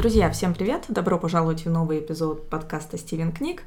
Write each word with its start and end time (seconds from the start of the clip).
Друзья, 0.00 0.30
всем 0.30 0.54
привет! 0.54 0.86
Добро 0.88 1.18
пожаловать 1.18 1.66
в 1.66 1.70
новый 1.70 1.98
эпизод 1.98 2.48
подкаста 2.48 2.96
«Стивен 2.96 3.32
книг». 3.32 3.64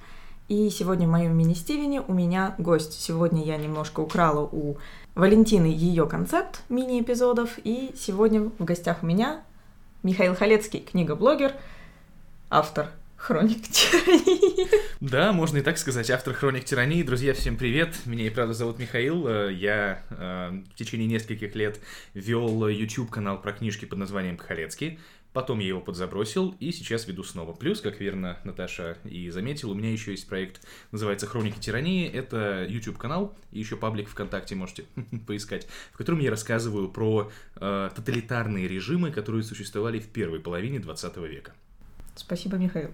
И 0.48 0.72
сегодня 0.72 1.08
в 1.08 1.12
моем 1.12 1.38
мини-Стивене 1.38 2.02
у 2.02 2.12
меня 2.12 2.56
гость. 2.58 3.00
Сегодня 3.00 3.44
я 3.44 3.56
немножко 3.56 4.00
украла 4.00 4.50
у 4.52 4.78
Валентины 5.14 5.68
ее 5.68 6.08
концепт 6.08 6.64
мини-эпизодов. 6.70 7.60
И 7.64 7.94
сегодня 7.96 8.50
в 8.58 8.64
гостях 8.64 9.04
у 9.04 9.06
меня 9.06 9.44
Михаил 10.02 10.34
Халецкий, 10.34 10.80
книга-блогер, 10.80 11.54
автор 12.50 12.88
Хроник 13.16 13.68
тирании. 13.70 14.68
Да, 15.00 15.34
можно 15.34 15.60
и 15.60 15.62
так 15.62 15.78
сказать. 15.78 16.10
Автор 16.10 16.34
Хроник 16.34 16.66
тирании. 16.66 17.04
Друзья, 17.04 17.36
всем 17.36 17.58
привет. 17.58 17.94
Меня 18.06 18.26
и 18.26 18.30
правда 18.30 18.54
зовут 18.54 18.80
Михаил. 18.80 19.28
Э, 19.28 19.54
я 19.54 20.04
э, 20.10 20.62
в 20.74 20.76
течение 20.76 21.08
нескольких 21.08 21.54
лет 21.56 21.80
вел 22.16 22.68
YouTube 22.68 23.12
канал 23.12 23.40
про 23.40 23.54
книжки 23.54 23.86
под 23.86 24.00
названием 24.00 24.38
Халецкий. 24.38 25.00
Потом 25.34 25.60
я 25.60 25.68
его 25.70 25.82
подзабросил 25.82 26.56
и 26.60 26.72
сейчас 26.72 27.08
веду 27.08 27.24
снова. 27.24 27.54
Плюс, 27.54 27.82
как 27.82 28.00
верно 28.00 28.38
Наташа 28.44 28.98
и 29.04 29.30
заметила, 29.32 29.72
у 29.72 29.74
меня 29.76 29.92
еще 29.92 30.12
есть 30.12 30.28
проект, 30.28 30.62
называется 30.92 31.26
«Хроники 31.26 31.60
тирании». 31.60 32.08
Это 32.08 32.66
YouTube-канал 32.70 33.36
и 33.52 33.60
еще 33.60 33.76
паблик 33.76 34.08
ВКонтакте 34.10 34.56
можете 34.56 34.86
поискать, 35.28 35.68
в 35.92 35.98
котором 35.98 36.20
я 36.20 36.30
рассказываю 36.30 36.88
про 36.88 37.32
э, 37.56 37.90
тоталитарные 37.96 38.68
режимы, 38.68 39.12
которые 39.12 39.44
существовали 39.44 40.00
в 40.00 40.08
первой 40.08 40.40
половине 40.40 40.80
20 40.80 41.18
века. 41.18 41.54
Спасибо, 42.16 42.58
Михаил. 42.58 42.92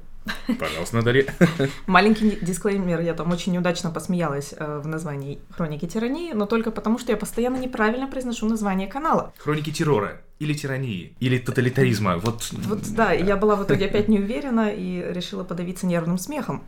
Пожалуйста, 0.60 0.96
Наталья. 0.96 1.34
Маленький 1.88 2.38
дисклеймер, 2.42 3.02
я 3.02 3.14
там 3.14 3.32
очень 3.32 3.52
неудачно 3.52 3.92
посмеялась 3.92 4.54
э, 4.56 4.80
в 4.80 4.88
названии 4.88 5.40
«Хроники 5.50 5.88
тирании», 5.88 6.32
но 6.32 6.46
только 6.46 6.72
потому, 6.72 7.00
что 7.00 7.12
я 7.12 7.18
постоянно 7.18 7.58
неправильно 7.58 8.08
произношу 8.08 8.48
название 8.48 8.88
канала. 8.88 9.34
«Хроники 9.40 9.72
террора» 9.72 10.22
или 10.40 10.54
тирании, 10.54 11.14
или 11.20 11.38
тоталитаризма, 11.38 12.18
вот... 12.18 12.50
Вот, 12.52 12.94
да, 12.94 13.12
я 13.12 13.38
была 13.38 13.56
в 13.56 13.64
итоге 13.64 13.86
опять 13.86 14.08
не 14.08 14.20
уверена 14.20 14.70
и 14.74 15.14
решила 15.14 15.44
подавиться 15.44 15.86
нервным 15.86 16.18
смехом. 16.18 16.64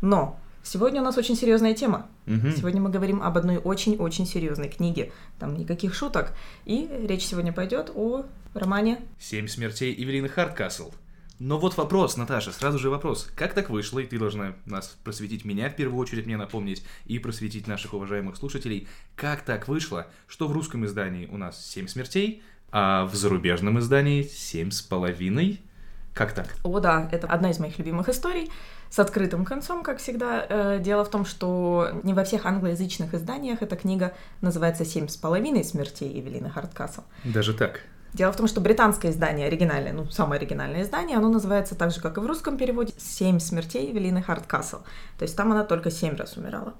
Но 0.00 0.38
Сегодня 0.64 1.00
у 1.00 1.04
нас 1.04 1.16
очень 1.16 1.34
серьезная 1.34 1.72
тема. 1.72 2.08
Угу. 2.26 2.50
Сегодня 2.58 2.82
мы 2.82 2.90
говорим 2.90 3.22
об 3.22 3.38
одной 3.38 3.56
очень-очень 3.56 4.26
серьезной 4.26 4.68
книге. 4.68 5.12
Там 5.38 5.56
никаких 5.56 5.94
шуток. 5.94 6.34
И 6.66 6.90
речь 7.08 7.24
сегодня 7.24 7.54
пойдет 7.54 7.90
о 7.94 8.26
романе 8.52 9.00
«Семь 9.18 9.46
смертей 9.46 9.94
Эвелины 9.94 10.28
Хардкасл». 10.28 10.90
Но 11.38 11.58
вот 11.58 11.76
вопрос, 11.76 12.16
Наташа, 12.16 12.52
сразу 12.52 12.78
же 12.78 12.90
вопрос. 12.90 13.30
Как 13.34 13.54
так 13.54 13.70
вышло, 13.70 14.00
и 14.00 14.06
ты 14.06 14.18
должна 14.18 14.56
нас 14.66 14.98
просветить 15.04 15.44
меня, 15.44 15.70
в 15.70 15.76
первую 15.76 15.98
очередь 15.98 16.26
мне 16.26 16.36
напомнить, 16.36 16.84
и 17.06 17.18
просветить 17.20 17.68
наших 17.68 17.94
уважаемых 17.94 18.36
слушателей, 18.36 18.88
как 19.14 19.42
так 19.42 19.68
вышло, 19.68 20.08
что 20.26 20.48
в 20.48 20.52
русском 20.52 20.84
издании 20.84 21.26
у 21.26 21.38
нас 21.38 21.64
семь 21.64 21.86
смертей, 21.86 22.42
а 22.70 23.06
в 23.06 23.14
зарубежном 23.14 23.78
издании 23.78 24.22
семь 24.22 24.70
с 24.70 24.82
половиной? 24.82 25.60
Как 26.14 26.32
так? 26.32 26.56
О, 26.64 26.80
да, 26.80 27.08
это 27.12 27.26
одна 27.28 27.50
из 27.50 27.58
моих 27.58 27.78
любимых 27.78 28.08
историй 28.08 28.50
с 28.90 28.98
открытым 28.98 29.44
концом, 29.44 29.82
как 29.82 29.98
всегда. 29.98 30.44
Э, 30.48 30.78
дело 30.80 31.04
в 31.04 31.10
том, 31.10 31.24
что 31.24 31.90
не 32.02 32.14
во 32.14 32.24
всех 32.24 32.44
англоязычных 32.46 33.14
изданиях 33.14 33.62
эта 33.62 33.76
книга 33.76 34.14
называется 34.40 34.84
«Семь 34.84 35.08
с 35.08 35.16
половиной 35.16 35.64
смертей» 35.64 36.18
Эвелины 36.18 36.50
Хардкасл. 36.50 37.02
Даже 37.24 37.54
так? 37.54 37.82
Дело 38.14 38.32
в 38.32 38.36
том, 38.36 38.48
что 38.48 38.60
британское 38.60 39.12
издание, 39.12 39.46
оригинальное, 39.46 39.92
ну, 39.92 40.06
самое 40.06 40.38
оригинальное 40.38 40.82
издание, 40.82 41.18
оно 41.18 41.28
называется 41.28 41.74
так 41.74 41.90
же, 41.90 42.00
как 42.00 42.16
и 42.16 42.20
в 42.20 42.26
русском 42.26 42.56
переводе, 42.56 42.94
«Семь 42.96 43.38
смертей 43.38 43.90
Эвелины 43.92 44.22
Хардкасл». 44.22 44.78
То 45.18 45.22
есть 45.22 45.36
там 45.36 45.52
она 45.52 45.64
только 45.64 45.90
семь 45.90 46.16
раз 46.16 46.36
умирала. 46.36 46.74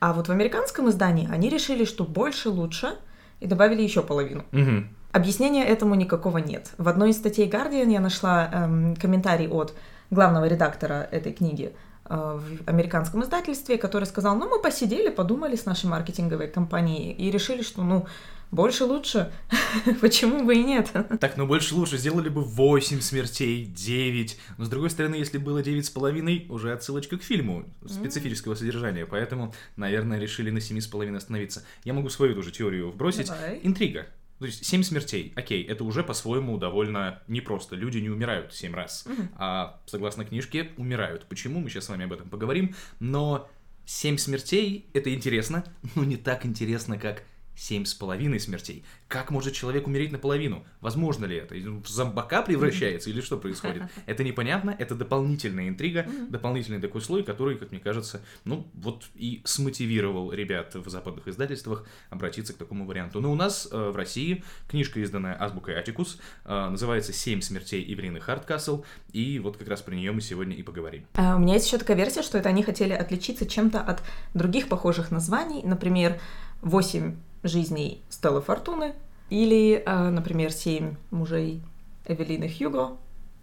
А 0.00 0.14
вот 0.14 0.28
в 0.28 0.32
американском 0.32 0.88
издании 0.88 1.30
они 1.30 1.50
решили, 1.50 1.84
что 1.84 2.04
больше 2.04 2.48
лучше, 2.48 2.96
и 3.40 3.46
добавили 3.46 3.82
еще 3.82 4.02
половину. 4.02 4.44
Угу. 4.52 4.84
Объяснения 5.12 5.64
этому 5.64 5.94
никакого 5.94 6.38
нет. 6.38 6.72
В 6.78 6.88
одной 6.88 7.10
из 7.10 7.16
статей 7.16 7.48
Guardian 7.48 7.90
я 7.90 8.00
нашла 8.00 8.48
эм, 8.52 8.96
комментарий 8.96 9.48
от 9.48 9.74
главного 10.10 10.46
редактора 10.46 11.08
этой 11.10 11.32
книги 11.32 11.72
э, 12.04 12.14
в 12.14 12.68
американском 12.68 13.22
издательстве, 13.22 13.76
который 13.76 14.04
сказал, 14.04 14.36
ну, 14.36 14.48
мы 14.48 14.62
посидели, 14.62 15.08
подумали 15.10 15.56
с 15.56 15.66
нашей 15.66 15.86
маркетинговой 15.86 16.48
компанией 16.48 17.12
и 17.12 17.30
решили, 17.30 17.62
что, 17.62 17.82
ну, 17.82 18.06
больше 18.52 18.84
лучше. 18.84 19.32
Почему 20.00 20.44
бы 20.44 20.56
и 20.56 20.64
нет? 20.64 20.90
Так, 21.20 21.36
ну 21.36 21.46
больше 21.46 21.74
лучше. 21.74 21.98
Сделали 21.98 22.28
бы 22.28 22.42
8 22.42 23.00
смертей, 23.00 23.64
9. 23.64 24.38
Но 24.58 24.64
с 24.64 24.68
другой 24.68 24.90
стороны, 24.90 25.14
если 25.14 25.38
было 25.38 25.62
9 25.62 25.86
с 25.86 25.90
половиной, 25.90 26.46
уже 26.48 26.72
отсылочка 26.72 27.16
к 27.16 27.22
фильму 27.22 27.64
специфического 27.86 28.56
содержания. 28.56 29.06
Поэтому, 29.06 29.54
наверное, 29.76 30.18
решили 30.18 30.50
на 30.50 30.60
7 30.60 30.80
с 30.80 30.86
половиной 30.88 31.18
остановиться. 31.18 31.62
Я 31.84 31.92
могу 31.92 32.08
свою 32.08 32.34
тоже 32.34 32.50
теорию 32.50 32.90
вбросить. 32.90 33.28
Давай. 33.28 33.60
Интрига. 33.62 34.06
То 34.40 34.46
есть 34.46 34.64
7 34.64 34.82
смертей, 34.82 35.32
окей, 35.36 35.62
это 35.62 35.84
уже 35.84 36.02
по-своему 36.02 36.56
довольно 36.56 37.22
непросто. 37.28 37.76
Люди 37.76 37.98
не 37.98 38.08
умирают 38.08 38.54
7 38.54 38.74
раз, 38.74 39.04
Мгм. 39.06 39.28
а 39.36 39.78
согласно 39.86 40.24
книжке 40.24 40.70
умирают. 40.78 41.26
Почему? 41.28 41.60
Мы 41.60 41.68
сейчас 41.68 41.84
с 41.84 41.88
вами 41.90 42.06
об 42.06 42.12
этом 42.14 42.30
поговорим. 42.30 42.74
Но 43.00 43.48
7 43.84 44.16
смертей 44.16 44.86
это 44.94 45.12
интересно, 45.14 45.62
но 45.94 46.04
не 46.04 46.16
так 46.16 46.46
интересно, 46.46 46.98
как 46.98 47.22
семь 47.60 47.84
с 47.84 47.92
половиной 47.92 48.40
смертей. 48.40 48.84
Как 49.06 49.30
может 49.30 49.52
человек 49.52 49.86
умереть 49.86 50.12
наполовину? 50.12 50.64
Возможно 50.80 51.26
ли 51.26 51.36
это? 51.36 51.54
В 51.54 51.86
зомбака 51.88 52.40
превращается 52.40 53.10
или 53.10 53.20
что 53.20 53.36
происходит? 53.36 53.82
Это 54.06 54.24
непонятно, 54.24 54.74
это 54.78 54.94
дополнительная 54.94 55.68
интрига, 55.68 56.06
дополнительный 56.28 56.80
такой 56.80 57.02
слой, 57.02 57.22
который, 57.22 57.56
как 57.58 57.70
мне 57.70 57.80
кажется, 57.80 58.22
ну 58.44 58.66
вот 58.74 59.04
и 59.14 59.42
смотивировал 59.44 60.32
ребят 60.32 60.74
в 60.74 60.88
западных 60.88 61.28
издательствах 61.28 61.86
обратиться 62.08 62.54
к 62.54 62.56
такому 62.56 62.86
варианту. 62.86 63.20
Но 63.20 63.30
у 63.30 63.34
нас 63.34 63.68
э, 63.70 63.90
в 63.90 63.96
России 63.96 64.42
книжка, 64.68 65.00
изданная 65.00 65.36
азбукой 65.40 65.74
Атикус, 65.74 66.18
э, 66.44 66.68
называется 66.70 67.12
«Семь 67.12 67.42
смертей 67.42 67.84
Эвелины 67.92 68.20
Хардкасл», 68.20 68.84
и 69.12 69.38
вот 69.38 69.58
как 69.58 69.68
раз 69.68 69.82
про 69.82 69.94
нее 69.94 70.12
мы 70.12 70.22
сегодня 70.22 70.56
и 70.56 70.62
поговорим. 70.62 71.04
А, 71.14 71.36
у 71.36 71.38
меня 71.38 71.54
есть 71.54 71.66
еще 71.66 71.78
такая 71.78 71.96
версия, 71.96 72.22
что 72.22 72.38
это 72.38 72.48
они 72.48 72.62
хотели 72.62 72.92
отличиться 72.92 73.46
чем-то 73.46 73.80
от 73.80 74.02
других 74.34 74.68
похожих 74.68 75.10
названий. 75.10 75.62
Например, 75.62 76.18
«Восемь 76.62 77.16
жизней 77.42 78.02
Стеллы 78.08 78.40
Фортуны» 78.42 78.94
или, 79.28 79.82
э, 79.84 80.08
например, 80.10 80.52
«Семь 80.52 80.96
мужей 81.10 81.62
Эвелины 82.06 82.48
Хьюго». 82.48 82.96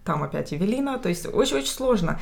Там 0.04 0.24
опять 0.24 0.54
Эвелина. 0.54 1.00
То 1.00 1.10
есть 1.10 1.26
очень-очень 1.26 1.72
сложно. 1.72 2.20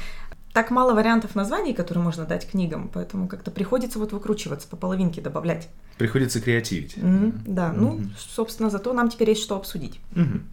Так 0.54 0.72
мало 0.72 0.94
вариантов 0.94 1.36
названий, 1.36 1.74
которые 1.74 2.04
можно 2.04 2.26
дать 2.26 2.50
книгам, 2.50 2.90
поэтому 2.94 3.28
как-то 3.28 3.52
приходится 3.52 4.00
вот 4.00 4.14
выкручиваться, 4.14 4.68
по 4.70 4.78
половинке 4.78 5.22
добавлять. 5.22 5.68
Приходится 5.98 6.40
креативить. 6.40 6.96
Мгм, 6.98 7.42
да, 7.46 7.74
ну, 7.74 7.96
Мгм. 7.96 8.16
собственно, 8.18 8.70
зато 8.70 8.94
нам 8.94 9.10
теперь 9.10 9.30
есть 9.32 9.44
что 9.44 9.58
обсудить. 9.58 10.00
Мгм. 10.12 10.48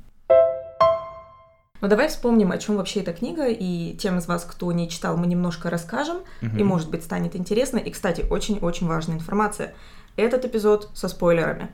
Но 1.80 1.88
давай 1.88 2.08
вспомним, 2.08 2.52
о 2.52 2.58
чем 2.58 2.76
вообще 2.76 3.00
эта 3.00 3.12
книга, 3.12 3.46
и 3.48 3.96
тем 3.96 4.18
из 4.18 4.28
вас, 4.28 4.44
кто 4.44 4.70
не 4.70 4.88
читал, 4.88 5.16
мы 5.16 5.26
немножко 5.26 5.68
расскажем, 5.68 6.18
Мгм. 6.40 6.56
и, 6.58 6.62
может 6.62 6.90
быть, 6.90 7.02
станет 7.02 7.34
интересно. 7.34 7.78
И, 7.78 7.90
кстати, 7.90 8.24
очень-очень 8.28 8.86
важная 8.86 9.16
информация. 9.16 9.74
Этот 10.16 10.44
эпизод 10.44 10.90
со 10.94 11.08
спойлерами. 11.08 11.70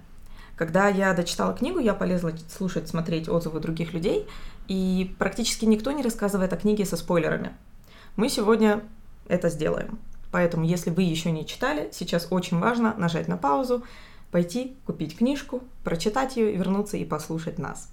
Когда 0.56 0.88
я 0.88 1.12
дочитала 1.12 1.54
книгу, 1.54 1.78
я 1.78 1.94
полезла 1.94 2.32
слушать, 2.48 2.88
смотреть 2.88 3.28
отзывы 3.28 3.60
других 3.60 3.92
людей, 3.92 4.26
и 4.68 5.14
практически 5.18 5.64
никто 5.64 5.92
не 5.92 6.02
рассказывает 6.02 6.52
о 6.52 6.56
книге 6.56 6.84
со 6.84 6.96
спойлерами. 6.96 7.52
Мы 8.16 8.28
сегодня 8.28 8.82
это 9.28 9.48
сделаем. 9.48 9.98
Поэтому, 10.30 10.64
если 10.64 10.90
вы 10.90 11.02
еще 11.02 11.30
не 11.30 11.46
читали, 11.46 11.88
сейчас 11.92 12.28
очень 12.30 12.58
важно 12.58 12.94
нажать 12.96 13.28
на 13.28 13.36
паузу, 13.36 13.84
пойти 14.30 14.76
купить 14.84 15.16
книжку, 15.16 15.62
прочитать 15.84 16.36
ее, 16.36 16.52
вернуться 16.54 16.96
и 16.96 17.04
послушать 17.04 17.58
нас. 17.58 17.92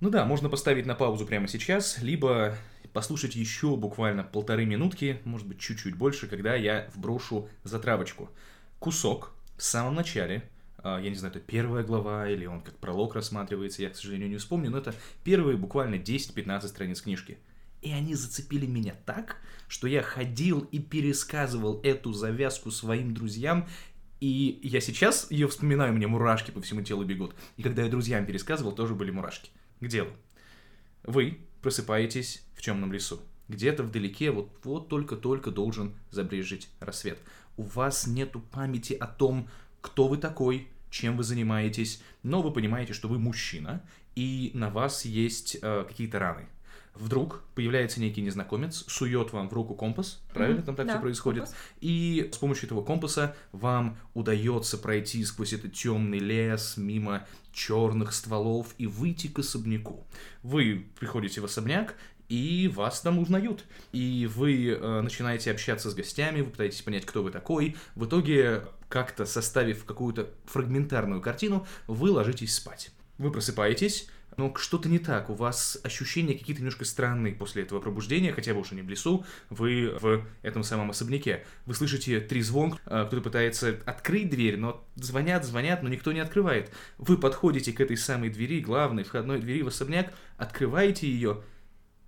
Ну 0.00 0.10
да, 0.10 0.24
можно 0.24 0.48
поставить 0.48 0.86
на 0.86 0.94
паузу 0.94 1.26
прямо 1.26 1.46
сейчас, 1.46 1.98
либо 2.00 2.56
послушать 2.92 3.34
еще 3.36 3.76
буквально 3.76 4.22
полторы 4.22 4.64
минутки, 4.64 5.20
может 5.24 5.46
быть, 5.46 5.58
чуть-чуть 5.58 5.96
больше, 5.96 6.26
когда 6.26 6.54
я 6.54 6.88
вброшу 6.94 7.48
затравочку. 7.64 8.30
Кусок 8.78 9.33
в 9.56 9.62
самом 9.62 9.94
начале, 9.94 10.48
а, 10.78 11.00
я 11.00 11.10
не 11.10 11.16
знаю, 11.16 11.34
это 11.34 11.40
первая 11.44 11.82
глава, 11.82 12.28
или 12.28 12.46
он 12.46 12.60
как 12.60 12.76
пролог 12.78 13.14
рассматривается, 13.14 13.82
я, 13.82 13.90
к 13.90 13.96
сожалению, 13.96 14.28
не 14.28 14.36
вспомню, 14.36 14.70
но 14.70 14.78
это 14.78 14.94
первые 15.22 15.56
буквально 15.56 15.96
10-15 15.96 16.68
страниц 16.68 17.00
книжки. 17.00 17.38
И 17.80 17.90
они 17.92 18.14
зацепили 18.14 18.66
меня 18.66 18.94
так, 19.04 19.36
что 19.68 19.86
я 19.86 20.02
ходил 20.02 20.60
и 20.72 20.78
пересказывал 20.78 21.80
эту 21.82 22.12
завязку 22.12 22.70
своим 22.70 23.14
друзьям, 23.14 23.68
и 24.20 24.58
я 24.62 24.80
сейчас 24.80 25.30
ее 25.30 25.48
вспоминаю, 25.48 25.92
меня 25.92 26.08
мурашки 26.08 26.50
по 26.50 26.62
всему 26.62 26.82
телу 26.82 27.04
бегут. 27.04 27.34
И 27.56 27.62
когда 27.62 27.82
я 27.82 27.90
друзьям 27.90 28.24
пересказывал, 28.24 28.72
тоже 28.72 28.94
были 28.94 29.10
мурашки. 29.10 29.50
К 29.80 29.86
делу. 29.86 30.10
Вы 31.02 31.40
просыпаетесь 31.60 32.42
в 32.54 32.62
темном 32.62 32.92
лесу. 32.92 33.20
Где-то 33.48 33.82
вдалеке, 33.82 34.30
вот, 34.30 34.50
вот 34.62 34.88
только-только 34.88 35.50
должен 35.50 35.94
забрежить 36.10 36.70
рассвет. 36.80 37.18
У 37.56 37.62
вас 37.62 38.06
нету 38.06 38.40
памяти 38.40 38.94
о 38.94 39.06
том, 39.06 39.48
кто 39.80 40.08
вы 40.08 40.16
такой, 40.16 40.68
чем 40.90 41.16
вы 41.16 41.24
занимаетесь, 41.24 42.02
но 42.22 42.42
вы 42.42 42.52
понимаете, 42.52 42.92
что 42.92 43.08
вы 43.08 43.18
мужчина, 43.18 43.82
и 44.14 44.50
на 44.54 44.70
вас 44.70 45.04
есть 45.04 45.58
э, 45.60 45.84
какие-то 45.88 46.18
раны. 46.18 46.46
Вдруг 46.94 47.42
появляется 47.56 48.00
некий 48.00 48.22
незнакомец, 48.22 48.84
сует 48.86 49.32
вам 49.32 49.48
в 49.48 49.52
руку 49.52 49.74
компас, 49.74 50.22
правильно 50.32 50.58
Мгм, 50.58 50.66
там 50.66 50.76
так 50.76 50.86
да, 50.86 50.92
все 50.92 51.00
происходит, 51.02 51.42
компас. 51.44 51.58
и 51.80 52.30
с 52.32 52.36
помощью 52.38 52.66
этого 52.66 52.84
компаса 52.84 53.34
вам 53.50 53.96
удается 54.14 54.78
пройти 54.78 55.24
сквозь 55.24 55.52
этот 55.52 55.72
темный 55.72 56.20
лес, 56.20 56.76
мимо 56.76 57.26
черных 57.52 58.12
стволов 58.12 58.74
и 58.78 58.86
выйти 58.86 59.26
к 59.26 59.40
особняку. 59.40 60.06
Вы 60.44 60.86
приходите 61.00 61.40
в 61.40 61.46
особняк, 61.46 61.96
и 62.28 62.70
вас 62.74 63.00
там 63.00 63.18
узнают. 63.18 63.64
И 63.92 64.28
вы 64.34 64.68
э, 64.68 65.00
начинаете 65.00 65.50
общаться 65.50 65.90
с 65.90 65.94
гостями, 65.94 66.40
вы 66.40 66.50
пытаетесь 66.50 66.82
понять, 66.82 67.06
кто 67.06 67.22
вы 67.22 67.30
такой. 67.30 67.76
В 67.94 68.06
итоге, 68.06 68.64
как-то 68.88 69.26
составив 69.26 69.84
какую-то 69.84 70.30
фрагментарную 70.46 71.20
картину, 71.20 71.66
вы 71.86 72.10
ложитесь 72.10 72.54
спать. 72.54 72.90
Вы 73.18 73.30
просыпаетесь, 73.30 74.08
но 74.36 74.54
что-то 74.56 74.88
не 74.88 74.98
так, 74.98 75.30
у 75.30 75.34
вас 75.34 75.78
ощущения 75.82 76.34
какие-то 76.34 76.60
немножко 76.60 76.84
странные 76.84 77.34
после 77.34 77.62
этого 77.62 77.80
пробуждения, 77.80 78.32
хотя 78.32 78.52
вы 78.54 78.60
уже 78.60 78.74
не 78.74 78.82
в 78.82 78.88
лесу, 78.88 79.24
вы 79.50 79.96
в 80.00 80.24
этом 80.42 80.62
самом 80.64 80.90
особняке. 80.90 81.44
Вы 81.66 81.74
слышите 81.74 82.20
три 82.20 82.40
трезвон, 82.40 82.78
а, 82.86 83.04
кто-то 83.06 83.22
пытается 83.22 83.78
открыть 83.86 84.30
дверь, 84.30 84.56
но 84.56 84.84
звонят, 84.96 85.44
звонят, 85.44 85.82
но 85.82 85.88
никто 85.88 86.12
не 86.12 86.20
открывает. 86.20 86.70
Вы 86.98 87.16
подходите 87.16 87.72
к 87.72 87.80
этой 87.80 87.96
самой 87.96 88.30
двери, 88.30 88.60
главной 88.60 89.04
входной 89.04 89.40
двери 89.40 89.62
в 89.62 89.68
особняк, 89.68 90.12
открываете 90.36 91.06
ее, 91.06 91.42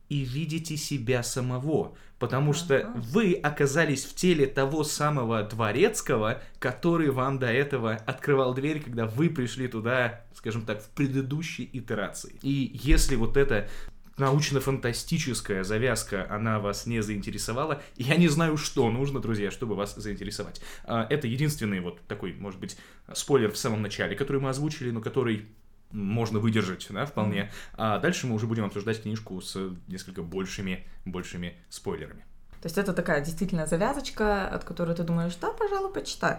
и 0.09 0.21
видите 0.21 0.77
себя 0.77 1.23
самого, 1.23 1.97
потому 2.19 2.53
что 2.53 2.93
вы 2.95 3.35
оказались 3.35 4.05
в 4.05 4.15
теле 4.15 4.47
того 4.47 4.85
самого 4.85 5.43
дворецкого, 5.43 6.43
который 6.59 7.11
вам 7.11 7.39
до 7.39 7.47
этого 7.47 7.95
открывал 7.95 8.55
дверь, 8.55 8.81
когда 8.81 9.07
вы 9.07 9.31
пришли 9.31 9.69
туда, 9.69 10.25
скажем 10.35 10.63
так, 10.63 10.83
в 10.83 10.89
предыдущей 10.91 11.69
итерации. 11.73 12.37
И 12.43 12.71
если 12.83 13.17
вот 13.17 13.37
эта 13.37 13.69
научно-фантастическая 14.17 15.63
завязка, 15.63 16.27
она 16.31 16.59
вас 16.59 16.87
не 16.87 17.03
заинтересовала, 17.03 17.83
я 17.97 18.17
не 18.17 18.29
знаю, 18.29 18.57
что 18.57 18.91
нужно, 18.91 19.21
друзья, 19.21 19.51
чтобы 19.51 19.75
вас 19.75 19.95
заинтересовать. 19.95 20.61
А, 20.85 21.07
это 21.11 21.27
единственный 21.27 21.81
вот 21.81 22.01
такой, 22.07 22.33
может 22.33 22.59
быть, 22.59 22.77
спойлер 23.13 23.53
в 23.53 23.59
самом 23.59 23.83
начале, 23.83 24.17
который 24.17 24.41
мы 24.41 24.49
озвучили, 24.49 24.91
но 24.91 25.01
который 25.01 25.47
можно 25.97 26.39
выдержать, 26.39 26.87
да, 26.91 27.07
вполне. 27.07 27.51
А 27.75 27.99
дальше 27.99 28.27
мы 28.27 28.35
уже 28.35 28.47
будем 28.47 28.65
обсуждать 28.65 29.03
книжку 29.03 29.41
с 29.41 29.71
несколько 29.89 30.23
большими, 30.23 30.87
большими 31.05 31.57
спойлерами. 31.71 32.25
То 32.61 32.67
есть 32.67 32.79
это 32.79 32.93
такая 32.93 33.25
действительно 33.25 33.67
завязочка, 33.67 34.49
от 34.49 34.65
которой 34.65 34.95
ты 34.95 35.03
думаешь, 35.03 35.35
да, 35.41 35.51
пожалуй, 35.51 35.93
почитай. 35.93 36.39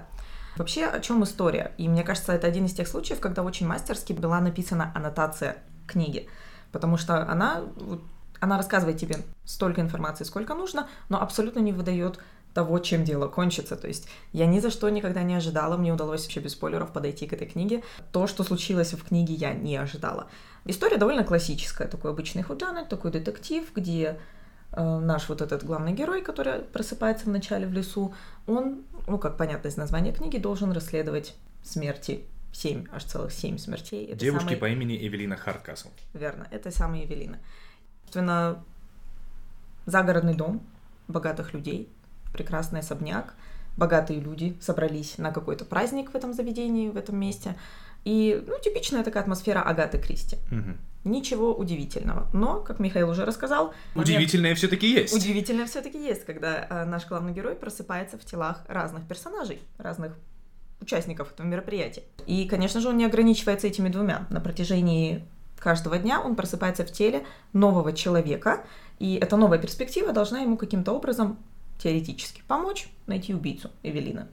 Вообще, 0.57 0.85
о 0.85 0.99
чем 0.99 1.23
история? 1.23 1.73
И 1.77 1.87
мне 1.87 2.03
кажется, 2.03 2.33
это 2.33 2.47
один 2.47 2.65
из 2.65 2.73
тех 2.73 2.87
случаев, 2.87 3.19
когда 3.19 3.43
очень 3.43 3.67
мастерски 3.67 4.13
была 4.13 4.39
написана 4.39 4.91
аннотация 4.95 5.57
книги. 5.85 6.27
Потому 6.71 6.97
что 6.97 7.29
она, 7.29 7.63
она 8.39 8.57
рассказывает 8.57 8.97
тебе 8.97 9.17
столько 9.45 9.81
информации, 9.81 10.23
сколько 10.23 10.53
нужно, 10.53 10.87
но 11.09 11.21
абсолютно 11.21 11.59
не 11.59 11.73
выдает 11.73 12.19
того, 12.57 12.79
чем 12.79 13.03
дело 13.03 13.27
кончится. 13.27 13.75
То 13.75 13.87
есть 13.87 14.07
я 14.33 14.47
ни 14.47 14.59
за 14.59 14.71
что 14.71 14.89
никогда 14.89 15.21
не 15.21 15.35
ожидала, 15.35 15.77
мне 15.77 15.93
удалось 15.93 16.23
вообще 16.23 16.39
без 16.39 16.53
спойлеров 16.53 16.91
подойти 16.91 17.27
к 17.27 17.33
этой 17.33 17.45
книге. 17.45 17.83
То, 18.11 18.25
что 18.25 18.43
случилось 18.43 18.93
в 18.93 19.07
книге, 19.07 19.35
я 19.35 19.53
не 19.53 19.77
ожидала. 19.77 20.25
История 20.65 20.97
довольно 20.97 21.23
классическая, 21.23 21.87
такой 21.87 22.09
обычный 22.09 22.41
худанет, 22.41 22.89
такой 22.89 23.11
детектив, 23.11 23.63
где 23.75 24.19
э, 24.71 24.99
наш 24.99 25.29
вот 25.29 25.41
этот 25.43 25.63
главный 25.63 25.93
герой, 25.93 26.23
который 26.23 26.61
просыпается 26.61 27.25
в 27.25 27.29
начале 27.29 27.67
в 27.67 27.73
лесу, 27.73 28.15
он, 28.47 28.85
ну, 29.05 29.19
как 29.19 29.37
понятно 29.37 29.67
из 29.67 29.77
названия 29.77 30.11
книги, 30.11 30.39
должен 30.39 30.71
расследовать 30.71 31.35
смерти 31.63 32.25
семь, 32.51 32.87
аж 32.91 33.03
целых 33.03 33.33
семь 33.33 33.59
смертей. 33.59 34.07
Это 34.07 34.17
Девушки 34.17 34.45
самый... 34.45 34.57
по 34.57 34.67
имени 34.67 34.97
Эвелина 34.97 35.35
Харткасл. 35.35 35.89
Верно, 36.15 36.47
это 36.49 36.71
самая 36.71 37.05
Эвелина. 37.05 37.37
Собственно, 38.05 38.63
загородный 39.85 40.33
дом 40.33 40.65
богатых 41.07 41.53
людей, 41.53 41.87
прекрасный 42.37 42.79
особняк, 42.79 43.33
богатые 43.75 44.19
люди 44.19 44.57
собрались 44.61 45.17
на 45.17 45.31
какой-то 45.31 45.65
праздник 45.65 46.11
в 46.11 46.15
этом 46.15 46.33
заведении, 46.33 46.89
в 46.89 46.97
этом 46.97 47.17
месте. 47.17 47.55
И, 48.05 48.41
ну, 48.47 48.53
типичная 48.63 49.03
такая 49.03 49.23
атмосфера 49.23 49.61
Агаты 49.61 49.97
Кристи. 49.97 50.37
Угу. 50.51 51.09
Ничего 51.09 51.53
удивительного. 51.53 52.27
Но, 52.33 52.61
как 52.61 52.79
Михаил 52.79 53.09
уже 53.09 53.25
рассказал... 53.25 53.73
Удивительное 53.95 54.43
момент... 54.43 54.59
все-таки 54.59 54.87
есть. 54.89 55.13
Удивительное 55.13 55.65
все-таки 55.65 55.97
есть, 56.01 56.25
когда 56.25 56.67
э, 56.69 56.85
наш 56.85 57.07
главный 57.07 57.33
герой 57.33 57.55
просыпается 57.55 58.17
в 58.17 58.23
телах 58.23 58.63
разных 58.67 59.07
персонажей, 59.07 59.59
разных 59.77 60.13
участников 60.79 61.33
этого 61.33 61.47
мероприятия. 61.47 62.03
И, 62.25 62.47
конечно 62.47 62.79
же, 62.81 62.89
он 62.89 62.97
не 62.97 63.05
ограничивается 63.05 63.67
этими 63.67 63.89
двумя. 63.89 64.27
На 64.29 64.39
протяжении 64.39 65.25
каждого 65.57 65.97
дня 65.97 66.21
он 66.21 66.35
просыпается 66.35 66.85
в 66.85 66.91
теле 66.91 67.25
нового 67.53 67.93
человека, 67.93 68.65
и 68.99 69.15
эта 69.15 69.37
новая 69.37 69.59
перспектива 69.59 70.13
должна 70.13 70.39
ему 70.39 70.57
каким-то 70.57 70.93
образом 70.93 71.37
теоретически 71.77 72.43
помочь 72.47 72.87
найти 73.05 73.33
убийцу 73.33 73.71
Эвелина. 73.83 74.27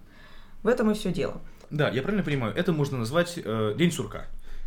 В 0.62 0.68
этом 0.68 0.90
и 0.90 0.94
все 0.94 1.12
дело. 1.12 1.40
Да, 1.70 1.88
я 1.90 2.02
правильно 2.02 2.24
понимаю, 2.24 2.54
это 2.54 2.72
можно 2.72 2.98
назвать 2.98 3.34
э, 3.36 3.74
день 3.76 3.90
сурка. 3.90 4.26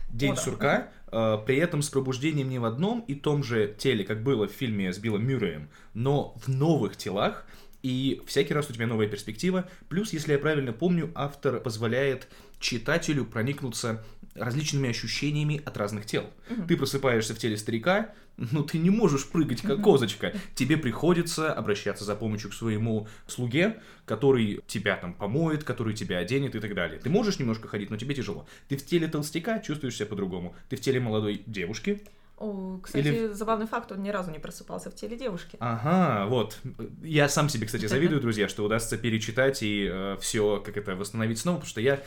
День 0.09 0.33
О, 0.33 0.35
да. 0.35 0.41
сурка, 0.41 0.87
э, 1.11 1.37
при 1.45 1.57
этом 1.57 1.81
с 1.81 1.89
пробуждением 1.89 2.49
не 2.49 2.59
в 2.59 2.65
одном 2.65 3.01
и 3.01 3.15
том 3.15 3.43
же 3.43 3.75
теле, 3.77 4.03
как 4.03 4.23
было 4.23 4.47
в 4.47 4.51
фильме 4.51 4.93
с 4.93 4.97
Биллом 4.97 5.25
Мюрреем, 5.25 5.69
но 5.93 6.33
в 6.37 6.47
новых 6.47 6.97
телах, 6.97 7.45
и 7.83 8.21
всякий 8.25 8.53
раз 8.53 8.69
у 8.69 8.73
тебя 8.73 8.87
новая 8.87 9.07
перспектива. 9.07 9.69
Плюс, 9.89 10.13
если 10.13 10.33
я 10.33 10.39
правильно 10.39 10.73
помню, 10.73 11.11
автор 11.15 11.59
позволяет 11.59 12.27
читателю 12.59 13.25
проникнуться 13.25 14.03
различными 14.33 14.89
ощущениями 14.89 15.61
от 15.65 15.77
разных 15.77 16.05
тел. 16.05 16.29
Угу. 16.49 16.67
Ты 16.67 16.77
просыпаешься 16.77 17.33
в 17.33 17.39
теле 17.39 17.57
старика, 17.57 18.13
но 18.37 18.61
ты 18.61 18.77
не 18.77 18.89
можешь 18.89 19.27
прыгать 19.27 19.61
как 19.61 19.81
козочка. 19.81 20.33
Тебе 20.55 20.77
приходится 20.77 21.53
обращаться 21.53 22.03
за 22.03 22.15
помощью 22.15 22.51
к 22.51 22.53
своему 22.53 23.07
слуге, 23.25 23.81
который 24.05 24.61
тебя 24.67 24.95
там 24.95 25.13
помоет, 25.13 25.63
который 25.63 25.93
тебя 25.93 26.19
оденет 26.19 26.55
и 26.55 26.59
так 26.59 26.75
далее. 26.75 26.99
Ты 26.99 27.09
можешь 27.09 27.39
немножко 27.39 27.67
ходить, 27.67 27.89
но 27.89 27.97
тебе 27.97 28.13
тяжело. 28.15 28.47
Ты 28.69 28.77
в 28.77 28.85
теле 28.85 29.07
толстяка 29.07 29.59
чувствуешь 29.59 29.95
себя 29.95 30.07
по-другому. 30.07 30.55
Ты 30.69 30.75
в 30.75 30.81
теле 30.81 30.99
молодой 30.99 31.41
девушки 31.45 32.01
о, 32.37 32.79
кстати, 32.83 33.07
Или... 33.07 33.27
забавный 33.33 33.65
факт, 33.65 33.91
он 33.91 34.03
ни 34.03 34.09
разу 34.09 34.29
не 34.29 34.37
просыпался 34.37 34.91
в 34.91 34.95
теле 34.95 35.17
девушки. 35.17 35.57
Ага, 35.59 36.27
вот. 36.27 36.59
Я 37.01 37.29
сам 37.29 37.49
себе, 37.49 37.65
кстати, 37.65 37.87
завидую, 37.87 38.21
друзья, 38.21 38.47
что 38.47 38.63
удастся 38.63 38.95
перечитать 38.95 39.63
и 39.63 39.89
э, 39.91 40.17
все 40.21 40.61
как 40.63 40.77
это 40.77 40.95
восстановить 40.95 41.39
снова, 41.39 41.55
потому 41.55 41.69
что 41.69 41.81
я, 41.81 41.99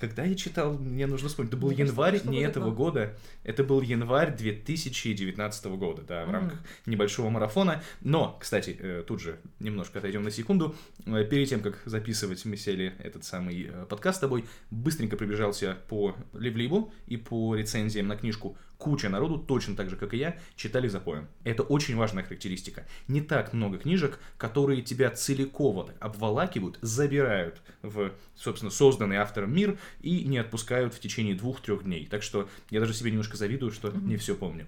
когда 0.00 0.24
я 0.24 0.34
читал, 0.34 0.72
мне 0.72 1.06
нужно 1.06 1.28
вспомнить, 1.28 1.52
это 1.52 1.60
был 1.60 1.72
ну, 1.72 1.76
январь 1.76 2.22
не 2.24 2.40
этого 2.40 2.70
года, 2.70 3.18
это 3.44 3.64
был 3.64 3.82
январь 3.82 4.34
2019 4.34 5.66
года, 5.66 6.00
да, 6.00 6.24
в 6.24 6.30
mm. 6.30 6.32
рамках 6.32 6.58
небольшого 6.86 7.28
марафона. 7.28 7.82
Но, 8.00 8.38
кстати, 8.40 8.74
э, 8.80 9.04
тут 9.06 9.20
же 9.20 9.40
немножко 9.60 9.98
отойдем 9.98 10.22
на 10.22 10.30
секунду. 10.30 10.74
Э, 11.04 11.22
перед 11.24 11.50
тем, 11.50 11.60
как 11.60 11.82
записывать 11.84 12.46
мы 12.46 12.56
сели 12.56 12.94
этот 12.98 13.24
самый 13.24 13.68
э, 13.70 13.84
подкаст 13.84 14.18
с 14.18 14.20
тобой, 14.20 14.46
быстренько 14.70 15.18
пробежался 15.18 15.76
по 15.88 16.16
Ливлибу 16.32 16.94
и 17.06 17.18
по 17.18 17.54
рецензиям 17.54 18.08
на 18.08 18.16
книжку 18.16 18.56
куча 18.78 19.08
народу, 19.08 19.38
точно 19.38 19.76
так 19.76 19.90
же, 19.90 19.96
как 19.96 20.14
и 20.14 20.18
я, 20.18 20.36
читали 20.56 20.88
запоем. 20.88 21.28
Это 21.44 21.62
очень 21.62 21.96
важная 21.96 22.24
характеристика. 22.24 22.84
Не 23.08 23.20
так 23.20 23.52
много 23.52 23.78
книжек, 23.78 24.18
которые 24.38 24.82
тебя 24.82 25.10
целиком 25.10 25.66
обволакивают, 25.98 26.78
забирают 26.80 27.60
в, 27.82 28.12
собственно, 28.34 28.70
созданный 28.70 29.16
автором 29.16 29.54
мир 29.54 29.78
и 30.00 30.24
не 30.24 30.38
отпускают 30.38 30.94
в 30.94 31.00
течение 31.00 31.34
двух-трех 31.34 31.84
дней. 31.84 32.06
Так 32.06 32.22
что 32.22 32.48
я 32.70 32.80
даже 32.80 32.94
себе 32.94 33.10
немножко 33.10 33.36
завидую, 33.36 33.72
что 33.72 33.88
mm-hmm. 33.88 34.04
не 34.04 34.16
все 34.16 34.34
помню. 34.34 34.66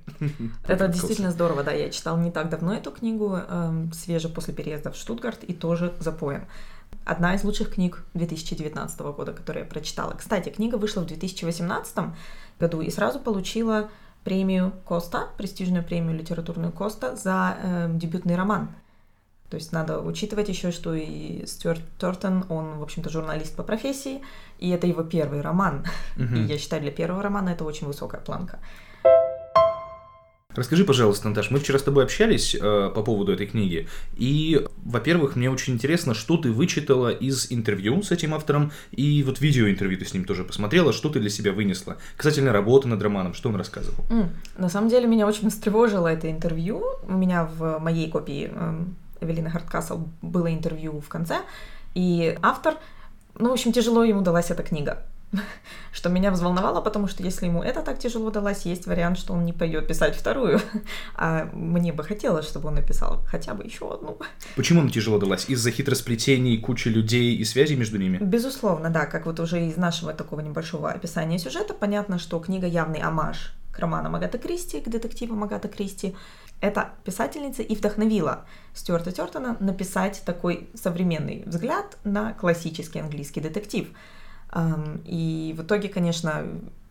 Это 0.67 0.89
действительно 0.89 1.31
здорово, 1.31 1.63
да. 1.63 1.73
Я 1.73 1.91
читал 1.91 2.19
не 2.19 2.31
так 2.31 2.49
давно 2.51 2.75
эту 2.75 2.91
книгу, 2.91 3.37
эм, 3.37 3.93
свеже 3.93 4.29
после 4.29 4.55
переезда 4.55 4.91
в 4.91 4.97
Штутгарт, 4.97 5.45
и 5.45 5.55
тоже 5.55 5.95
запоем. 6.01 6.47
Одна 7.05 7.35
из 7.35 7.45
лучших 7.45 7.75
книг 7.75 8.05
2019 8.15 9.01
года, 9.01 9.33
которую 9.33 9.65
я 9.65 9.71
прочитала. 9.71 10.13
Кстати, 10.13 10.51
книга 10.51 10.77
вышла 10.77 11.01
в 11.01 11.07
2018 11.07 11.97
году 12.61 12.81
и 12.81 12.91
сразу 12.91 13.19
получила 13.19 13.91
премию 14.25 14.73
Коста, 14.87 15.29
престижную 15.39 15.85
премию 15.85 16.19
литературную 16.19 16.73
Коста 16.73 17.17
за 17.17 17.57
э, 17.63 17.89
дебютный 17.95 18.37
роман. 18.37 18.69
То 19.49 19.55
есть 19.57 19.73
надо 19.73 20.01
учитывать 20.01 20.49
еще, 20.51 20.71
что 20.71 20.95
и 20.95 21.47
Стюарт 21.47 21.81
Тортон, 21.99 22.45
он, 22.51 22.79
в 22.79 22.83
общем-то, 22.83 23.09
журналист 23.09 23.57
по 23.57 23.63
профессии, 23.63 24.21
и 24.59 24.69
это 24.69 24.87
его 24.87 25.03
первый 25.03 25.41
роман. 25.41 25.87
Mm-hmm. 26.17 26.39
И 26.39 26.43
я 26.43 26.59
считаю, 26.59 26.83
для 26.83 26.91
первого 26.91 27.23
романа 27.23 27.49
это 27.51 27.65
очень 27.65 27.87
высокая 27.87 28.21
планка. 28.21 28.59
Расскажи, 30.59 30.85
пожалуйста, 30.85 31.29
Наташ, 31.29 31.53
мы 31.53 31.61
вчера 31.61 31.79
с 31.79 31.85
тобой 31.85 32.03
общались 32.03 32.53
э, 32.53 32.91
по 32.93 33.03
поводу 33.05 33.33
этой 33.33 33.47
книги, 33.47 33.87
и, 34.17 34.67
во-первых, 34.85 35.37
мне 35.37 35.49
очень 35.49 35.75
интересно, 35.75 36.15
что 36.15 36.37
ты 36.37 36.51
вычитала 36.51 37.11
из 37.11 37.53
интервью 37.53 38.03
с 38.03 38.11
этим 38.11 38.35
автором, 38.35 38.73
и 38.91 39.23
вот 39.23 39.41
видеоинтервью 39.41 39.97
ты 39.99 40.05
с 40.05 40.15
ним 40.15 40.25
тоже 40.25 40.43
посмотрела, 40.43 40.93
что 40.93 41.11
ты 41.11 41.21
для 41.21 41.31
себя 41.31 41.53
вынесла? 41.53 41.99
Касательно 42.17 42.53
работы 42.53 42.89
над 42.89 43.01
романом, 43.01 43.35
что 43.35 43.51
он 43.51 43.55
рассказывал? 43.55 44.05
Mm, 44.11 44.31
на 44.57 44.69
самом 44.69 44.89
деле, 44.89 45.07
меня 45.07 45.29
очень 45.29 45.49
встревожило 45.49 46.09
это 46.09 46.29
интервью. 46.29 46.83
У 47.07 47.13
меня 47.13 47.45
в 47.45 47.79
моей 47.79 48.11
копии 48.11 48.51
э, 48.53 48.85
Эвелины 49.21 49.51
Харткасл 49.51 50.09
было 50.23 50.53
интервью 50.53 51.01
в 51.01 51.09
конце, 51.09 51.37
и 51.95 52.37
автор, 52.43 52.75
ну, 53.39 53.51
в 53.51 53.53
общем, 53.53 53.73
тяжело 53.73 54.03
ему 54.03 54.23
далась 54.23 54.51
эта 54.51 54.65
книга. 54.65 55.05
что 55.93 56.09
меня 56.09 56.31
взволновало, 56.31 56.81
потому 56.81 57.09
что 57.09 57.23
если 57.23 57.47
ему 57.47 57.63
это 57.63 57.83
так 57.83 57.99
тяжело 57.99 58.31
далось, 58.31 58.63
есть 58.63 58.87
вариант, 58.87 59.19
что 59.19 59.33
он 59.33 59.45
не 59.45 59.53
пойдет 59.53 59.87
писать 59.87 60.17
вторую. 60.17 60.61
А 61.17 61.49
мне 61.53 61.93
бы 61.93 62.05
хотелось, 62.05 62.47
чтобы 62.47 62.69
он 62.69 62.75
написал 62.77 63.25
хотя 63.27 63.55
бы 63.55 63.65
еще 63.65 63.93
одну. 63.93 64.19
Почему 64.57 64.81
он 64.81 64.91
тяжело 64.91 65.19
далась? 65.19 65.49
Из-за 65.49 65.71
хитросплетений, 65.71 66.59
кучи 66.59 66.89
людей 66.89 67.37
и 67.37 67.45
связей 67.45 67.77
между 67.77 67.99
ними? 67.99 68.19
Безусловно, 68.19 68.91
да. 68.91 69.07
Как 69.07 69.27
вот 69.27 69.41
уже 69.41 69.67
из 69.67 69.77
нашего 69.77 70.13
такого 70.13 70.41
небольшого 70.41 70.91
описания 70.91 71.39
сюжета, 71.39 71.75
понятно, 71.75 72.19
что 72.19 72.39
книга 72.39 72.67
явный 72.67 73.01
амаш 73.01 73.55
к 73.73 73.79
романам 73.79 74.15
Агаты 74.15 74.39
Кристи, 74.39 74.81
к 74.81 74.89
детективам 74.89 75.45
Агаты 75.45 75.69
Кристи. 75.69 76.15
Эта 76.61 76.91
писательница 77.05 77.63
и 77.63 77.75
вдохновила 77.77 78.45
Стюарта 78.75 79.13
Тертона 79.13 79.57
написать 79.61 80.23
такой 80.25 80.69
современный 80.75 81.45
взгляд 81.47 81.97
на 82.03 82.33
классический 82.33 82.99
английский 82.99 83.41
детектив. 83.41 83.89
И 85.05 85.55
в 85.57 85.63
итоге, 85.63 85.89
конечно, 85.89 86.45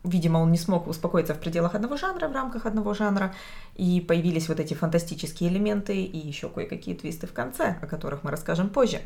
видимо, 0.04 0.38
он 0.38 0.52
не 0.52 0.58
смог 0.58 0.86
успокоиться 0.86 1.34
в 1.34 1.40
пределах 1.40 1.74
одного 1.74 1.96
жанра, 1.96 2.28
в 2.28 2.32
рамках 2.32 2.66
одного 2.66 2.94
жанра, 2.94 3.34
и 3.76 4.00
появились 4.00 4.48
вот 4.48 4.60
эти 4.60 4.74
фантастические 4.74 5.50
элементы 5.50 6.02
и 6.02 6.18
еще 6.18 6.48
кое-какие 6.48 6.94
твисты 6.94 7.26
в 7.26 7.32
конце, 7.32 7.76
о 7.80 7.86
которых 7.86 8.24
мы 8.24 8.30
расскажем 8.30 8.68
позже. 8.68 9.00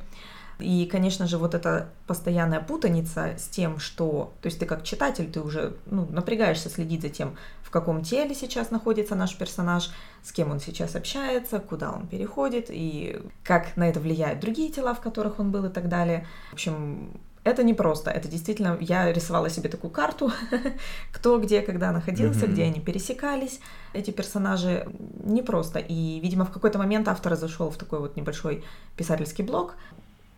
И, 0.59 0.87
конечно 0.87 1.27
же, 1.27 1.39
вот 1.39 1.55
эта 1.55 1.89
постоянная 2.07 2.61
путаница 2.61 3.35
с 3.39 3.49
тем, 3.49 3.79
что... 3.79 4.33
То 4.43 4.47
есть 4.47 4.59
ты 4.59 4.67
как 4.67 4.85
читатель, 4.85 5.31
ты 5.31 5.41
уже 5.41 5.77
ну, 5.87 6.07
напрягаешься 6.07 6.69
следить 6.69 7.03
за 7.03 7.09
тем, 7.09 7.37
в 7.63 7.71
каком 7.71 8.03
теле 8.03 8.35
сейчас 8.35 8.71
находится 8.71 9.15
наш 9.15 9.35
персонаж, 9.37 9.91
с 10.23 10.31
кем 10.31 10.51
он 10.51 10.61
сейчас 10.61 10.95
общается, 10.95 11.59
куда 11.59 11.91
он 11.91 12.07
переходит, 12.07 12.67
и 12.69 13.21
как 13.43 13.77
на 13.77 13.89
это 13.89 13.99
влияют 13.99 14.41
другие 14.41 14.71
тела, 14.71 14.95
в 14.95 15.01
которых 15.01 15.41
он 15.41 15.51
был 15.51 15.65
и 15.65 15.71
так 15.71 15.89
далее. 15.89 16.27
В 16.51 16.53
общем, 16.53 17.19
это 17.45 17.65
не 17.65 17.75
просто, 17.75 18.11
это 18.11 18.29
действительно, 18.29 18.77
я 18.81 19.13
рисовала 19.13 19.51
себе 19.51 19.69
такую 19.69 19.91
карту, 19.91 20.33
кто 21.13 21.39
где, 21.41 21.61
когда 21.61 21.91
находился, 21.91 22.47
mm-hmm. 22.47 22.53
где 22.53 22.63
они 22.65 22.81
пересекались, 22.81 23.61
эти 23.93 24.13
персонажи 24.13 24.87
непросто. 25.25 25.81
И, 25.81 26.21
видимо, 26.21 26.45
в 26.45 26.53
какой-то 26.53 26.79
момент 26.79 27.09
автор 27.09 27.35
зашел 27.35 27.71
в 27.71 27.77
такой 27.77 27.99
вот 27.99 28.17
небольшой 28.17 28.65
писательский 28.97 29.45
блог, 29.45 29.75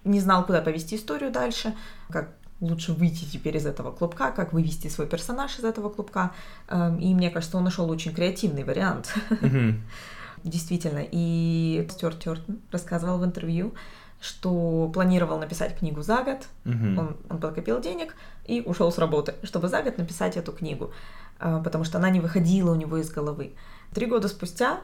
не 0.04 0.20
знал, 0.20 0.46
куда 0.46 0.62
повести 0.62 0.96
историю 0.96 1.30
дальше, 1.30 1.74
как 2.10 2.30
лучше 2.60 2.92
выйти 2.92 3.24
теперь 3.24 3.56
из 3.56 3.66
этого 3.66 3.90
клубка, 3.92 4.30
как 4.30 4.52
вывести 4.52 4.88
свой 4.88 5.06
персонаж 5.06 5.58
из 5.58 5.64
этого 5.64 5.90
клубка. 5.90 6.32
Эм, 6.68 6.98
и 6.98 7.12
мне 7.14 7.30
кажется, 7.30 7.58
он 7.58 7.64
нашел 7.64 7.90
очень 7.90 8.14
креативный 8.14 8.64
вариант. 8.64 9.14
Mm-hmm. 9.28 9.74
Действительно. 10.44 11.04
И 11.10 11.86
Стюарт 11.90 12.20
Тёртон 12.20 12.60
рассказывал 12.70 13.18
в 13.18 13.24
интервью, 13.24 13.74
что 14.24 14.90
планировал 14.92 15.38
написать 15.38 15.78
книгу 15.78 16.00
за 16.00 16.22
год. 16.22 16.38
Mm-hmm. 16.64 16.98
Он, 16.98 17.16
он 17.28 17.40
подкопил 17.40 17.80
денег 17.80 18.16
и 18.46 18.62
ушел 18.62 18.90
с 18.90 18.96
работы, 18.96 19.34
чтобы 19.42 19.68
за 19.68 19.82
год 19.82 19.98
написать 19.98 20.38
эту 20.38 20.52
книгу, 20.52 20.92
э, 21.40 21.60
потому 21.62 21.84
что 21.84 21.98
она 21.98 22.08
не 22.08 22.20
выходила 22.20 22.72
у 22.72 22.74
него 22.74 22.96
из 22.96 23.10
головы. 23.10 23.54
Три 23.92 24.06
года 24.06 24.28
спустя 24.28 24.80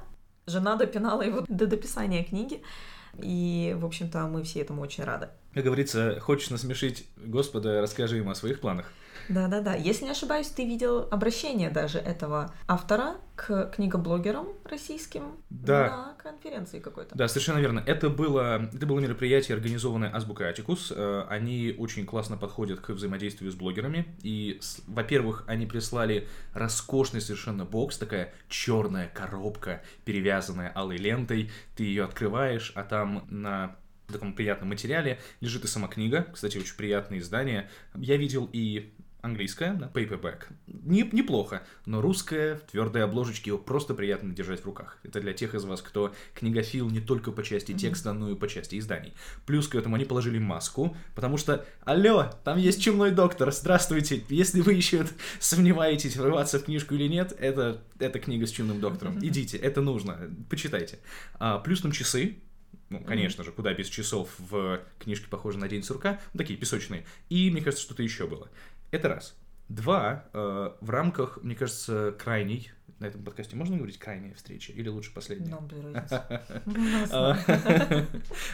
жена 0.46 0.76
допинала 0.76 1.22
его 1.22 1.44
до 1.48 1.66
дописания 1.66 2.22
книги. 2.22 2.62
И, 3.18 3.74
в 3.78 3.86
общем-то, 3.86 4.26
мы 4.26 4.42
все 4.42 4.60
этому 4.60 4.82
очень 4.82 5.04
рады. 5.04 5.28
Как 5.54 5.64
говорится, 5.64 6.20
хочешь 6.20 6.50
насмешить 6.50 7.08
Господа, 7.16 7.80
расскажи 7.80 8.18
ему 8.18 8.30
о 8.30 8.34
своих 8.34 8.60
планах. 8.60 8.92
Да-да-да. 9.30 9.74
Если 9.74 10.04
не 10.04 10.10
ошибаюсь, 10.10 10.48
ты 10.48 10.64
видел 10.64 11.06
обращение 11.10 11.70
даже 11.70 11.98
этого 11.98 12.52
автора 12.66 13.14
к 13.36 13.70
книгоблогерам 13.74 14.48
российским 14.64 15.36
да. 15.48 15.88
на 15.88 16.14
конференции 16.22 16.80
какой-то. 16.80 17.14
Да, 17.14 17.28
совершенно 17.28 17.58
верно. 17.58 17.82
Это 17.86 18.10
было, 18.10 18.68
это 18.74 18.86
было 18.86 18.98
мероприятие, 18.98 19.54
организованное 19.54 20.14
Азбука 20.14 20.48
Атикус. 20.48 20.92
Э, 20.94 21.24
они 21.28 21.74
очень 21.78 22.06
классно 22.06 22.36
подходят 22.36 22.80
к 22.80 22.90
взаимодействию 22.90 23.52
с 23.52 23.54
блогерами. 23.54 24.04
И, 24.22 24.60
во-первых, 24.88 25.44
они 25.46 25.64
прислали 25.64 26.26
роскошный 26.52 27.20
совершенно 27.20 27.64
бокс, 27.64 27.98
такая 27.98 28.34
черная 28.48 29.08
коробка, 29.08 29.82
перевязанная 30.04 30.72
алой 30.74 30.96
лентой. 30.96 31.50
Ты 31.76 31.84
ее 31.84 32.02
открываешь, 32.02 32.72
а 32.74 32.82
там 32.82 33.26
на 33.30 33.76
таком 34.10 34.34
приятном 34.34 34.70
материале 34.70 35.20
лежит 35.40 35.64
и 35.64 35.68
сама 35.68 35.88
книга. 35.88 36.26
Кстати, 36.32 36.58
очень 36.58 36.76
приятное 36.76 37.20
издание. 37.20 37.70
Я 37.94 38.16
видел 38.16 38.48
и 38.52 38.92
английская, 39.22 39.74
да, 39.74 39.90
paperback. 39.92 40.44
Не, 40.66 41.02
неплохо, 41.12 41.62
но 41.86 42.00
русская 42.00 42.56
в 42.56 42.62
твердой 42.62 43.04
обложечке 43.04 43.50
его 43.50 43.58
просто 43.58 43.94
приятно 43.94 44.34
держать 44.34 44.60
в 44.60 44.64
руках. 44.64 44.98
Это 45.02 45.20
для 45.20 45.32
тех 45.32 45.54
из 45.54 45.64
вас, 45.64 45.82
кто 45.82 46.14
книгофил 46.34 46.90
не 46.90 47.00
только 47.00 47.32
по 47.32 47.42
части 47.42 47.72
текста, 47.72 48.12
но 48.12 48.30
и 48.30 48.34
по 48.34 48.48
части 48.48 48.78
изданий. 48.78 49.12
Плюс 49.46 49.68
к 49.68 49.74
этому 49.74 49.96
они 49.96 50.04
положили 50.04 50.38
маску, 50.38 50.96
потому 51.14 51.36
что, 51.36 51.64
алло, 51.84 52.30
там 52.44 52.58
есть 52.58 52.82
чумной 52.82 53.10
доктор, 53.10 53.52
здравствуйте. 53.52 54.22
Если 54.28 54.60
вы 54.60 54.74
еще 54.74 55.06
сомневаетесь, 55.38 56.16
врываться 56.16 56.58
в 56.58 56.64
книжку 56.64 56.94
или 56.94 57.08
нет, 57.08 57.34
это, 57.38 57.82
это 57.98 58.18
книга 58.18 58.46
с 58.46 58.50
чумным 58.50 58.80
доктором. 58.80 59.18
Идите, 59.24 59.56
это 59.56 59.80
нужно, 59.80 60.30
почитайте. 60.48 60.98
А, 61.38 61.58
плюс 61.58 61.80
там 61.80 61.92
часы, 61.92 62.38
ну, 62.90 62.98
конечно 62.98 63.44
же, 63.44 63.52
куда 63.52 63.72
без 63.72 63.88
часов 63.88 64.30
в 64.38 64.80
книжке 64.98 65.28
похожи 65.28 65.58
на 65.58 65.68
День 65.68 65.84
сурка, 65.84 66.20
ну, 66.34 66.38
такие 66.38 66.58
песочные. 66.58 67.06
И, 67.28 67.48
мне 67.50 67.62
кажется, 67.62 67.84
что-то 67.84 68.02
еще 68.02 68.26
было. 68.26 68.48
Это 68.90 69.08
раз. 69.08 69.36
Два, 69.68 70.24
э, 70.32 70.70
в 70.80 70.90
рамках, 70.90 71.38
мне 71.42 71.54
кажется, 71.54 72.12
крайней 72.18 72.72
на 73.00 73.06
этом 73.06 73.22
подкасте 73.22 73.56
можно 73.56 73.76
говорить 73.76 73.98
крайняя 73.98 74.34
встреча 74.34 74.72
или 74.72 74.88
лучше 74.88 75.12
последняя? 75.12 75.50
А, 77.12 77.38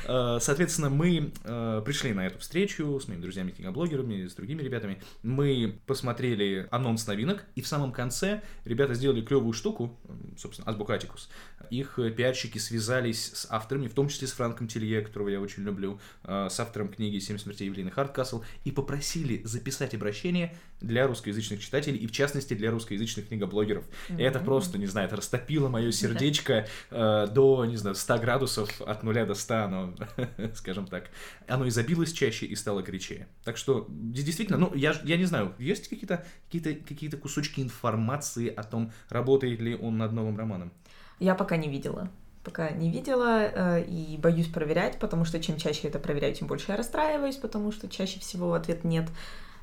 а, 0.06 0.40
соответственно, 0.40 0.88
мы 0.88 1.32
э, 1.44 1.82
пришли 1.84 2.12
на 2.12 2.26
эту 2.26 2.38
встречу 2.38 2.98
с 2.98 3.08
моими 3.08 3.20
друзьями 3.20 3.50
книgoблогерами, 3.50 4.26
с 4.26 4.34
другими 4.34 4.62
ребятами. 4.62 5.02
Мы 5.22 5.78
посмотрели 5.86 6.68
анонс 6.70 7.06
новинок, 7.06 7.44
и 7.54 7.60
в 7.60 7.66
самом 7.66 7.92
конце 7.92 8.42
ребята 8.64 8.94
сделали 8.94 9.20
клевую 9.20 9.52
штуку, 9.52 9.98
собственно, 10.38 10.70
Азбукатикус. 10.70 11.28
Их 11.70 11.98
пиарщики 12.16 12.58
связались 12.58 13.32
с 13.32 13.46
авторами, 13.50 13.88
в 13.88 13.94
том 13.94 14.08
числе 14.08 14.28
с 14.28 14.32
Франком 14.32 14.68
Телье, 14.68 15.02
которого 15.02 15.28
я 15.28 15.40
очень 15.40 15.64
люблю, 15.64 15.98
с 16.24 16.60
автором 16.60 16.88
книги 16.88 17.18
«Семь 17.18 17.38
смертей 17.38 17.66
Евлины 17.66 17.90
Хардкасл», 17.90 18.42
и 18.64 18.70
попросили 18.70 19.42
записать 19.44 19.94
обращение 19.94 20.56
для 20.80 21.06
русскоязычных 21.06 21.60
читателей, 21.60 21.98
и 21.98 22.06
в 22.06 22.12
частности 22.12 22.54
для 22.54 22.70
русскоязычных 22.70 23.28
книгоблогеров. 23.28 23.84
Mm-hmm. 24.08 24.20
И 24.20 24.24
это 24.36 24.44
просто, 24.44 24.78
не 24.78 24.86
знаю, 24.86 25.06
это 25.06 25.16
растопило 25.16 25.68
мое 25.68 25.92
сердечко 25.92 26.66
э, 26.90 27.26
до, 27.30 27.64
не 27.64 27.76
знаю, 27.76 27.96
100 27.96 28.18
градусов 28.18 28.80
от 28.82 29.02
нуля 29.02 29.26
до 29.26 29.34
100, 29.34 29.68
но, 29.68 29.94
скажем 30.54 30.86
так. 30.86 31.10
Оно 31.48 31.64
и 31.66 31.70
забилось 31.70 32.12
чаще 32.12 32.46
и 32.46 32.54
стало 32.56 32.82
горячее. 32.82 33.28
Так 33.44 33.56
что, 33.56 33.86
действительно, 33.88 34.58
ну, 34.58 34.74
я, 34.74 34.94
я 35.04 35.16
не 35.16 35.24
знаю, 35.24 35.54
есть 35.58 35.88
какие-то 35.88 36.24
какие 36.50 36.74
какие 36.74 37.10
кусочки 37.10 37.60
информации 37.60 38.48
о 38.48 38.62
том, 38.62 38.92
работает 39.08 39.60
ли 39.60 39.74
он 39.74 39.98
над 39.98 40.12
новым 40.12 40.36
романом? 40.36 40.72
Я 41.18 41.34
пока 41.34 41.56
не 41.56 41.68
видела 41.68 42.10
пока 42.44 42.70
не 42.70 42.92
видела 42.92 43.40
э, 43.40 43.84
и 43.88 44.16
боюсь 44.18 44.46
проверять, 44.46 45.00
потому 45.00 45.24
что 45.24 45.40
чем 45.40 45.56
чаще 45.56 45.80
я 45.82 45.88
это 45.88 45.98
проверяю, 45.98 46.32
тем 46.32 46.46
больше 46.46 46.66
я 46.68 46.76
расстраиваюсь, 46.76 47.34
потому 47.34 47.72
что 47.72 47.88
чаще 47.88 48.20
всего 48.20 48.54
ответ 48.54 48.84
нет. 48.84 49.08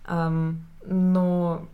Но 0.06 1.70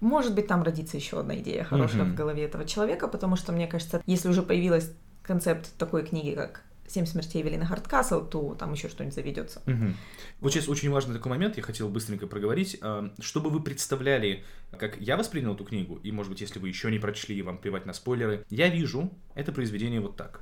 может 0.00 0.34
быть, 0.34 0.46
там 0.46 0.62
родится 0.62 0.96
еще 0.96 1.20
одна 1.20 1.36
идея 1.36 1.64
хорошая 1.64 2.02
mm-hmm. 2.02 2.12
в 2.12 2.14
голове 2.14 2.44
этого 2.44 2.64
человека, 2.64 3.08
потому 3.08 3.36
что, 3.36 3.52
мне 3.52 3.66
кажется, 3.66 4.02
если 4.06 4.28
уже 4.28 4.42
появилась 4.42 4.92
концепт 5.22 5.76
такой 5.78 6.04
книги, 6.04 6.34
как 6.34 6.64
«Семь 6.88 7.06
смертей 7.06 7.42
Эвелины 7.42 7.64
Хардкасл», 7.64 8.26
то 8.26 8.54
там 8.56 8.72
еще 8.72 8.88
что-нибудь 8.88 9.14
заведется. 9.14 9.62
Угу. 9.66 9.94
Вот 10.40 10.52
сейчас 10.52 10.68
очень 10.68 10.90
важный 10.90 11.14
такой 11.14 11.30
момент, 11.30 11.56
я 11.56 11.62
хотел 11.62 11.88
быстренько 11.88 12.26
проговорить. 12.26 12.78
А, 12.82 13.12
чтобы 13.20 13.50
вы 13.50 13.62
представляли, 13.62 14.44
как 14.76 14.96
я 15.00 15.16
воспринял 15.16 15.54
эту 15.54 15.64
книгу, 15.64 16.00
и, 16.02 16.10
может 16.10 16.32
быть, 16.32 16.40
если 16.40 16.58
вы 16.58 16.68
еще 16.68 16.90
не 16.90 16.98
прочли, 16.98 17.36
и 17.36 17.42
вам 17.42 17.58
плевать 17.58 17.86
на 17.86 17.92
спойлеры, 17.92 18.44
я 18.50 18.68
вижу 18.68 19.12
это 19.36 19.52
произведение 19.52 20.00
вот 20.00 20.16
так. 20.16 20.40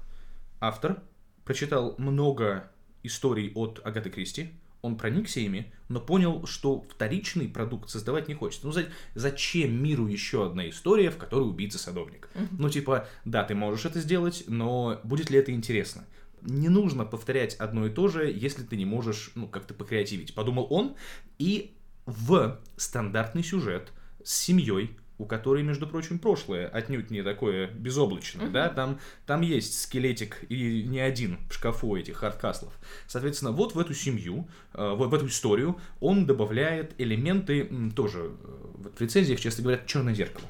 Автор 0.58 1.02
прочитал 1.44 1.94
много 1.98 2.70
историй 3.02 3.52
от 3.54 3.80
Агаты 3.84 4.08
Кристи, 4.08 4.54
он 4.82 4.96
проникся 4.96 5.40
ими, 5.40 5.72
но 5.88 6.00
понял, 6.00 6.46
что 6.46 6.84
вторичный 6.88 7.48
продукт 7.48 7.90
создавать 7.90 8.28
не 8.28 8.34
хочет. 8.34 8.62
Ну, 8.64 8.72
зачем 9.14 9.82
миру 9.82 10.06
еще 10.06 10.46
одна 10.46 10.68
история, 10.68 11.10
в 11.10 11.16
которой 11.16 11.48
убийца 11.48 11.78
садовник? 11.78 12.28
Mm-hmm. 12.34 12.48
Ну, 12.58 12.70
типа, 12.70 13.08
да, 13.24 13.44
ты 13.44 13.54
можешь 13.54 13.86
это 13.86 14.00
сделать, 14.00 14.44
но 14.46 15.00
будет 15.04 15.30
ли 15.30 15.38
это 15.38 15.52
интересно? 15.52 16.04
Не 16.42 16.68
нужно 16.68 17.04
повторять 17.04 17.56
одно 17.56 17.86
и 17.86 17.90
то 17.90 18.08
же, 18.08 18.30
если 18.30 18.62
ты 18.62 18.76
не 18.76 18.84
можешь, 18.84 19.32
ну, 19.34 19.48
как-то 19.48 19.74
покреативить. 19.74 20.34
Подумал 20.34 20.68
он, 20.70 20.94
и 21.38 21.74
в 22.06 22.60
стандартный 22.76 23.42
сюжет 23.42 23.92
с 24.22 24.34
семьей, 24.34 24.96
у 25.18 25.26
которой, 25.26 25.62
между 25.62 25.86
прочим, 25.86 26.18
прошлое 26.18 26.68
отнюдь 26.68 27.10
не 27.10 27.22
такое 27.22 27.66
безоблачное, 27.68 28.46
uh-huh. 28.46 28.52
да, 28.52 28.68
там, 28.68 28.98
там 29.26 29.40
есть 29.42 29.80
скелетик 29.80 30.44
и 30.48 30.84
не 30.84 31.00
один 31.00 31.38
в 31.50 31.54
шкафу 31.54 31.96
этих 31.96 32.18
хардкаслов. 32.18 32.72
Соответственно, 33.06 33.52
вот 33.52 33.74
в 33.74 33.78
эту 33.78 33.94
семью, 33.94 34.48
э, 34.74 34.92
в, 34.92 35.08
в 35.08 35.14
эту 35.14 35.26
историю 35.26 35.78
он 36.00 36.26
добавляет 36.26 36.94
элементы, 36.98 37.68
тоже 37.94 38.30
э, 38.42 38.66
вот 38.74 38.96
в 38.96 39.00
рецензиях 39.00 39.40
часто 39.40 39.62
говорят 39.62 39.86
«черное 39.86 40.14
зеркало». 40.14 40.46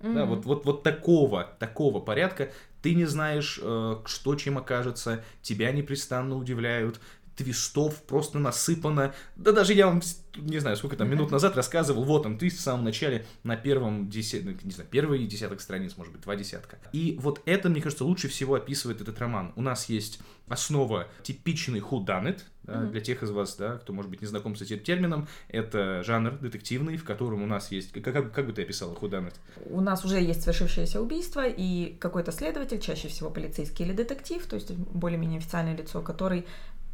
Mm-hmm. 0.00 0.14
Да, 0.14 0.24
вот, 0.24 0.44
вот, 0.44 0.64
вот 0.64 0.82
такого, 0.82 1.56
такого 1.58 2.00
порядка 2.00 2.50
ты 2.86 2.94
не 2.94 3.04
знаешь, 3.04 3.58
э, 3.60 3.96
что 4.04 4.36
чем 4.36 4.58
окажется, 4.58 5.24
тебя 5.42 5.72
непрестанно 5.72 6.36
удивляют, 6.36 7.00
твистов 7.36 8.02
просто 8.02 8.38
насыпано. 8.38 9.14
Да 9.36 9.52
даже 9.52 9.74
я 9.74 9.86
вам, 9.86 10.00
не 10.36 10.58
знаю, 10.58 10.76
сколько 10.76 10.96
там 10.96 11.08
минут 11.10 11.30
назад 11.30 11.56
рассказывал, 11.56 12.04
вот 12.04 12.26
он 12.26 12.38
твист 12.38 12.58
в 12.58 12.62
самом 12.62 12.84
начале 12.84 13.26
на 13.44 13.56
первом 13.56 14.08
десятке, 14.08 14.56
не 14.62 14.72
знаю, 14.72 14.88
первый 14.90 15.24
десяток 15.26 15.60
страниц, 15.60 15.96
может 15.96 16.12
быть, 16.12 16.22
два 16.22 16.34
десятка. 16.36 16.78
И 16.92 17.18
вот 17.20 17.42
это, 17.44 17.68
мне 17.68 17.82
кажется, 17.82 18.04
лучше 18.04 18.28
всего 18.28 18.54
описывает 18.54 19.00
этот 19.00 19.18
роман. 19.18 19.52
У 19.56 19.62
нас 19.62 19.88
есть 19.88 20.20
основа 20.48 21.08
типичный 21.22 21.80
whodunit, 21.80 22.40
да, 22.62 22.74
mm-hmm. 22.74 22.90
для 22.90 23.00
тех 23.00 23.22
из 23.22 23.30
вас, 23.30 23.56
да, 23.56 23.76
кто, 23.78 23.92
может 23.92 24.10
быть, 24.10 24.20
не 24.20 24.26
знаком 24.26 24.56
с 24.56 24.62
этим 24.62 24.78
термином, 24.80 25.28
это 25.48 26.02
жанр 26.02 26.38
детективный, 26.38 26.96
в 26.96 27.04
котором 27.04 27.42
у 27.42 27.46
нас 27.46 27.70
есть... 27.70 27.92
Как, 27.92 28.04
как, 28.04 28.32
как 28.32 28.46
бы 28.46 28.52
ты 28.52 28.62
описала 28.62 28.94
whodunit? 28.94 29.34
У 29.66 29.80
нас 29.80 30.04
уже 30.04 30.20
есть 30.20 30.42
совершившееся 30.42 31.00
убийство, 31.00 31.44
и 31.46 31.96
какой-то 31.98 32.32
следователь, 32.32 32.80
чаще 32.80 33.08
всего 33.08 33.30
полицейский 33.30 33.84
или 33.84 33.92
детектив, 33.92 34.44
то 34.46 34.56
есть 34.56 34.72
более-менее 34.72 35.38
официальное 35.38 35.76
лицо, 35.76 36.00
который 36.00 36.46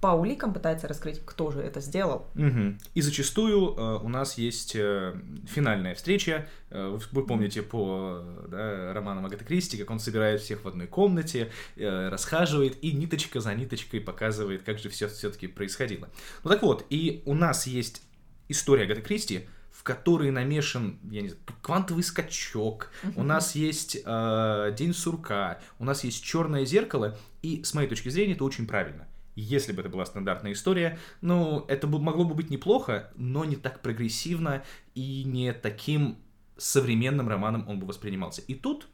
по 0.03 0.09
уликам 0.09 0.53
пытается 0.53 0.89
раскрыть, 0.89 1.23
кто 1.25 1.53
же 1.53 1.61
это 1.61 1.81
сделал. 1.81 2.27
Угу. 2.35 2.77
И 2.95 3.01
зачастую 3.01 3.77
э, 3.77 3.99
у 4.03 4.09
нас 4.09 4.37
есть 4.37 4.75
э, 4.75 5.15
финальная 5.47 5.95
встреча. 5.95 6.49
Э, 6.71 6.99
вы 7.13 7.25
помните 7.25 7.63
по 7.63 8.21
да, 8.49 8.93
романам 8.93 9.27
Агаты 9.27 9.45
Кристи, 9.45 9.79
как 9.79 9.89
он 9.93 10.01
собирает 10.01 10.41
всех 10.41 10.65
в 10.65 10.69
одной 10.69 10.89
комнате, 10.89 11.53
э, 11.77 12.09
расхаживает 12.09 12.83
и 12.83 12.91
ниточка 12.91 13.39
за 13.39 13.55
ниточкой 13.55 14.01
показывает, 14.01 14.65
как 14.65 14.81
же 14.81 14.89
все 14.89 15.07
все-таки 15.07 15.47
происходило. 15.47 16.09
Ну 16.43 16.51
так 16.51 16.63
вот, 16.63 16.85
и 16.91 17.23
у 17.25 17.35
нас 17.35 17.69
есть 17.69 18.03
история 18.49 18.87
Агаты 18.87 19.03
Кристи, 19.03 19.47
в 19.71 19.85
которой 19.85 20.33
намешан, 20.33 20.99
я 21.13 21.23
не 21.23 21.29
знаю, 21.29 21.45
квантовый 21.63 22.03
скачок, 22.03 22.91
uh-huh. 23.05 23.13
у 23.15 23.23
нас 23.23 23.55
есть 23.55 23.99
э, 24.05 24.75
День 24.77 24.95
сурка, 24.95 25.61
у 25.79 25.85
нас 25.85 26.03
есть 26.03 26.25
черное 26.25 26.65
зеркало, 26.65 27.17
и 27.43 27.63
с 27.63 27.73
моей 27.73 27.89
точки 27.89 28.09
зрения 28.09 28.33
это 28.33 28.43
очень 28.43 28.67
правильно 28.67 29.07
если 29.35 29.73
бы 29.73 29.81
это 29.81 29.89
была 29.89 30.05
стандартная 30.05 30.53
история, 30.53 30.99
ну, 31.21 31.65
это 31.69 31.87
бы, 31.87 31.99
могло 31.99 32.25
бы 32.25 32.35
быть 32.35 32.51
неплохо, 32.51 33.11
но 33.17 33.45
не 33.45 33.57
так 33.57 33.81
прогрессивно 33.81 34.62
и 34.95 35.25
не 35.25 35.53
таким 35.53 36.19
современным 36.57 37.29
романом 37.29 37.69
он 37.69 37.79
бы 37.79 37.87
воспринимался. 37.87 38.43
И 38.43 38.55
тут, 38.55 38.89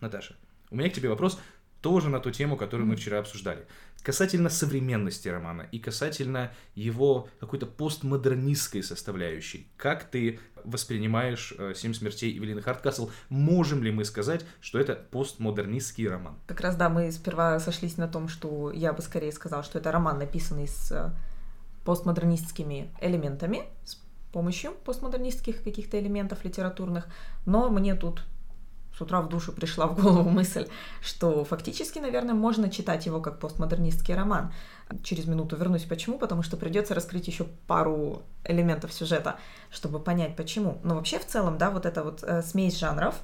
Наташа, 0.00 0.36
у 0.70 0.76
меня 0.76 0.90
к 0.90 0.94
тебе 0.94 1.08
вопрос 1.08 1.38
тоже 1.80 2.08
на 2.08 2.18
ту 2.18 2.30
тему, 2.30 2.56
которую 2.56 2.86
мы 2.86 2.96
вчера 2.96 3.18
обсуждали. 3.18 3.66
Касательно 4.02 4.48
современности 4.48 5.28
романа 5.28 5.68
и 5.70 5.78
касательно 5.78 6.52
его 6.74 7.28
какой-то 7.40 7.66
постмодернистской 7.66 8.82
составляющей. 8.82 9.68
Как 9.76 10.10
ты 10.10 10.40
воспринимаешь 10.64 11.54
э, 11.56 11.74
«Семь 11.74 11.94
смертей» 11.94 12.36
Эвелины 12.36 12.62
Хардкасл? 12.62 13.10
Можем 13.28 13.82
ли 13.82 13.90
мы 13.90 14.04
сказать, 14.04 14.44
что 14.60 14.78
это 14.78 14.94
постмодернистский 14.94 16.08
роман? 16.08 16.36
Как 16.46 16.60
раз, 16.60 16.76
да, 16.76 16.88
мы 16.88 17.10
сперва 17.12 17.60
сошлись 17.60 17.96
на 17.96 18.08
том, 18.08 18.28
что 18.28 18.70
я 18.70 18.92
бы 18.92 19.02
скорее 19.02 19.32
сказал, 19.32 19.62
что 19.62 19.78
это 19.78 19.92
роман, 19.92 20.18
написанный 20.18 20.68
с 20.68 20.90
э, 20.92 21.10
постмодернистскими 21.84 22.90
элементами, 23.00 23.64
с 23.84 23.98
помощью 24.32 24.72
постмодернистских 24.72 25.62
каких-то 25.62 25.98
элементов 26.00 26.44
литературных, 26.44 27.06
но 27.46 27.70
мне 27.70 27.94
тут 27.94 28.24
с 28.96 29.00
утра 29.00 29.20
в 29.20 29.28
душу 29.28 29.52
пришла 29.52 29.86
в 29.86 30.00
голову 30.00 30.28
мысль, 30.28 30.68
что 31.00 31.44
фактически, 31.44 31.98
наверное, 31.98 32.34
можно 32.34 32.70
читать 32.70 33.06
его 33.06 33.20
как 33.20 33.40
постмодернистский 33.40 34.14
роман. 34.14 34.52
Через 35.02 35.26
минуту 35.26 35.56
вернусь. 35.56 35.84
Почему, 35.84 36.18
потому 36.18 36.42
что 36.42 36.56
придется 36.56 36.94
раскрыть 36.94 37.26
еще 37.26 37.44
пару 37.66 38.22
элементов 38.44 38.92
сюжета, 38.92 39.36
чтобы 39.70 39.98
понять 39.98 40.36
почему. 40.36 40.78
Но 40.84 40.94
вообще 40.94 41.18
в 41.18 41.26
целом, 41.26 41.58
да, 41.58 41.70
вот 41.70 41.86
эта 41.86 42.02
вот 42.02 42.22
э, 42.22 42.42
смесь 42.42 42.78
жанров, 42.78 43.14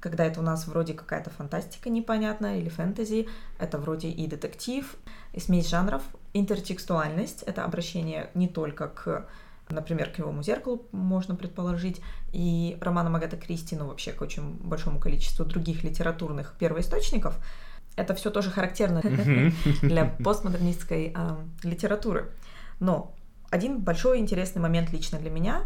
когда 0.00 0.24
это 0.24 0.40
у 0.40 0.42
нас 0.42 0.66
вроде 0.66 0.94
какая-то 0.94 1.30
фантастика 1.30 1.90
непонятная 1.90 2.58
или 2.58 2.68
фэнтези, 2.68 3.28
это 3.58 3.78
вроде 3.78 4.08
и 4.08 4.26
детектив, 4.26 4.96
и 5.32 5.40
смесь 5.40 5.68
жанров, 5.68 6.02
интертекстуальность, 6.32 7.42
это 7.42 7.64
обращение 7.64 8.30
не 8.34 8.48
только 8.48 8.88
к 8.88 9.26
например, 9.72 10.10
к 10.10 10.18
его 10.18 10.42
зеркалу 10.42 10.86
можно 10.92 11.34
предположить, 11.36 12.00
и 12.32 12.76
романом 12.80 13.16
Агата 13.16 13.36
Кристи, 13.36 13.76
ну 13.76 13.86
вообще 13.86 14.12
к 14.12 14.20
очень 14.20 14.56
большому 14.56 14.98
количеству 14.98 15.44
других 15.44 15.84
литературных 15.84 16.54
первоисточников, 16.58 17.38
это 18.00 18.14
все 18.14 18.30
тоже 18.30 18.50
характерно 18.50 19.02
для 19.82 20.06
постмодернистской 20.06 21.12
э, 21.14 21.36
литературы. 21.62 22.30
Но 22.80 23.14
один 23.50 23.80
большой 23.80 24.18
интересный 24.18 24.62
момент 24.62 24.90
лично 24.92 25.18
для 25.18 25.30
меня, 25.30 25.62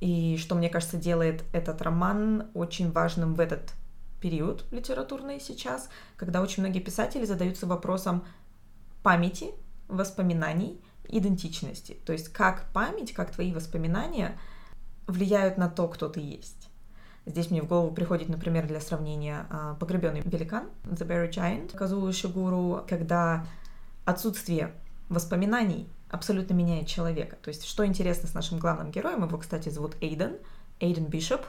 и 0.00 0.36
что, 0.38 0.54
мне 0.54 0.68
кажется, 0.68 0.96
делает 0.96 1.44
этот 1.52 1.82
роман 1.82 2.48
очень 2.54 2.90
важным 2.90 3.34
в 3.34 3.40
этот 3.40 3.72
период 4.20 4.64
литературный 4.70 5.40
сейчас, 5.40 5.90
когда 6.16 6.40
очень 6.40 6.62
многие 6.62 6.80
писатели 6.80 7.24
задаются 7.26 7.66
вопросом 7.66 8.24
памяти, 9.02 9.50
воспоминаний 9.88 10.80
идентичности. 11.08 11.98
То 12.06 12.12
есть 12.12 12.30
как 12.30 12.66
память, 12.72 13.12
как 13.12 13.30
твои 13.30 13.52
воспоминания 13.52 14.38
влияют 15.06 15.58
на 15.58 15.68
то, 15.68 15.88
кто 15.88 16.08
ты 16.08 16.20
есть. 16.20 16.63
Здесь 17.26 17.50
мне 17.50 17.62
в 17.62 17.66
голову 17.66 17.94
приходит, 17.94 18.28
например, 18.28 18.66
для 18.66 18.80
сравнения 18.80 19.46
а, 19.50 19.74
«Погребенный 19.74 20.20
великан» 20.20 20.64
The 20.84 21.06
Buried 21.06 21.30
Giant 21.30 21.74
Казуо 21.74 22.12
Шигуру, 22.12 22.84
когда 22.86 23.46
отсутствие 24.04 24.72
воспоминаний 25.08 25.88
абсолютно 26.10 26.52
меняет 26.52 26.86
человека. 26.86 27.36
То 27.42 27.48
есть, 27.48 27.64
что 27.64 27.86
интересно 27.86 28.28
с 28.28 28.34
нашим 28.34 28.58
главным 28.58 28.90
героем, 28.90 29.24
его, 29.24 29.38
кстати, 29.38 29.70
зовут 29.70 29.96
Эйден, 30.02 30.36
Эйден 30.80 31.06
Бишоп, 31.06 31.46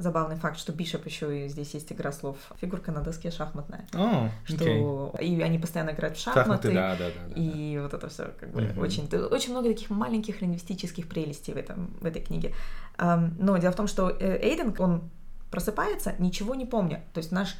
забавный 0.00 0.36
факт, 0.36 0.58
что 0.58 0.72
Бишоп 0.72 1.06
еще 1.06 1.44
и 1.44 1.48
здесь 1.48 1.74
есть 1.74 1.92
игра 1.92 2.12
слов. 2.12 2.36
Фигурка 2.60 2.90
на 2.90 3.00
доске 3.00 3.30
шахматная. 3.30 3.86
Oh, 3.92 4.28
что 4.44 5.14
и 5.20 5.40
они 5.42 5.58
постоянно 5.58 5.90
играют 5.90 6.16
в 6.16 6.20
шахматы. 6.20 6.72
шахматы 6.72 6.72
да, 6.72 6.96
да, 6.96 7.08
да, 7.08 7.34
да, 7.34 7.40
и 7.40 7.78
вот 7.78 7.94
это 7.94 8.08
все 8.08 8.32
как 8.38 8.50
бы 8.50 8.62
uh-huh. 8.62 8.80
очень 8.80 9.08
очень 9.30 9.50
много 9.52 9.68
таких 9.68 9.90
маленьких 9.90 10.40
лингвистических 10.40 11.08
прелестей 11.08 11.54
в 11.54 11.56
этом 11.56 11.94
в 12.00 12.06
этой 12.06 12.22
книге. 12.22 12.54
Но 12.98 13.58
дело 13.58 13.72
в 13.72 13.76
том, 13.76 13.86
что 13.86 14.10
э, 14.10 14.38
Эйден 14.42 14.74
он 14.78 15.10
просыпается 15.50 16.14
ничего 16.18 16.54
не 16.54 16.66
помня. 16.66 17.04
То 17.12 17.18
есть 17.18 17.32
наш 17.32 17.56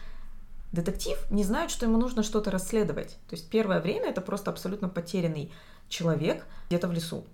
детектив 0.72 1.18
не 1.30 1.44
знает, 1.44 1.70
что 1.70 1.86
ему 1.86 1.98
нужно 1.98 2.22
что-то 2.22 2.50
расследовать. 2.50 3.18
То 3.28 3.36
есть 3.36 3.50
первое 3.50 3.80
время 3.80 4.10
это 4.10 4.20
просто 4.20 4.50
абсолютно 4.50 4.88
потерянный 4.88 5.52
человек 5.88 6.44
где-то 6.68 6.88
в 6.88 6.92
лесу 6.92 7.24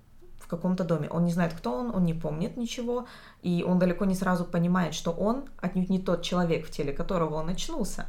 в 0.46 0.48
каком-то 0.48 0.84
доме. 0.84 1.08
Он 1.10 1.24
не 1.24 1.32
знает, 1.32 1.52
кто 1.52 1.72
он, 1.72 1.94
он 1.94 2.04
не 2.04 2.14
помнит 2.14 2.56
ничего, 2.56 3.08
и 3.42 3.64
он 3.66 3.80
далеко 3.80 4.04
не 4.04 4.14
сразу 4.14 4.44
понимает, 4.44 4.94
что 4.94 5.10
он 5.10 5.46
отнюдь 5.58 5.90
не 5.90 5.98
тот 5.98 6.22
человек, 6.22 6.66
в 6.66 6.70
теле 6.70 6.92
которого 6.92 7.34
он 7.34 7.48
очнулся. 7.48 8.06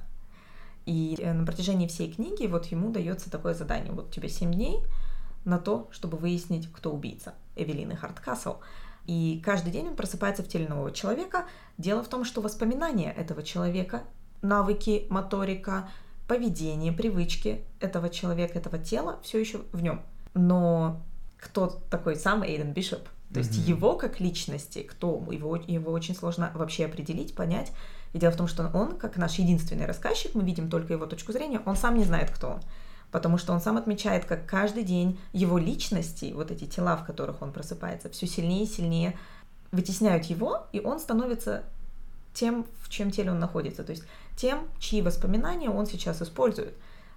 И 0.85 1.17
э, 1.19 1.33
на 1.33 1.45
протяжении 1.45 1.87
всей 1.87 2.13
книги 2.13 2.45
вот 2.45 2.67
ему 2.67 2.91
дается 2.91 3.31
такое 3.31 3.55
задание. 3.55 3.91
Вот 3.91 4.11
тебе 4.11 4.29
7 4.29 4.53
дней 4.53 4.83
на 5.45 5.57
то, 5.57 5.87
чтобы 5.91 6.17
выяснить, 6.17 6.71
кто 6.71 6.91
убийца 6.91 7.33
Эвелины 7.55 7.95
Хардкасл. 7.95 8.57
И 9.07 9.41
каждый 9.43 9.71
день 9.71 9.87
он 9.87 9.95
просыпается 9.95 10.43
в 10.43 10.47
теле 10.47 10.67
нового 10.67 10.91
человека. 10.91 11.45
Дело 11.79 12.03
в 12.03 12.07
том, 12.07 12.23
что 12.23 12.41
воспоминания 12.41 13.11
этого 13.11 13.41
человека, 13.41 14.03
навыки, 14.43 15.07
моторика, 15.09 15.89
поведение, 16.27 16.93
привычки 16.93 17.65
этого 17.79 18.09
человека, 18.09 18.59
этого 18.59 18.77
тела 18.77 19.19
все 19.23 19.39
еще 19.39 19.61
в 19.71 19.81
нем. 19.81 20.03
Но 20.35 21.01
кто 21.39 21.67
такой 21.89 22.15
сам 22.15 22.43
Эйден 22.43 22.73
Бишоп. 22.73 23.07
То 23.33 23.39
есть 23.39 23.53
mm-hmm. 23.53 23.69
его 23.69 23.95
как 23.95 24.19
личности, 24.19 24.79
кто 24.83 25.23
его, 25.31 25.57
его 25.57 25.91
очень 25.91 26.15
сложно 26.15 26.51
вообще 26.53 26.85
определить, 26.85 27.35
понять. 27.35 27.71
И 28.13 28.19
дело 28.19 28.31
в 28.31 28.37
том, 28.37 28.47
что 28.47 28.69
он, 28.73 28.97
как 28.97 29.17
наш 29.17 29.35
единственный 29.35 29.85
рассказчик, 29.85 30.33
мы 30.33 30.43
видим 30.43 30.69
только 30.69 30.93
его 30.93 31.05
точку 31.05 31.33
зрения, 31.33 31.61
он 31.65 31.75
сам 31.75 31.97
не 31.97 32.05
знает, 32.05 32.31
кто 32.31 32.51
он. 32.51 32.61
Потому 33.11 33.37
что 33.37 33.53
он 33.53 33.61
сам 33.61 33.77
отмечает, 33.77 34.25
как 34.25 34.45
каждый 34.45 34.83
день 34.83 35.19
его 35.33 35.57
личности, 35.57 36.31
вот 36.33 36.51
эти 36.51 36.65
тела, 36.65 36.95
в 36.95 37.05
которых 37.05 37.41
он 37.41 37.51
просыпается, 37.51 38.09
все 38.09 38.27
сильнее 38.27 38.63
и 38.63 38.67
сильнее 38.67 39.17
вытесняют 39.71 40.25
его, 40.25 40.67
и 40.71 40.79
он 40.79 40.99
становится 40.99 41.63
тем, 42.33 42.65
в 42.81 42.89
чем 42.89 43.11
теле 43.11 43.31
он 43.31 43.39
находится. 43.39 43.83
То 43.83 43.91
есть 43.91 44.03
тем, 44.37 44.67
чьи 44.79 45.01
воспоминания 45.01 45.69
он 45.69 45.85
сейчас 45.85 46.21
использует. 46.21 46.75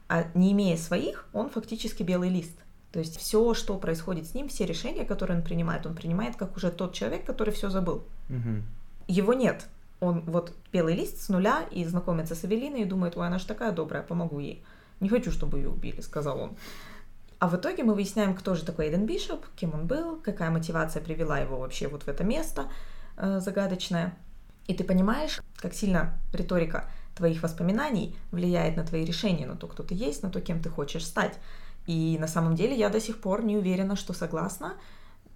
А 0.09 0.26
не 0.35 0.52
имея 0.52 0.76
своих, 0.76 1.28
он 1.33 1.50
фактически 1.50 2.02
белый 2.02 2.30
лист– 2.30 2.56
то 2.92 2.98
есть 2.98 3.18
все, 3.18 3.55
что 3.55 3.79
происходит 3.79 4.26
с 4.26 4.35
ним, 4.35 4.48
все 4.48 4.66
решения, 4.66 5.05
которые 5.05 5.38
он 5.38 5.44
принимает, 5.44 5.87
он 5.87 5.94
принимает 5.94 6.37
как 6.37 6.57
уже 6.57 6.70
тот 6.70 6.92
человек, 6.92 7.24
который 7.24 7.55
все 7.55 7.70
забыл. 7.70 8.05
Угу. 8.29 8.62
Его 9.09 9.35
нет. 9.35 9.66
Он 10.00 10.22
вот 10.22 10.55
белый 10.72 10.94
лист 10.94 11.20
с 11.20 11.29
нуля 11.29 11.64
и 11.70 11.85
знакомится 11.85 12.35
с 12.35 12.44
Эвелиной 12.44 12.83
и 12.83 12.85
думает, 12.85 13.16
ой, 13.16 13.26
она 13.26 13.38
же 13.38 13.46
такая 13.46 13.70
добрая, 13.70 14.03
помогу 14.03 14.40
ей. 14.40 14.64
Не 14.98 15.09
хочу, 15.09 15.31
чтобы 15.31 15.59
ее 15.59 15.68
убили, 15.68 16.00
сказал 16.00 16.40
он. 16.40 16.57
А 17.38 17.48
в 17.48 17.57
итоге 17.57 17.85
мы 17.85 17.94
выясняем, 17.94 18.35
кто 18.35 18.55
же 18.55 18.64
такой 18.64 18.87
Эйден 18.87 19.07
Бишоп, 19.07 19.46
кем 19.57 19.72
он 19.72 19.87
был, 19.87 20.16
какая 20.16 20.50
мотивация 20.50 21.03
привела 21.03 21.38
его 21.38 21.59
вообще 21.59 21.88
вот 21.88 22.03
в 22.03 22.09
это 22.09 22.24
место 22.24 22.66
э, 23.16 23.40
загадочное. 23.40 24.14
И 24.66 24.74
ты 24.74 24.85
понимаешь, 24.85 25.40
как 25.57 25.74
сильно 25.74 26.18
риторика 26.33 26.90
твоих 27.14 27.42
воспоминаний 27.42 28.16
влияет 28.31 28.76
на 28.76 28.85
твои 28.85 29.05
решения, 29.05 29.46
на 29.46 29.57
то, 29.57 29.66
кто 29.68 29.83
ты 29.83 29.94
есть, 29.94 30.22
на 30.22 30.31
то, 30.31 30.40
кем 30.40 30.61
ты 30.61 30.68
хочешь 30.68 31.07
стать. 31.07 31.38
И 31.90 32.18
на 32.20 32.29
самом 32.29 32.55
деле 32.55 32.76
я 32.76 32.88
до 32.88 33.00
сих 33.00 33.20
пор 33.20 33.42
не 33.42 33.57
уверена, 33.57 33.96
что 33.96 34.12
согласна. 34.12 34.74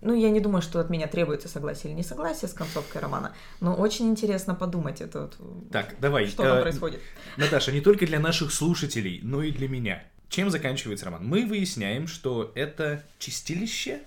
Ну, 0.02 0.14
я 0.14 0.30
не 0.30 0.38
думаю, 0.38 0.62
что 0.62 0.78
от 0.78 0.88
меня 0.88 1.08
требуется 1.08 1.48
согласие 1.48 1.90
или 1.90 1.98
несогласие 1.98 2.48
с 2.48 2.52
концовкой 2.52 3.00
романа, 3.00 3.32
но 3.58 3.74
очень 3.74 4.08
интересно 4.08 4.54
подумать 4.54 5.00
это. 5.00 5.22
Вот, 5.22 5.38
так, 5.72 5.96
давай. 5.98 6.28
Что 6.28 6.44
там 6.44 6.58
э, 6.58 6.62
происходит. 6.62 7.00
Наташа, 7.36 7.72
не 7.72 7.80
только 7.80 8.06
для 8.06 8.20
наших 8.20 8.52
слушателей, 8.52 9.18
но 9.24 9.42
и 9.42 9.50
для 9.50 9.68
меня. 9.68 10.04
Чем 10.28 10.48
заканчивается 10.48 11.06
роман? 11.06 11.26
Мы 11.26 11.44
выясняем, 11.44 12.06
что 12.06 12.52
это 12.54 13.02
чистилище. 13.18 14.02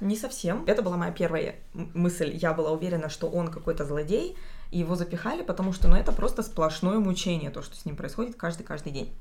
Не 0.00 0.16
совсем. 0.16 0.64
Это 0.66 0.82
была 0.82 0.96
моя 0.96 1.12
первая 1.12 1.54
мысль. 1.74 2.32
Я 2.34 2.54
была 2.54 2.72
уверена, 2.72 3.08
что 3.08 3.28
он 3.28 3.52
какой-то 3.52 3.84
злодей, 3.84 4.36
и 4.72 4.80
его 4.80 4.96
запихали, 4.96 5.44
потому 5.44 5.72
что 5.72 5.86
ну, 5.86 5.94
это 5.94 6.10
просто 6.10 6.42
сплошное 6.42 6.98
мучение, 6.98 7.50
то, 7.50 7.62
что 7.62 7.76
с 7.76 7.84
ним 7.84 7.94
происходит 7.94 8.34
каждый-каждый 8.34 8.90
день. 8.90 9.12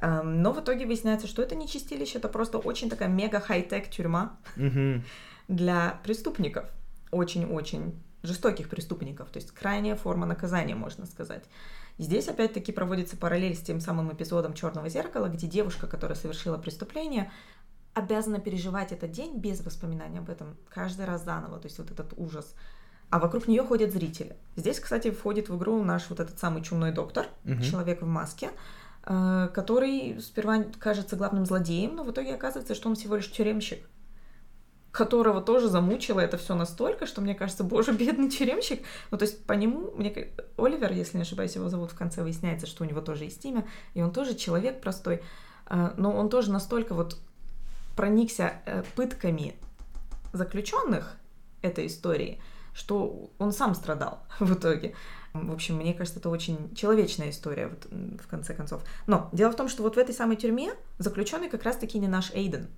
Но 0.00 0.52
в 0.52 0.60
итоге 0.60 0.86
выясняется, 0.86 1.26
что 1.26 1.42
это 1.42 1.54
не 1.54 1.66
чистилище, 1.68 2.18
это 2.18 2.28
просто 2.28 2.58
очень 2.58 2.88
такая 2.88 3.08
мега 3.08 3.40
хай-тек 3.40 3.88
тюрьма 3.90 4.38
Угу. 4.56 5.02
для 5.48 6.00
преступников. 6.04 6.66
Очень-очень 7.10 8.00
жестоких 8.22 8.68
преступников, 8.68 9.28
то 9.30 9.38
есть 9.38 9.52
крайняя 9.52 9.96
форма 9.96 10.26
наказания, 10.26 10.74
можно 10.74 11.06
сказать. 11.06 11.44
Здесь 11.98 12.28
опять-таки 12.28 12.70
проводится 12.72 13.16
параллель 13.16 13.54
с 13.56 13.60
тем 13.60 13.80
самым 13.80 14.12
эпизодом 14.12 14.54
Черного 14.54 14.88
зеркала, 14.88 15.28
где 15.28 15.46
девушка, 15.46 15.86
которая 15.86 16.16
совершила 16.16 16.58
преступление, 16.58 17.30
обязана 17.94 18.38
переживать 18.38 18.92
этот 18.92 19.10
день 19.10 19.38
без 19.38 19.60
воспоминаний 19.64 20.18
об 20.18 20.30
этом 20.30 20.56
каждый 20.68 21.06
раз 21.06 21.24
заново, 21.24 21.58
то 21.58 21.66
есть 21.66 21.78
вот 21.78 21.90
этот 21.90 22.12
ужас. 22.16 22.54
А 23.10 23.18
вокруг 23.18 23.48
нее 23.48 23.62
ходят 23.64 23.92
зрители. 23.92 24.36
Здесь, 24.54 24.78
кстати, 24.78 25.10
входит 25.10 25.48
в 25.48 25.56
игру 25.56 25.82
наш 25.82 26.08
вот 26.10 26.20
этот 26.20 26.38
самый 26.38 26.62
чумной 26.62 26.92
доктор, 26.92 27.26
Мгм. 27.44 27.62
человек 27.62 28.02
в 28.02 28.06
маске, 28.06 28.50
который 29.08 30.20
сперва 30.20 30.64
кажется 30.78 31.16
главным 31.16 31.46
злодеем, 31.46 31.96
но 31.96 32.04
в 32.04 32.10
итоге 32.10 32.34
оказывается, 32.34 32.74
что 32.74 32.90
он 32.90 32.94
всего 32.94 33.16
лишь 33.16 33.30
тюремщик, 33.30 33.88
которого 34.90 35.40
тоже 35.40 35.68
замучило 35.68 36.20
это 36.20 36.36
все 36.38 36.54
настолько, 36.54 37.06
что 37.06 37.20
мне 37.20 37.34
кажется, 37.34 37.64
боже, 37.64 37.92
бедный 37.96 38.28
тюремщик. 38.28 38.84
Ну, 39.10 39.18
то 39.18 39.24
есть 39.24 39.44
по 39.44 39.52
нему, 39.52 39.92
мне 39.94 40.32
Оливер, 40.56 40.92
если 40.92 41.16
не 41.16 41.22
ошибаюсь, 41.22 41.54
его 41.54 41.68
зовут, 41.68 41.92
в 41.92 41.96
конце 41.96 42.22
выясняется, 42.22 42.66
что 42.66 42.84
у 42.84 42.86
него 42.86 43.00
тоже 43.00 43.24
есть 43.24 43.44
имя, 43.44 43.66
и 43.94 44.02
он 44.02 44.12
тоже 44.12 44.34
человек 44.34 44.80
простой, 44.80 45.22
э, 45.70 45.90
но 45.96 46.12
он 46.12 46.28
тоже 46.28 46.50
настолько 46.50 46.94
вот 46.94 47.16
проникся 47.96 48.60
э, 48.66 48.82
пытками 48.94 49.56
заключенных 50.32 51.16
этой 51.62 51.86
истории, 51.86 52.40
что 52.74 53.30
он 53.38 53.52
сам 53.52 53.74
страдал 53.74 54.22
в 54.40 54.54
итоге. 54.54 54.94
В 55.32 55.52
общем, 55.52 55.76
мне 55.76 55.94
кажется, 55.94 56.20
это 56.20 56.30
очень 56.30 56.74
человечная 56.74 57.30
история 57.30 57.68
вот, 57.68 57.86
в 58.20 58.26
конце 58.28 58.54
концов. 58.54 58.82
Но 59.06 59.28
дело 59.32 59.52
в 59.52 59.56
том, 59.56 59.68
что 59.68 59.82
вот 59.82 59.96
в 59.96 59.98
этой 59.98 60.14
самой 60.14 60.36
тюрьме 60.36 60.72
заключенный 60.98 61.48
как 61.48 61.62
раз-таки 61.62 61.98
не 61.98 62.08
наш 62.08 62.30
Эйден 62.32 62.68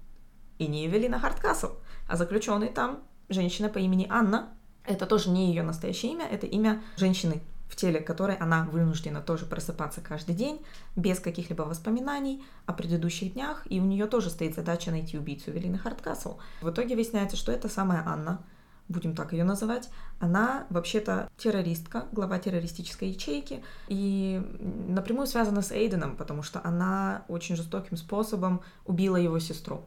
и 0.59 0.67
не 0.67 0.87
Эвелина 0.87 1.19
Харткасл, 1.19 1.71
а 2.09 2.17
заключенный 2.17 2.69
там 2.69 3.03
женщина 3.29 3.69
по 3.69 3.79
имени 3.79 4.07
Анна. 4.11 4.51
Это 4.85 5.07
тоже 5.07 5.31
не 5.31 5.49
ее 5.49 5.63
настоящее 5.63 6.13
имя, 6.13 6.27
это 6.27 6.47
имя 6.47 6.83
женщины, 6.97 7.43
в 7.69 7.77
теле 7.77 8.01
которой 8.01 8.35
она 8.37 8.65
вынуждена 8.65 9.21
тоже 9.21 9.47
просыпаться 9.47 10.01
каждый 10.01 10.35
день, 10.35 10.61
без 10.97 11.21
каких-либо 11.21 11.63
воспоминаний 11.63 12.43
о 12.67 12.73
предыдущих 12.73 13.35
днях, 13.35 13.63
и 13.71 13.81
у 13.81 13.85
нее 13.85 14.07
тоже 14.07 14.31
стоит 14.31 14.55
задача 14.55 14.91
найти 14.91 15.17
убийцу 15.17 15.51
Эвелины 15.51 15.79
Харткасл. 15.79 16.39
В 16.63 16.71
итоге 16.71 16.97
выясняется, 16.97 17.37
что 17.37 17.53
это 17.53 17.69
самая 17.69 18.03
Анна, 18.07 18.43
будем 18.91 19.15
так 19.15 19.33
ее 19.33 19.45
называть, 19.45 19.89
она 20.19 20.67
вообще-то 20.69 21.31
террористка, 21.39 22.07
глава 22.13 22.39
террористической 22.39 23.11
ячейки, 23.11 23.63
и 23.89 24.43
напрямую 24.89 25.27
связана 25.27 25.63
с 25.63 25.73
Эйденом, 25.73 26.17
потому 26.17 26.43
что 26.43 26.61
она 26.65 27.25
очень 27.29 27.57
жестоким 27.57 27.97
способом 27.97 28.61
убила 28.85 29.17
его 29.17 29.39
сестру. 29.39 29.85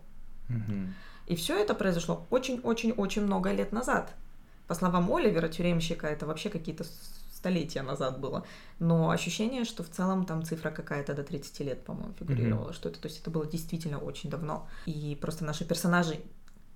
Мгм. 0.47 0.95
И 1.27 1.35
все 1.35 1.61
это 1.61 1.75
произошло 1.75 2.25
очень-очень-очень 2.29 3.23
много 3.23 3.51
лет 3.51 3.71
назад. 3.71 4.13
По 4.67 4.73
словам 4.73 5.13
Оливера, 5.13 5.49
тюремщика, 5.49 6.07
это 6.07 6.25
вообще 6.25 6.49
какие-то 6.49 6.85
столетия 7.33 7.81
назад 7.81 8.19
было. 8.19 8.45
Но 8.79 9.09
ощущение, 9.09 9.65
что 9.65 9.83
в 9.83 9.89
целом 9.89 10.25
там 10.25 10.43
цифра 10.43 10.71
какая-то 10.71 11.13
до 11.13 11.23
30 11.23 11.59
лет, 11.59 11.83
по-моему, 11.83 12.13
фигурировала, 12.17 12.71
что 12.71 12.87
это, 12.87 12.99
то 12.99 13.07
есть 13.09 13.19
это 13.19 13.29
было 13.29 13.45
действительно 13.45 13.99
очень 13.99 14.29
давно. 14.29 14.67
И 14.85 15.17
просто 15.19 15.43
наши 15.43 15.65
персонажи, 15.65 16.21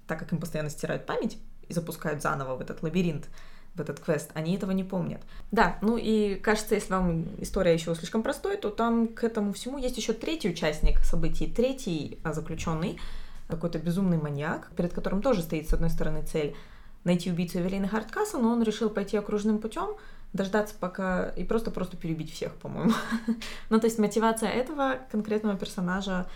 так 0.08 0.20
как 0.20 0.34
им 0.34 0.40
постоянно 0.40 0.70
стирают 0.70 1.06
память 1.06 1.38
и 1.70 1.74
запускают 1.74 2.22
заново 2.22 2.56
в 2.56 2.62
этот 2.62 2.84
лабиринт, 2.84 3.28
в 3.76 3.82
этот 3.82 4.00
квест, 4.00 4.32
они 4.34 4.56
этого 4.56 4.72
не 4.72 4.84
помнят. 4.84 5.22
Да, 5.52 5.78
ну 5.82 5.98
и 5.98 6.36
кажется, 6.36 6.76
если 6.76 6.92
вам 6.92 7.26
история 7.40 7.74
еще 7.74 7.94
слишком 7.96 8.24
простой, 8.24 8.58
то 8.58 8.70
там 8.70 9.08
к 9.08 9.24
этому 9.24 9.54
всему 9.54 9.78
есть 9.78 9.98
еще 9.98 10.14
третий 10.14 10.50
участник 10.50 11.00
событий, 11.00 11.48
третий 11.48 12.20
а, 12.24 12.34
заключенный, 12.34 13.00
какой-то 13.48 13.80
безумный 13.80 14.18
маньяк, 14.18 14.70
перед 14.76 14.94
которым 14.94 15.22
тоже 15.22 15.42
стоит, 15.42 15.70
с 15.70 15.74
одной 15.74 15.90
стороны, 15.90 16.24
цель 16.24 16.56
найти 17.04 17.32
убийцу 17.32 17.60
Эвелины 17.60 17.88
Харткасл, 17.88 18.40
но 18.40 18.52
он 18.52 18.64
решил 18.64 18.90
пойти 18.90 19.16
окружным 19.16 19.60
путем, 19.60 19.96
дождаться 20.34 20.76
пока 20.80 21.30
и 21.30 21.44
просто-просто 21.44 21.96
перебить 21.98 22.34
всех, 22.34 22.54
по-моему. 22.56 22.94
ну, 23.70 23.80
то 23.80 23.88
есть 23.88 23.98
мотивация 23.98 24.50
этого 24.50 24.98
конкретного 25.12 25.58
персонажа 25.58 26.28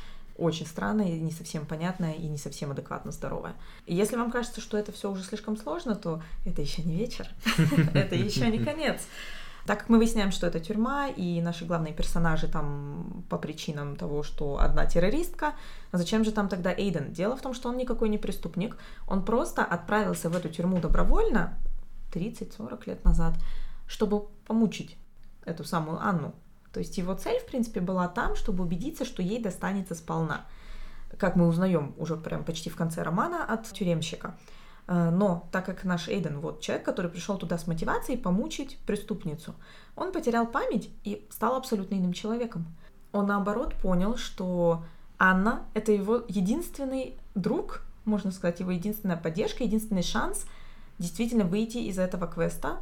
очень 0.42 0.66
странная 0.66 1.10
и 1.10 1.20
не 1.20 1.32
совсем 1.32 1.66
понятная 1.66 2.14
и 2.14 2.28
не 2.28 2.38
совсем 2.38 2.72
адекватно 2.72 3.12
здоровая. 3.12 3.54
И 3.86 3.96
если 3.96 4.16
вам 4.16 4.32
кажется, 4.32 4.62
что 4.62 4.78
это 4.78 4.92
все 4.92 5.12
уже 5.12 5.24
слишком 5.24 5.58
сложно, 5.58 5.96
то 5.96 6.22
это 6.46 6.62
еще 6.62 6.82
не 6.84 6.96
вечер, 6.96 7.28
это 7.94 8.16
еще 8.16 8.50
не 8.50 8.60
конец. 8.60 9.02
Так 9.66 9.80
как 9.80 9.90
мы 9.90 10.00
выясняем, 10.00 10.32
что 10.32 10.48
это 10.48 10.60
тюрьма, 10.60 11.08
и 11.08 11.40
наши 11.40 11.66
главные 11.66 11.94
персонажи 11.94 12.48
там 12.48 13.24
по 13.30 13.38
причинам 13.38 13.96
того, 13.96 14.24
что 14.24 14.60
одна 14.60 14.88
террористка, 14.88 15.54
зачем 15.92 16.26
же 16.26 16.32
там 16.32 16.50
тогда 16.50 16.74
Эйден? 16.74 17.12
Дело 17.12 17.38
в 17.38 17.42
том, 17.42 17.54
что 17.54 17.70
он 17.70 17.78
никакой 17.78 18.10
не 18.10 18.18
преступник, 18.18 18.76
он 19.08 19.24
просто 19.24 19.64
отправился 19.64 20.30
в 20.30 20.36
эту 20.36 20.50
тюрьму 20.50 20.80
добровольно 20.80 21.60
30-40 22.12 22.84
лет 22.88 23.06
назад, 23.06 23.36
чтобы 23.88 24.28
помучить 24.48 24.98
эту 25.46 25.64
самую 25.64 26.02
Анну. 26.02 26.34
То 26.74 26.80
есть 26.80 26.98
его 26.98 27.14
цель, 27.16 27.40
в 27.40 27.46
принципе, 27.46 27.82
была 27.82 28.08
там, 28.08 28.36
чтобы 28.36 28.64
убедиться, 28.64 29.06
что 29.06 29.22
ей 29.22 29.42
достанется 29.42 29.96
сполна. 29.96 30.46
Как 31.18 31.36
мы 31.36 31.48
узнаем 31.48 31.94
уже 31.98 32.16
прям 32.16 32.44
почти 32.44 32.70
в 32.70 32.76
конце 32.76 33.04
романа 33.04 33.44
от 33.44 33.70
тюремщика. 33.72 34.38
Э, 34.88 35.10
Но 35.10 35.48
так 35.52 35.66
как 35.66 35.84
наш 35.84 36.08
Эйден, 36.08 36.40
вот 36.40 36.62
человек, 36.62 36.86
который 36.86 37.12
пришел 37.12 37.38
туда 37.38 37.58
с 37.58 37.68
мотивацией 37.68 38.18
помучить 38.18 38.78
преступницу, 38.86 39.56
он 39.96 40.12
потерял 40.12 40.48
память 40.48 40.90
и 41.04 41.28
стал 41.30 41.56
абсолютно 41.56 41.96
иным 41.96 42.14
человеком. 42.14 42.66
Он 43.12 43.28
наоборот 43.28 43.76
понял, 43.76 44.16
что 44.16 44.86
Анна— 45.20 45.64
это 45.74 45.92
его 45.92 46.24
единственный 46.28 47.18
друг, 47.36 47.84
можно 48.06 48.32
сказать, 48.32 48.62
его 48.62 48.72
единственная 48.72 49.18
поддержка, 49.18 49.64
единственный 49.64 50.04
шанс 50.04 50.46
действительно 50.98 51.44
выйти 51.44 51.78
из 51.78 52.00
этого 52.00 52.28
квеста 52.28 52.80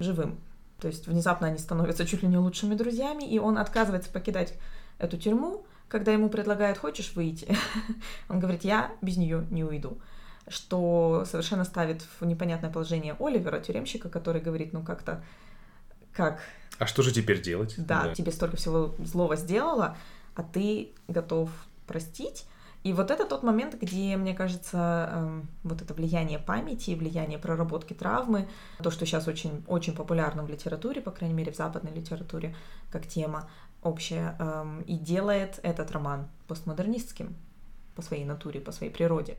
живым. 0.00 0.38
То 0.80 0.88
есть 0.88 1.06
внезапно 1.06 1.48
они 1.48 1.58
становятся 1.58 2.06
чуть 2.06 2.22
ли 2.22 2.28
не 2.28 2.36
лучшими 2.38 2.74
друзьями, 2.74 3.24
и 3.24 3.38
он 3.38 3.58
отказывается 3.58 4.10
покидать 4.10 4.54
эту 4.98 5.16
тюрьму, 5.18 5.66
когда 5.88 6.12
ему 6.12 6.28
предлагают, 6.28 6.78
хочешь 6.78 7.12
выйти? 7.14 7.48
Он 8.28 8.38
говорит, 8.40 8.62
я 8.62 8.92
без 9.00 9.16
нее 9.16 9.46
не 9.50 9.64
уйду. 9.64 9.98
Что 10.46 11.24
совершенно 11.26 11.64
ставит 11.64 12.02
в 12.20 12.24
непонятное 12.26 12.70
положение 12.70 13.16
Оливера, 13.18 13.58
тюремщика, 13.58 14.08
который 14.08 14.40
говорит, 14.40 14.72
ну 14.72 14.82
как-то, 14.82 15.24
как, 16.12 16.40
А 16.78 16.86
что 16.86 17.02
же 17.02 17.12
теперь 17.12 17.40
делать? 17.40 17.74
да, 17.78 18.14
тебе 18.14 18.32
столько 18.32 18.56
всего 18.56 18.94
злого 18.98 19.36
сделала, 19.36 19.96
а 20.34 20.42
ты 20.42 20.92
готов 21.06 21.50
простить. 21.86 22.44
И 22.88 22.92
вот 22.94 23.10
это 23.10 23.26
тот 23.26 23.42
момент, 23.42 23.74
где, 23.74 24.16
мне 24.16 24.32
кажется, 24.32 25.10
эм, 25.12 25.48
вот 25.62 25.82
это 25.82 25.92
влияние 25.92 26.38
памяти, 26.38 26.92
влияние 26.92 27.38
проработки 27.38 27.92
травмы, 27.92 28.48
то, 28.82 28.90
что 28.90 29.04
сейчас 29.04 29.28
очень, 29.28 29.62
очень 29.68 29.94
популярно 29.94 30.42
в 30.42 30.48
литературе, 30.48 31.02
по 31.02 31.10
крайней 31.10 31.34
мере, 31.34 31.52
в 31.52 31.56
западной 31.56 31.92
литературе, 31.92 32.56
как 32.90 33.06
тема 33.06 33.50
общая, 33.82 34.36
эм, 34.38 34.80
и 34.80 34.96
делает 34.96 35.60
этот 35.62 35.90
роман 35.90 36.28
постмодернистским 36.46 37.36
по 37.94 38.00
своей 38.00 38.24
натуре, 38.24 38.58
по 38.58 38.72
своей 38.72 38.90
природе. 38.90 39.36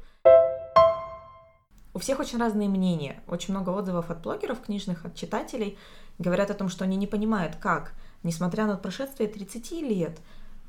У 1.96 1.98
всех 1.98 2.20
очень 2.20 2.38
разные 2.38 2.70
мнения. 2.70 3.24
Очень 3.26 3.56
много 3.56 3.72
отзывов 3.72 4.12
от 4.12 4.22
блогеров 4.22 4.62
книжных, 4.62 5.06
от 5.06 5.16
читателей 5.16 5.76
говорят 6.20 6.52
о 6.52 6.54
том, 6.54 6.70
что 6.70 6.84
они 6.84 6.98
не 6.98 7.08
понимают, 7.08 7.56
как, 7.56 7.94
несмотря 8.22 8.68
на 8.68 8.78
прошествие 8.78 9.28
30 9.28 9.72
лет, 9.82 10.20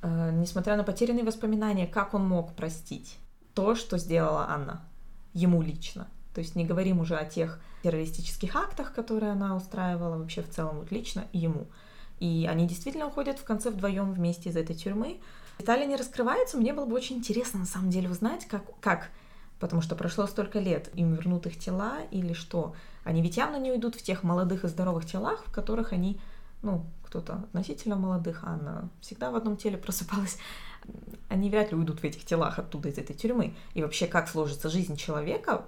э, 0.03 0.31
несмотря 0.33 0.77
на 0.77 0.85
потерянные 0.85 1.25
воспоминания, 1.25 1.87
как 1.87 2.15
он 2.15 2.27
мог 2.27 2.55
простить 2.55 3.19
то, 3.55 3.75
что 3.75 3.99
сделала 3.99 4.47
Анна 4.49 4.83
ему 5.33 5.63
лично. 5.63 6.09
То 6.35 6.41
есть 6.41 6.55
не 6.55 6.65
говорим 6.65 7.01
уже 7.01 7.17
о 7.17 7.25
тех 7.25 7.61
террористических 7.83 8.55
актах, 8.55 8.93
которые 8.93 9.33
она 9.33 9.57
устраивала 9.57 10.19
вообще 10.19 10.43
в 10.43 10.51
целом 10.51 10.79
вот 10.79 10.91
лично 10.91 11.25
ему. 11.33 11.67
И 12.21 12.47
они 12.51 12.67
действительно 12.69 13.07
уходят 13.07 13.39
в 13.39 13.45
конце 13.45 13.71
вдвоем 13.71 14.13
вместе 14.13 14.51
из 14.51 14.57
этой 14.57 14.77
тюрьмы. 14.77 15.21
Детали 15.59 15.87
не 15.87 15.97
раскрываются, 15.97 16.57
мне 16.57 16.73
было 16.73 16.87
бы 16.87 16.95
очень 16.95 17.17
интересно 17.17 17.61
на 17.61 17.67
самом 17.67 17.91
деле 17.91 18.09
узнать, 18.09 18.47
как, 18.47 18.63
как 18.81 19.11
потому 19.59 19.83
что 19.83 19.95
прошло 19.95 20.27
столько 20.27 20.59
лет, 20.59 20.91
им 20.95 21.15
вернут 21.15 21.47
их 21.47 21.59
тела 21.59 21.99
или 22.11 22.33
что. 22.33 22.75
Они 23.05 23.23
ведь 23.23 23.37
явно 23.37 23.57
не 23.57 23.71
уйдут 23.71 23.95
в 23.95 24.03
тех 24.03 24.23
молодых 24.23 24.65
и 24.65 24.69
здоровых 24.69 25.07
телах, 25.07 25.45
в 25.47 25.53
которых 25.53 25.93
они 25.93 26.19
ну, 26.63 26.85
кто-то 27.11 27.35
относительно 27.35 27.97
молодых, 27.97 28.45
а 28.45 28.55
она 28.55 28.89
всегда 29.01 29.31
в 29.31 29.35
одном 29.35 29.57
теле 29.57 29.77
просыпалась 29.85 30.39
они 31.29 31.49
вряд 31.49 31.71
ли 31.71 31.79
уйдут 31.79 32.01
в 32.01 32.05
этих 32.05 32.25
телах 32.25 32.59
оттуда, 32.59 32.89
из 32.89 32.99
этой 32.99 33.15
тюрьмы. 33.15 33.55
И 33.75 33.83
вообще, 33.83 34.07
как 34.07 34.29
сложится 34.29 34.69
жизнь 34.69 34.97
человека, 34.97 35.65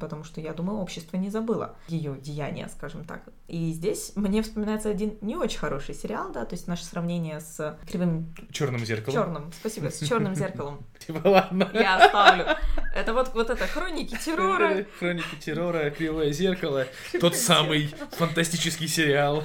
потому 0.00 0.22
что, 0.22 0.40
я 0.40 0.52
думаю, 0.52 0.80
общество 0.80 1.16
не 1.16 1.30
забыло 1.30 1.76
ее 1.88 2.16
деяния, 2.20 2.68
скажем 2.68 3.04
так. 3.04 3.22
И 3.48 3.72
здесь 3.72 4.12
мне 4.16 4.42
вспоминается 4.42 4.90
один 4.90 5.16
не 5.22 5.34
очень 5.34 5.58
хороший 5.58 5.94
сериал, 5.94 6.30
да, 6.30 6.44
то 6.44 6.54
есть 6.54 6.66
наше 6.66 6.84
сравнение 6.84 7.40
с 7.40 7.78
кривым... 7.88 8.34
Черным 8.50 8.84
зеркалом. 8.84 9.12
Черным, 9.14 9.52
спасибо, 9.58 9.90
с 9.90 10.00
черным 10.00 10.34
зеркалом. 10.34 10.84
Типа, 11.06 11.26
ладно. 11.26 11.70
Я 11.72 12.04
оставлю. 12.04 12.46
Это 12.94 13.14
вот, 13.14 13.32
вот 13.32 13.48
это 13.48 13.66
хроники 13.66 14.14
террора. 14.22 14.84
Хроники 14.98 15.36
террора, 15.40 15.90
кривое 15.90 16.32
зеркало. 16.32 16.86
Тот 17.18 17.34
самый 17.34 17.94
фантастический 18.10 18.88
сериал. 18.88 19.42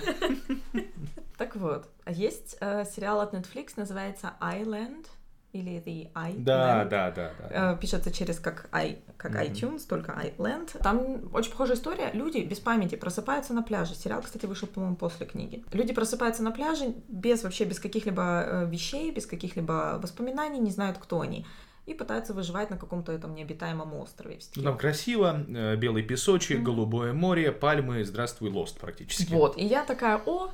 Вот, 1.57 1.89
есть 2.05 2.57
э, 2.59 2.85
сериал 2.85 3.21
от 3.21 3.33
Netflix, 3.33 3.73
называется 3.75 4.33
Island 4.39 5.07
или 5.53 5.81
The 5.83 6.11
Island. 6.13 6.43
Да, 6.43 6.85
да, 6.85 7.11
да, 7.11 7.31
да. 7.39 7.73
Э, 7.73 7.77
пишется 7.79 8.11
через 8.11 8.39
как, 8.39 8.69
I, 8.71 8.99
как 9.17 9.33
mm-hmm. 9.33 9.51
iTunes, 9.51 9.87
только 9.87 10.11
Island. 10.11 10.77
Там 10.81 11.33
очень 11.33 11.51
похожая 11.51 11.77
история. 11.77 12.11
Люди 12.13 12.39
без 12.39 12.59
памяти 12.59 12.95
просыпаются 12.95 13.53
на 13.53 13.63
пляже. 13.63 13.95
Сериал, 13.95 14.21
кстати, 14.21 14.45
вышел, 14.45 14.67
по-моему, 14.67 14.95
после 14.95 15.25
книги. 15.25 15.63
Люди 15.71 15.93
просыпаются 15.93 16.43
на 16.43 16.51
пляже 16.51 16.93
без 17.07 17.43
вообще 17.43 17.65
без 17.65 17.79
каких-либо 17.79 18.43
э, 18.45 18.65
вещей, 18.69 19.11
без 19.11 19.25
каких-либо 19.25 19.99
воспоминаний, 20.01 20.59
не 20.59 20.71
знают, 20.71 20.97
кто 20.97 21.21
они 21.21 21.45
и 21.85 21.93
пытаются 21.93 22.33
выживать 22.33 22.69
на 22.69 22.77
каком-то 22.77 23.13
этом 23.13 23.33
необитаемом 23.33 23.93
острове. 23.93 24.39
Ну, 24.57 24.63
там 24.63 24.77
красиво, 24.77 25.45
э, 25.47 25.77
белый 25.77 26.03
песочек, 26.03 26.59
mm-hmm. 26.59 26.63
голубое 26.63 27.13
море, 27.13 27.53
пальмы, 27.53 28.03
здравствуй, 28.03 28.49
лост 28.49 28.77
практически. 28.77 29.31
Вот, 29.31 29.57
и 29.57 29.65
я 29.65 29.85
такая, 29.85 30.21
о, 30.25 30.51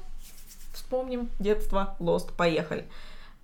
вспомним 0.93 1.31
детство, 1.39 1.95
Lost, 1.99 2.33
поехали. 2.37 2.87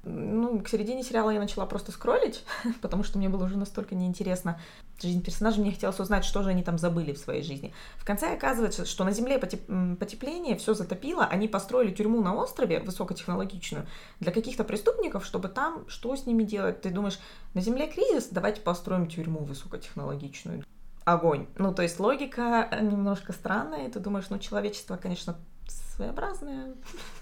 Ну, 0.04 0.60
к 0.60 0.70
середине 0.70 1.04
сериала 1.04 1.32
я 1.32 1.40
начала 1.40 1.66
просто 1.66 1.92
скроллить, 1.92 2.44
потому 2.82 3.04
что 3.04 3.18
мне 3.18 3.28
было 3.28 3.46
уже 3.46 3.58
настолько 3.58 3.96
неинтересно 3.96 4.62
жизнь 5.02 5.24
персонажей, 5.24 5.62
мне 5.62 5.72
хотелось 5.72 6.00
узнать, 6.00 6.26
что 6.26 6.44
же 6.44 6.50
они 6.50 6.62
там 6.62 6.78
забыли 6.78 7.12
в 7.14 7.18
своей 7.18 7.42
жизни. 7.42 7.74
В 7.98 8.06
конце 8.06 8.36
оказывается, 8.36 8.86
что 8.86 9.04
на 9.04 9.12
Земле 9.12 9.40
потепление, 9.40 10.58
все 10.58 10.76
затопило, 10.76 11.26
они 11.26 11.48
построили 11.48 11.92
тюрьму 11.92 12.22
на 12.22 12.36
острове 12.36 12.82
высокотехнологичную 12.82 13.88
для 14.20 14.32
каких-то 14.32 14.64
преступников, 14.64 15.26
чтобы 15.26 15.48
там 15.48 15.90
что 15.90 16.16
с 16.16 16.28
ними 16.28 16.44
делать. 16.44 16.82
Ты 16.82 16.92
думаешь, 16.92 17.20
на 17.56 17.62
Земле 17.62 17.88
кризис, 17.88 18.28
давайте 18.30 18.62
построим 18.62 19.08
тюрьму 19.08 19.40
высокотехнологичную. 19.40 20.64
Огонь. 21.04 21.48
Ну, 21.58 21.74
то 21.74 21.82
есть 21.82 22.00
логика 22.00 22.70
немножко 22.80 23.34
странная, 23.34 23.88
и 23.88 23.92
ты 23.92 24.00
думаешь, 24.00 24.30
ну, 24.30 24.38
человечество, 24.38 24.98
конечно, 24.98 25.36
своеобразное. 25.70 26.76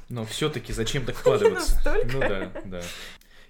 Но 0.09 0.25
все-таки 0.25 0.73
зачем 0.73 1.05
так 1.05 1.15
вкладываться? 1.17 1.81
Ну 2.11 2.19
да, 2.19 2.51
да. 2.65 2.81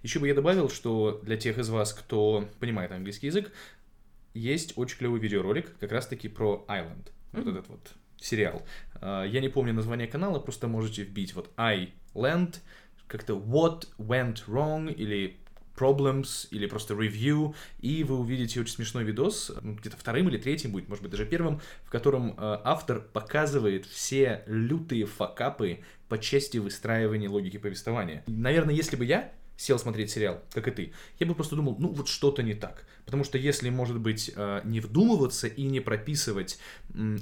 Еще 0.04 0.20
бы 0.20 0.28
я 0.28 0.34
добавил, 0.34 0.70
что 0.70 1.20
для 1.24 1.38
тех 1.38 1.58
из 1.58 1.70
вас, 1.70 1.94
кто 1.94 2.48
понимает 2.60 2.92
английский 2.92 3.28
язык, 3.28 3.52
есть 4.34 4.74
очень 4.78 4.98
клевый 4.98 5.20
видеоролик 5.20 5.78
как 5.80 5.92
раз-таки 5.92 6.30
про 6.30 6.66
Island. 6.68 7.08
Mm-hmm. 7.32 7.44
Вот 7.44 7.48
этот 7.48 7.68
вот 7.70 7.94
сериал. 8.18 8.62
А, 8.96 9.24
я 9.24 9.42
не 9.42 9.50
помню 9.50 9.74
название 9.74 10.08
канала, 10.08 10.40
просто 10.40 10.68
можете 10.68 11.04
вбить 11.04 11.34
вот 11.34 11.50
Island, 11.58 12.58
как-то 13.08 13.34
What 13.34 13.88
Went 13.98 14.46
Wrong 14.48 14.94
или 14.94 15.38
problems 15.78 16.48
или 16.52 16.66
просто 16.66 16.94
review, 16.94 17.56
и 17.80 18.04
вы 18.04 18.18
увидите 18.18 18.60
очень 18.62 18.74
смешной 18.74 19.04
видос, 19.04 19.52
где-то 19.62 19.98
вторым 19.98 20.30
или 20.30 20.38
третьим 20.38 20.72
будет, 20.72 20.90
может 20.90 21.04
быть, 21.04 21.12
даже 21.12 21.26
первым, 21.26 21.62
в 21.84 21.90
котором 21.90 22.32
э, 22.32 22.34
автор 22.64 23.00
показывает 23.00 23.86
все 23.86 24.44
лютые 24.48 25.06
факапы 25.06 25.80
по 26.10 26.18
части 26.18 26.58
выстраивания 26.58 27.30
логики 27.30 27.58
повествования. 27.58 28.24
Наверное, 28.28 28.74
если 28.74 28.96
бы 28.96 29.06
я 29.06 29.32
сел 29.58 29.80
смотреть 29.80 30.12
сериал, 30.12 30.42
как 30.54 30.68
и 30.68 30.72
ты, 30.72 30.94
я 31.20 31.26
бы 31.26 31.36
просто 31.36 31.56
думал, 31.56 31.76
ну 31.80 31.90
вот 31.90 32.08
что-то 32.08 32.44
не 32.44 32.54
так. 32.54 32.86
Потому 33.06 33.24
что 33.24 33.38
если, 33.38 33.70
может 33.70 34.00
быть, 34.00 34.32
э, 34.36 34.62
не 34.64 34.80
вдумываться 34.80 35.48
и 35.48 35.64
не 35.64 35.80
прописывать 35.80 36.60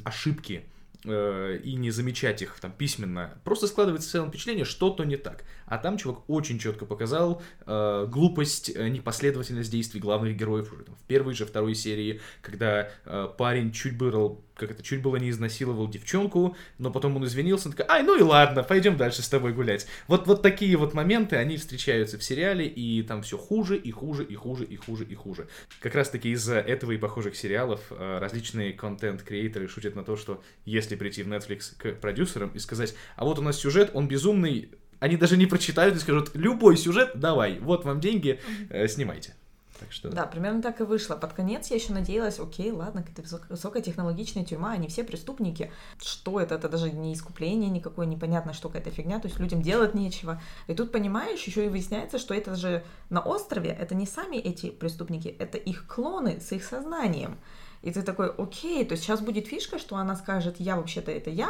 ошибки 0.03 0.65
Э, 1.07 1.59
и 1.63 1.75
не 1.75 1.91
замечать 1.91 2.41
их 2.41 2.59
там 2.59 2.71
письменно, 2.71 3.37
просто 3.43 3.67
складывается 3.67 4.09
в 4.09 4.11
целом 4.11 4.29
впечатление, 4.29 4.65
что-то 4.65 5.03
не 5.03 5.17
так. 5.17 5.43
А 5.67 5.77
там 5.77 5.97
чувак 5.97 6.27
очень 6.27 6.57
четко 6.57 6.85
показал 6.85 7.43
э, 7.65 8.07
глупость, 8.09 8.71
э, 8.73 8.87
непоследовательность 8.89 9.71
действий 9.71 9.99
главных 9.99 10.35
героев 10.35 10.73
уже 10.73 10.83
там, 10.83 10.95
в 10.95 11.03
первой 11.03 11.35
же 11.35 11.45
второй 11.45 11.75
серии, 11.75 12.21
когда 12.41 12.89
э, 13.05 13.29
парень 13.37 13.71
чуть 13.71 13.97
был 13.97 14.43
как 14.55 14.71
это, 14.71 14.81
чуть 14.81 15.01
было 15.01 15.17
не 15.17 15.29
изнасиловал 15.29 15.87
девчонку, 15.87 16.55
но 16.77 16.91
потом 16.91 17.15
он 17.17 17.25
извинился, 17.25 17.67
он 17.67 17.73
такой, 17.73 17.93
ай, 17.93 18.03
ну 18.03 18.17
и 18.17 18.21
ладно, 18.21 18.63
пойдем 18.63 18.97
дальше 18.97 19.21
с 19.21 19.29
тобой 19.29 19.53
гулять. 19.53 19.85
Вот, 20.07 20.27
вот 20.27 20.41
такие 20.41 20.75
вот 20.77 20.93
моменты, 20.93 21.35
они 21.35 21.57
встречаются 21.57 22.17
в 22.17 22.23
сериале, 22.23 22.65
и 22.65 23.03
там 23.03 23.21
все 23.21 23.37
хуже, 23.37 23.77
и 23.77 23.91
хуже, 23.91 24.23
и 24.23 24.35
хуже, 24.35 24.65
и 24.65 24.75
хуже, 24.75 25.05
и 25.05 25.15
хуже. 25.15 25.47
Как 25.81 25.95
раз 25.95 26.09
таки 26.09 26.31
из-за 26.31 26.59
этого 26.59 26.93
и 26.93 26.97
похожих 26.97 27.35
сериалов 27.35 27.81
э, 27.89 28.19
различные 28.19 28.73
контент-креаторы 28.73 29.67
шутят 29.67 29.95
на 29.95 30.03
то, 30.03 30.15
что 30.15 30.41
если 30.65 30.95
прийти 30.95 31.23
в 31.23 31.27
Netflix 31.27 31.75
к 31.77 31.99
продюсерам 31.99 32.49
и 32.49 32.59
сказать, 32.59 32.95
а 33.15 33.25
вот 33.25 33.39
у 33.39 33.41
нас 33.41 33.59
сюжет, 33.59 33.91
он 33.93 34.07
безумный, 34.07 34.71
они 34.99 35.17
даже 35.17 35.37
не 35.37 35.45
прочитают 35.45 35.95
и 35.95 35.99
скажут, 35.99 36.31
любой 36.33 36.77
сюжет, 36.77 37.11
давай, 37.15 37.59
вот 37.59 37.83
вам 37.83 37.99
деньги, 37.99 38.39
э, 38.69 38.87
снимайте. 38.87 39.35
Так 39.79 39.91
что... 39.91 40.09
Да, 40.09 40.25
примерно 40.25 40.61
так 40.61 40.79
и 40.79 40.83
вышло. 40.83 41.15
Под 41.15 41.33
конец 41.33 41.67
я 41.67 41.75
еще 41.75 41.93
надеялась, 41.93 42.39
окей, 42.39 42.71
ладно, 42.71 43.03
какая-то 43.03 43.41
высокотехнологичная 43.49 44.45
тюрьма, 44.45 44.71
они 44.71 44.87
все 44.87 45.03
преступники. 45.03 45.71
Что 46.01 46.39
это? 46.39 46.55
Это 46.55 46.69
даже 46.69 46.91
не 46.91 47.13
искупление 47.13 47.69
никакое, 47.69 48.05
непонятно, 48.05 48.53
что 48.53 48.69
какая-то 48.69 48.91
фигня, 48.91 49.19
то 49.19 49.27
есть 49.27 49.39
людям 49.39 49.61
делать 49.61 49.93
нечего. 49.93 50.41
И 50.67 50.73
тут, 50.73 50.91
понимаешь, 50.91 51.43
еще 51.43 51.65
и 51.65 51.69
выясняется, 51.69 52.19
что 52.19 52.33
это 52.33 52.55
же 52.55 52.83
на 53.09 53.21
острове, 53.21 53.69
это 53.69 53.95
не 53.95 54.05
сами 54.05 54.37
эти 54.37 54.69
преступники, 54.69 55.27
это 55.27 55.57
их 55.57 55.87
клоны 55.87 56.39
с 56.39 56.51
их 56.51 56.63
сознанием. 56.63 57.37
И 57.81 57.91
ты 57.91 58.01
такой, 58.01 58.29
окей, 58.29 58.83
то 58.85 58.93
есть 58.93 59.03
сейчас 59.03 59.21
будет 59.21 59.47
фишка, 59.47 59.77
что 59.77 59.95
она 59.97 60.15
скажет, 60.15 60.55
я 60.59 60.75
вообще-то 60.75 61.11
это 61.11 61.29
я, 61.29 61.49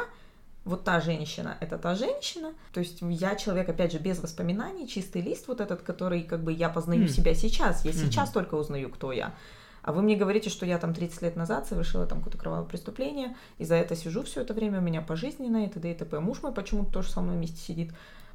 вот 0.65 0.84
та 0.84 0.99
женщина, 0.99 1.58
это 1.62 1.78
та 1.78 1.95
женщина. 1.95 2.54
То 2.73 2.80
есть 2.80 2.97
я 3.01 3.36
человек, 3.36 3.69
опять 3.69 3.91
же, 3.91 3.99
без 3.99 4.19
воспоминаний, 4.19 4.88
чистый 4.88 5.21
лист 5.21 5.47
вот 5.47 5.62
этот, 5.62 5.84
который 5.84 6.23
как 6.23 6.43
бы 6.43 6.51
я 6.51 6.69
познаю 6.69 7.04
mm. 7.04 7.10
себя 7.10 7.36
сейчас. 7.36 7.86
Я 7.86 7.91
mm-hmm. 7.91 8.06
сейчас 8.06 8.32
только 8.32 8.56
узнаю, 8.56 8.89
кто 8.89 9.12
я. 9.12 9.34
А 9.84 9.93
вы 9.93 10.01
мне 10.01 10.15
говорите, 10.15 10.49
что 10.49 10.65
я 10.65 10.80
там 10.80 10.95
30 10.95 11.21
лет 11.21 11.36
назад 11.36 11.67
совершила 11.67 12.08
там 12.08 12.17
какое-то 12.17 12.39
кровавое 12.39 12.65
преступление, 12.65 13.36
и 13.60 13.65
за 13.65 13.75
это 13.75 13.95
сижу 13.95 14.23
все 14.23 14.41
это 14.41 14.56
время, 14.56 14.80
у 14.80 14.82
меня 14.82 15.04
пожизненно, 15.04 15.63
и 15.63 15.69
т.д. 15.69 15.91
и 15.91 15.93
т.п. 15.93 16.19
Муж 16.19 16.41
мой 16.41 16.51
почему-то 16.51 16.91
тоже 16.91 17.12
со 17.12 17.21
мной 17.21 17.38
вместе 17.38 17.58
сидит. 17.58 17.91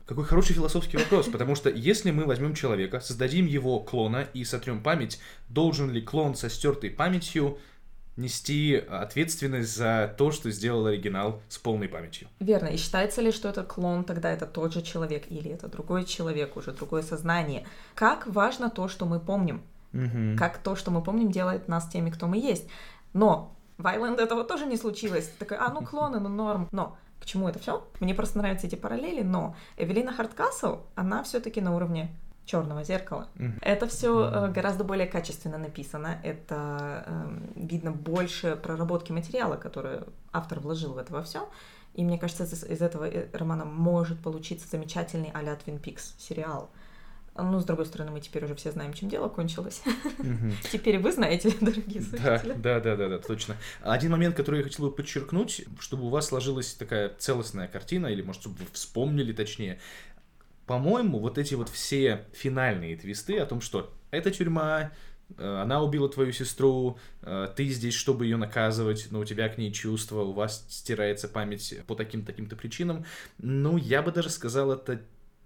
Какой 0.06 0.24
хороший 0.24 0.54
философский 0.54 0.96
вопрос, 0.96 1.26
потому 1.26 1.56
что 1.56 1.68
если 1.68 2.12
мы 2.12 2.24
возьмем 2.24 2.54
человека, 2.54 3.00
создадим 3.00 3.46
его 3.46 3.80
клона 3.80 4.28
и 4.32 4.44
сотрем 4.44 4.80
память, 4.80 5.18
должен 5.48 5.90
ли 5.90 6.00
клон 6.00 6.36
со 6.36 6.48
стертой 6.48 6.90
памятью 6.90 7.58
нести 8.20 8.76
ответственность 8.76 9.74
за 9.76 10.14
то, 10.16 10.30
что 10.30 10.50
сделал 10.50 10.86
оригинал 10.86 11.40
с 11.48 11.58
полной 11.58 11.88
памятью. 11.88 12.28
Верно. 12.38 12.68
И 12.68 12.76
считается 12.76 13.20
ли, 13.20 13.32
что 13.32 13.48
это 13.48 13.62
клон, 13.62 14.04
тогда 14.04 14.30
это 14.30 14.46
тот 14.46 14.72
же 14.72 14.82
человек 14.82 15.24
или 15.30 15.50
это 15.50 15.68
другой 15.68 16.04
человек, 16.04 16.56
уже 16.56 16.72
другое 16.72 17.02
сознание? 17.02 17.66
Как 17.94 18.26
важно 18.26 18.70
то, 18.70 18.88
что 18.88 19.06
мы 19.06 19.20
помним? 19.20 19.62
Угу. 19.92 20.36
Как 20.38 20.58
то, 20.58 20.76
что 20.76 20.90
мы 20.90 21.02
помним, 21.02 21.30
делает 21.30 21.68
нас 21.68 21.88
теми, 21.88 22.10
кто 22.10 22.26
мы 22.26 22.38
есть. 22.38 22.68
Но 23.12 23.56
в 23.78 23.86
Island 23.86 24.20
этого 24.20 24.44
тоже 24.44 24.66
не 24.66 24.76
случилось. 24.76 25.28
Такой, 25.38 25.56
а, 25.56 25.70
ну 25.72 25.82
клоны, 25.82 26.20
ну 26.20 26.28
норм. 26.28 26.68
Но 26.70 26.96
к 27.20 27.24
чему 27.26 27.48
это 27.48 27.58
все? 27.58 27.86
Мне 28.00 28.14
просто 28.14 28.38
нравятся 28.38 28.66
эти 28.66 28.76
параллели, 28.76 29.22
но 29.22 29.56
Эвелина 29.76 30.12
Хардкасл, 30.12 30.80
она 30.94 31.22
все-таки 31.22 31.60
на 31.60 31.74
уровне 31.74 32.14
черного 32.50 32.82
зеркала. 32.84 33.28
Mm-hmm. 33.36 33.58
Это 33.62 33.86
все 33.86 34.28
э, 34.28 34.50
гораздо 34.50 34.84
более 34.84 35.06
качественно 35.06 35.58
написано. 35.58 36.18
Это 36.24 37.04
э, 37.06 37.38
видно 37.54 37.92
больше 37.92 38.56
проработки 38.56 39.12
материала, 39.12 39.56
который 39.56 40.00
автор 40.32 40.60
вложил 40.60 40.94
в 40.94 40.98
это 40.98 41.12
во 41.12 41.22
все. 41.22 41.48
И 41.94 42.04
мне 42.04 42.18
кажется, 42.18 42.44
из, 42.44 42.64
из 42.64 42.82
этого 42.82 43.04
э, 43.04 43.28
романа 43.32 43.64
может 43.64 44.20
получиться 44.20 44.68
замечательный 44.68 45.30
а-ля 45.32 45.54
Twin 45.54 45.80
Peaks 45.80 46.14
сериал. 46.18 46.70
Ну, 47.36 47.60
с 47.60 47.64
другой 47.64 47.86
стороны, 47.86 48.10
мы 48.10 48.20
теперь 48.20 48.44
уже 48.44 48.54
все 48.54 48.72
знаем, 48.72 48.92
чем 48.92 49.08
дело 49.08 49.28
кончилось. 49.28 49.82
Теперь 50.72 50.98
вы 50.98 51.12
знаете, 51.12 51.54
дорогие 51.60 52.02
слушатели. 52.02 52.52
Да, 52.54 52.80
да, 52.80 52.96
да, 52.96 53.08
да, 53.08 53.18
точно. 53.18 53.56
Один 53.82 54.10
момент, 54.10 54.36
который 54.36 54.58
я 54.58 54.64
хотел 54.64 54.86
бы 54.86 54.92
подчеркнуть, 54.92 55.64
чтобы 55.78 56.06
у 56.06 56.08
вас 56.08 56.26
сложилась 56.26 56.74
такая 56.74 57.12
целостная 57.18 57.68
картина, 57.68 58.08
или, 58.08 58.20
может, 58.20 58.42
чтобы 58.42 58.56
вы 58.56 58.66
вспомнили 58.72 59.32
точнее, 59.32 59.78
по-моему, 60.70 61.18
вот 61.18 61.36
эти 61.36 61.54
вот 61.54 61.68
все 61.68 62.28
финальные 62.32 62.96
твисты 62.96 63.40
о 63.40 63.46
том, 63.46 63.60
что 63.60 63.92
эта 64.12 64.30
тюрьма, 64.30 64.92
э, 65.36 65.44
она 65.44 65.82
убила 65.82 66.08
твою 66.08 66.30
сестру, 66.30 66.96
э, 67.22 67.48
ты 67.56 67.66
здесь, 67.66 67.94
чтобы 67.94 68.26
ее 68.26 68.36
наказывать, 68.36 69.08
но 69.10 69.18
у 69.18 69.24
тебя 69.24 69.48
к 69.48 69.58
ней 69.58 69.72
чувства, 69.72 70.20
у 70.20 70.30
вас 70.30 70.64
стирается 70.68 71.26
память 71.26 71.74
по 71.88 71.96
таким-таким-то 71.96 72.54
причинам. 72.54 73.04
Ну, 73.38 73.78
я 73.78 74.00
бы 74.00 74.12
даже 74.12 74.30
сказал, 74.30 74.70
это 74.70 75.02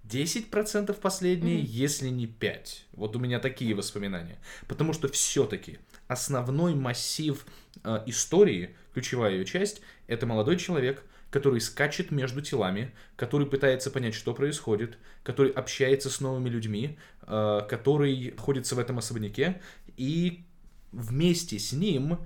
10% 0.07 0.93
последние, 1.01 1.61
mm-hmm. 1.63 1.69
если 1.69 2.11
не 2.11 2.27
5. 2.27 2.89
Вот 2.93 3.17
у 3.17 3.19
меня 3.19 3.39
такие 3.39 3.75
воспоминания. 3.75 4.39
Потому 4.69 4.93
что 4.93 5.09
все-таки 5.09 5.79
основной 6.07 6.75
массив 6.75 7.47
э, 7.83 8.03
истории, 8.05 8.77
ключевая 8.93 9.33
ее 9.33 9.47
часть, 9.47 9.81
это 10.07 10.27
молодой 10.27 10.59
человек, 10.59 11.03
который 11.35 11.61
скачет 11.61 12.13
между 12.13 12.43
телами, 12.43 12.95
который 13.17 13.49
пытается 13.49 13.91
понять, 13.91 14.15
что 14.15 14.35
происходит, 14.35 14.99
который 15.25 15.51
общается 15.51 16.09
с 16.09 16.21
новыми 16.21 16.49
людьми, 16.49 16.97
э, 17.23 17.61
который 17.69 18.31
находится 18.31 18.77
в 18.77 18.79
этом 18.79 18.99
особняке, 18.99 19.61
и 19.97 20.45
вместе 20.93 21.59
с 21.59 21.73
ним 21.73 22.21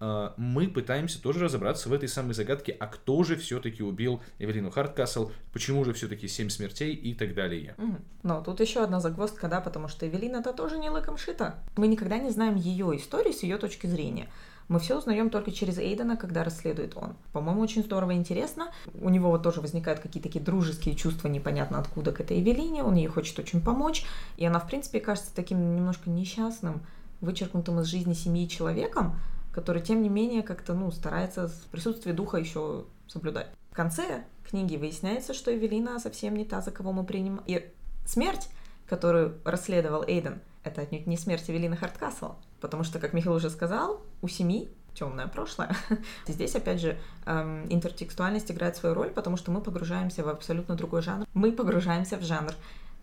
э, 0.00 0.30
мы 0.36 0.66
пытаемся 0.66 1.22
тоже 1.22 1.44
разобраться 1.44 1.88
в 1.88 1.92
этой 1.92 2.08
самой 2.08 2.34
загадке, 2.34 2.76
а 2.80 2.88
кто 2.88 3.22
же 3.22 3.36
все-таки 3.36 3.84
убил 3.84 4.20
Эвелину 4.40 4.72
Харткасл, 4.72 5.30
почему 5.52 5.84
же 5.84 5.92
все-таки 5.92 6.26
семь 6.26 6.48
смертей 6.48 6.96
и 6.96 7.14
так 7.14 7.34
далее. 7.34 7.76
Но 8.24 8.42
тут 8.42 8.58
еще 8.58 8.82
одна 8.82 8.98
загвоздка, 8.98 9.46
да, 9.46 9.60
потому 9.60 9.86
что 9.86 10.08
Эвелина 10.08 10.38
это 10.38 10.52
тоже 10.52 10.78
не 10.78 10.90
лыком 10.90 11.16
шита. 11.16 11.62
Мы 11.76 11.86
никогда 11.86 12.18
не 12.18 12.30
знаем 12.30 12.56
ее 12.56 12.96
историю 12.96 13.32
с 13.32 13.44
ее 13.44 13.56
точки 13.56 13.86
зрения. 13.86 14.28
Мы 14.68 14.78
все 14.80 14.98
узнаем 14.98 15.30
только 15.30 15.50
через 15.50 15.78
Эйдена, 15.78 16.16
когда 16.16 16.44
расследует 16.44 16.94
он. 16.96 17.14
По-моему, 17.32 17.62
очень 17.62 17.82
здорово 17.82 18.10
и 18.10 18.16
интересно. 18.16 18.70
У 19.00 19.08
него 19.08 19.30
вот 19.30 19.42
тоже 19.42 19.62
возникают 19.62 20.00
какие-то 20.00 20.28
такие 20.28 20.44
дружеские 20.44 20.94
чувства, 20.94 21.28
непонятно 21.28 21.78
откуда 21.78 22.12
к 22.12 22.20
этой 22.20 22.40
Эвелине. 22.40 22.84
Он 22.84 22.94
ей 22.94 23.06
хочет 23.06 23.38
очень 23.38 23.62
помочь. 23.62 24.04
И 24.36 24.44
она, 24.44 24.58
в 24.58 24.66
принципе, 24.66 25.00
кажется 25.00 25.34
таким 25.34 25.74
немножко 25.74 26.10
несчастным, 26.10 26.82
вычеркнутым 27.22 27.80
из 27.80 27.86
жизни 27.86 28.12
семьи 28.12 28.46
человеком, 28.46 29.18
который, 29.52 29.80
тем 29.80 30.02
не 30.02 30.10
менее, 30.10 30.42
как-то, 30.42 30.74
ну, 30.74 30.90
старается 30.90 31.48
в 31.48 31.62
присутствии 31.70 32.12
духа 32.12 32.36
еще 32.36 32.84
соблюдать. 33.06 33.48
В 33.70 33.74
конце 33.74 34.24
книги 34.48 34.76
выясняется, 34.76 35.32
что 35.32 35.54
Эвелина 35.54 35.98
совсем 35.98 36.36
не 36.36 36.44
та, 36.44 36.60
за 36.60 36.72
кого 36.72 36.92
мы 36.92 37.04
примем. 37.04 37.40
И 37.46 37.66
смерть, 38.04 38.48
которую 38.86 39.38
расследовал 39.44 40.04
Эйден, 40.04 40.40
это 40.64 40.82
отнюдь 40.82 41.06
не 41.06 41.16
смерть 41.16 41.44
Эвелины 41.48 41.76
Харткасл. 41.76 42.32
Потому 42.60 42.84
что, 42.84 42.98
как 42.98 43.12
Михаил 43.12 43.36
уже 43.36 43.50
сказал, 43.50 44.00
у 44.22 44.28
семьи 44.28 44.68
темное 44.94 45.28
прошлое. 45.28 45.74
Здесь, 46.26 46.54
опять 46.56 46.80
же, 46.80 46.98
эм, 47.24 47.66
интертекстуальность 47.70 48.50
играет 48.50 48.76
свою 48.76 48.94
роль, 48.94 49.10
потому 49.10 49.36
что 49.36 49.50
мы 49.50 49.60
погружаемся 49.60 50.24
в 50.24 50.28
абсолютно 50.28 50.74
другой 50.74 51.02
жанр. 51.02 51.26
Мы 51.34 51.52
погружаемся 51.52 52.16
в 52.16 52.22
жанр 52.22 52.52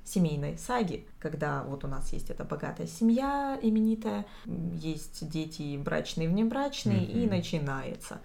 семейной 0.03 0.57
саги, 0.57 1.07
когда 1.19 1.63
вот 1.63 1.83
у 1.83 1.87
нас 1.87 2.13
есть 2.13 2.29
эта 2.29 2.43
богатая 2.43 2.85
семья 2.85 3.57
именитая, 3.61 4.25
есть 4.45 5.27
дети 5.29 5.77
брачные 5.77 6.27
и 6.27 6.31
внебрачные, 6.31 6.99
mm-hmm. 6.99 7.23
и 7.23 7.27
начинается. 7.27 8.19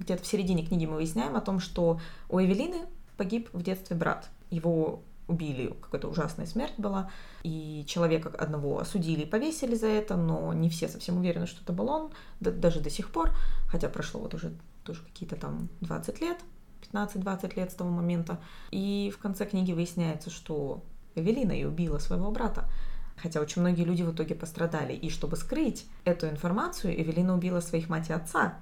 Где-то 0.00 0.22
в 0.22 0.26
середине 0.26 0.66
книги 0.66 0.86
мы 0.86 0.96
выясняем 0.96 1.36
о 1.36 1.40
том, 1.40 1.60
что 1.60 2.00
у 2.28 2.40
Эвелины 2.40 2.86
погиб 3.16 3.48
в 3.52 3.62
детстве 3.62 3.96
брат. 3.96 4.28
Его 4.50 5.02
убили, 5.30 5.74
какая-то 5.80 6.08
ужасная 6.08 6.46
смерть 6.46 6.74
была, 6.76 7.10
и 7.42 7.84
человека 7.86 8.28
одного 8.28 8.78
осудили 8.80 9.22
и 9.22 9.26
повесили 9.26 9.74
за 9.74 9.86
это, 9.86 10.16
но 10.16 10.52
не 10.52 10.68
все 10.68 10.88
совсем 10.88 11.18
уверены, 11.18 11.46
что 11.46 11.62
это 11.62 11.72
был 11.72 11.88
он, 11.88 12.10
даже 12.40 12.80
до 12.80 12.90
сих 12.90 13.10
пор, 13.10 13.30
хотя 13.66 13.88
прошло 13.88 14.20
вот 14.20 14.34
уже 14.34 14.52
тоже 14.84 15.02
какие-то 15.02 15.36
там 15.36 15.68
20 15.80 16.20
лет, 16.20 16.38
15-20 16.92 17.56
лет 17.56 17.70
с 17.70 17.74
того 17.74 17.90
момента, 17.90 18.40
и 18.70 19.12
в 19.14 19.18
конце 19.18 19.46
книги 19.46 19.72
выясняется, 19.72 20.30
что 20.30 20.82
Эвелина 21.14 21.52
и 21.52 21.64
убила 21.64 21.98
своего 21.98 22.30
брата. 22.30 22.64
Хотя 23.16 23.40
очень 23.40 23.60
многие 23.60 23.84
люди 23.84 24.02
в 24.02 24.12
итоге 24.12 24.34
пострадали. 24.34 24.94
И 24.94 25.10
чтобы 25.10 25.36
скрыть 25.36 25.86
эту 26.04 26.28
информацию, 26.28 26.98
Эвелина 26.98 27.34
убила 27.34 27.60
своих 27.60 27.90
мать 27.90 28.08
и 28.08 28.14
отца. 28.14 28.58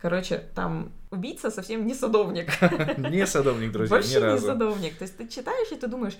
Короче, 0.00 0.38
там 0.54 0.92
убийца 1.10 1.50
совсем 1.50 1.86
не 1.86 1.94
садовник. 1.94 2.50
Не 2.98 3.26
садовник, 3.26 3.72
друзья, 3.72 3.96
Вообще 3.96 4.14
ни 4.14 4.22
разу. 4.22 4.46
не 4.46 4.52
садовник. 4.52 4.96
То 4.96 5.02
есть 5.02 5.16
ты 5.16 5.26
читаешь 5.26 5.72
и 5.72 5.76
ты 5.76 5.88
думаешь, 5.88 6.16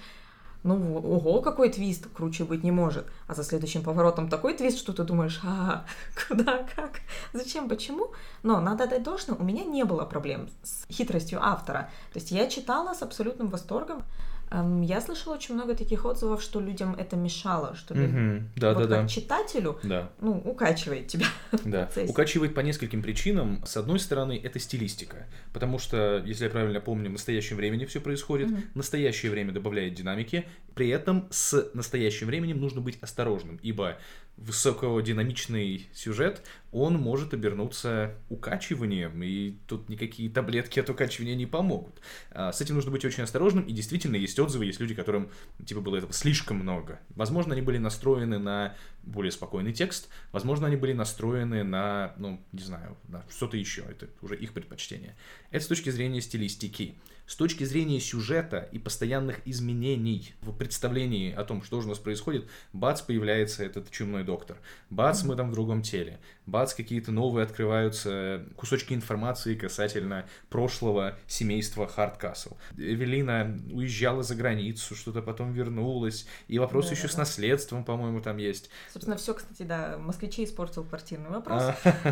ну, 0.65 0.97
ого, 0.97 1.41
какой 1.41 1.71
твист, 1.71 2.07
круче 2.13 2.45
быть 2.45 2.65
не 2.65 2.73
может. 2.73 3.07
А 3.29 3.35
за 3.35 3.45
следующим 3.45 3.83
поворотом 3.85 4.29
такой 4.29 4.55
твист, 4.55 4.79
что 4.79 4.93
ты 4.93 5.05
думаешь, 5.05 5.41
а, 5.45 5.85
куда, 6.29 6.67
как, 6.75 7.01
зачем, 7.33 7.69
почему? 7.69 8.13
Но 8.43 8.61
надо 8.61 8.87
дать 8.89 9.05
должное, 9.05 9.37
у 9.37 9.45
меня 9.45 9.65
не 9.65 9.85
было 9.85 10.05
проблем 10.05 10.49
с 10.65 10.85
хитростью 10.91 11.39
автора. 11.41 11.91
То 12.13 12.19
есть 12.19 12.33
я 12.33 12.49
читала 12.49 12.95
с 12.95 13.03
абсолютным 13.03 13.49
восторгом. 13.49 14.03
Я 14.51 15.01
слышала 15.01 15.35
очень 15.35 15.55
много 15.55 15.75
таких 15.75 16.05
отзывов, 16.05 16.43
что 16.43 16.61
людям 16.61 16.95
это 16.95 17.17
мешало, 17.17 17.75
что 17.75 17.95
угу. 17.95 18.43
да, 18.57 18.73
вот 18.73 18.89
да, 18.89 18.97
как 18.97 19.03
да. 19.03 19.09
читателю, 19.09 19.79
да. 19.83 20.11
ну, 20.21 20.39
укачивает 20.39 21.09
тебя. 21.09 21.27
Да, 21.65 21.91
укачивает 22.07 22.55
по 22.55 22.61
нескольким 22.61 23.03
причинам. 23.03 23.63
С 23.67 23.77
одной 23.77 23.99
стороны, 23.99 24.41
это 24.43 24.59
стилистика, 24.59 25.27
потому 25.53 25.79
что, 25.79 26.23
если 26.25 26.45
я 26.45 26.51
правильно 26.51 26.81
помню, 26.81 27.11
в 27.11 27.13
настоящем 27.13 27.57
времени 27.57 27.85
все 27.85 28.01
происходит, 28.01 28.51
угу. 28.51 28.61
настоящее 28.75 29.31
время 29.31 29.53
добавляет 29.53 29.95
динамики, 29.95 30.47
при 30.75 30.89
этом 30.89 31.27
с 31.31 31.71
настоящим 31.75 32.29
временем 32.29 32.61
нужно 32.61 32.81
быть 32.81 32.99
осторожным, 33.03 33.59
ибо 33.63 33.99
высокодинамичный 34.39 35.89
сюжет, 35.93 36.43
он 36.71 36.95
может 36.95 37.35
обернуться 37.35 38.15
укачиванием, 38.29 39.23
и 39.23 39.57
тут 39.67 39.89
никакие 39.89 40.31
таблетки 40.31 40.79
от 40.79 40.89
укачивания 40.89 41.35
не 41.35 41.47
помогут. 41.47 42.01
А, 42.31 42.53
с 42.53 42.61
этим 42.61 42.77
нужно 42.77 42.91
быть 42.91 43.05
очень 43.05 43.25
осторожным, 43.25 43.65
и 43.65 43.73
действительно 43.73 44.17
есть 44.17 44.39
отзывы, 44.39 44.67
есть 44.67 44.81
люди, 44.81 44.95
которым 44.95 45.31
типа 45.67 45.81
было 45.81 45.97
этого 45.97 46.13
слишком 46.13 46.59
много. 46.59 47.01
Возможно, 47.11 47.53
они 47.53 47.63
были 47.63 47.79
настроены 47.79 48.39
на 48.39 48.77
более 49.03 49.33
спокойный 49.33 49.73
текст, 49.73 50.09
возможно, 50.31 50.67
они 50.67 50.77
были 50.77 50.93
настроены 50.93 51.65
на, 51.65 52.15
ну, 52.17 52.41
не 52.53 52.63
знаю, 52.63 52.97
на 53.09 53.25
что-то 53.31 53.57
еще, 53.57 53.83
это 53.83 54.09
уже 54.23 54.37
их 54.37 54.53
предпочтение. 54.53 55.17
Это 55.51 55.65
с 55.65 55.69
точки 55.69 55.91
зрения 55.91 56.21
стилистики. 56.21 56.95
С 57.29 57.37
точки 57.37 57.65
зрения 57.65 58.01
сюжета 58.01 58.71
и 58.73 58.79
постоянных 58.79 59.47
изменений 59.47 60.33
в 60.41 60.57
представлении 60.57 61.31
о 61.31 61.45
том, 61.45 61.63
что 61.63 61.83
же 61.83 61.87
у 61.87 61.91
нас 61.91 61.99
происходит, 61.99 62.49
бац, 62.73 63.03
появляется 63.03 63.63
этот 63.63 63.91
чумной 63.91 64.25
доктор. 64.25 64.57
Бац, 64.89 65.25
мы 65.25 65.37
там 65.37 65.51
в 65.51 65.53
другом 65.53 65.83
теле. 65.83 66.21
Бац, 66.47 66.73
какие-то 66.73 67.13
новые 67.13 67.45
открываются 67.45 68.47
кусочки 68.57 68.95
информации 68.95 69.55
касательно 69.57 70.25
прошлого 70.49 71.19
семейства 71.27 71.87
Хардкасл. 71.87 72.57
Эвелина 72.79 73.61
уезжала 73.71 74.23
за 74.23 74.35
границу, 74.35 74.95
что-то 74.95 75.21
потом 75.21 75.53
вернулась, 75.53 76.27
и 76.47 76.59
вопрос 76.59 76.87
да, 76.87 76.93
еще 76.93 77.09
да, 77.09 77.13
с 77.13 77.17
наследством, 77.19 77.85
по-моему, 77.85 78.23
там 78.23 78.39
есть. 78.39 78.71
Собственно, 78.91 79.19
все, 79.19 79.35
кстати, 79.35 79.65
да, 79.65 79.99
москвичей 79.99 80.47
испортил 80.47 80.83
квартирный 80.83 81.29
вопрос. 81.29 81.63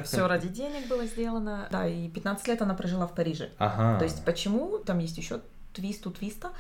Все 0.05 0.26
ради 0.26 0.48
денег 0.48 0.88
было 0.88 1.07
сделано. 1.07 1.68
Да, 1.72 1.88
и 1.88 2.11
15 2.11 2.46
лет 2.48 2.61
она 2.61 2.74
прожила 2.74 3.07
в 3.07 3.14
Париже. 3.14 3.48
Ага. 3.57 3.98
То 3.98 4.05
есть 4.05 4.22
почему? 4.26 4.76
Там 4.76 4.98
есть 5.07 5.19
еще 5.19 5.40
твист 5.73 6.07
у 6.07 6.11
твиста. 6.11 6.53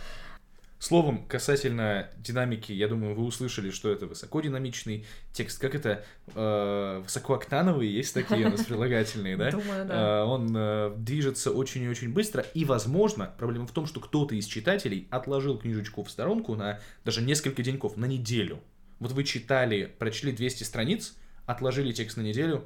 Словом, 0.78 1.24
касательно 1.26 2.10
динамики, 2.18 2.70
я 2.70 2.86
думаю, 2.86 3.14
вы 3.14 3.24
услышали, 3.24 3.70
что 3.70 3.90
это 3.90 4.06
высокодинамичный 4.06 5.06
текст. 5.32 5.58
Как 5.58 5.74
это? 5.74 6.04
Э, 6.34 7.00
высокооктановые 7.02 7.94
есть 7.94 8.12
такие 8.12 8.46
у 8.46 8.50
нас 8.50 8.62
прилагательные, 8.66 9.38
да? 9.38 9.50
Думаю, 9.50 9.86
да. 9.86 9.94
Э, 9.94 10.24
он 10.24 10.54
э, 10.54 10.94
движется 10.98 11.50
очень 11.50 11.82
и 11.82 11.88
очень 11.88 12.12
быстро. 12.12 12.42
И, 12.52 12.66
возможно, 12.66 13.32
проблема 13.38 13.66
в 13.66 13.72
том, 13.72 13.86
что 13.86 14.00
кто-то 14.00 14.34
из 14.34 14.44
читателей 14.44 15.08
отложил 15.10 15.58
книжечку 15.58 16.04
в 16.04 16.10
сторонку 16.10 16.54
на 16.56 16.78
даже 17.06 17.22
несколько 17.22 17.62
деньков, 17.62 17.96
на 17.96 18.04
неделю. 18.04 18.60
Вот 18.98 19.12
вы 19.12 19.24
читали, 19.24 19.90
прочли 19.98 20.30
200 20.30 20.62
страниц, 20.64 21.16
отложили 21.46 21.92
текст 21.92 22.18
на 22.18 22.22
неделю, 22.22 22.64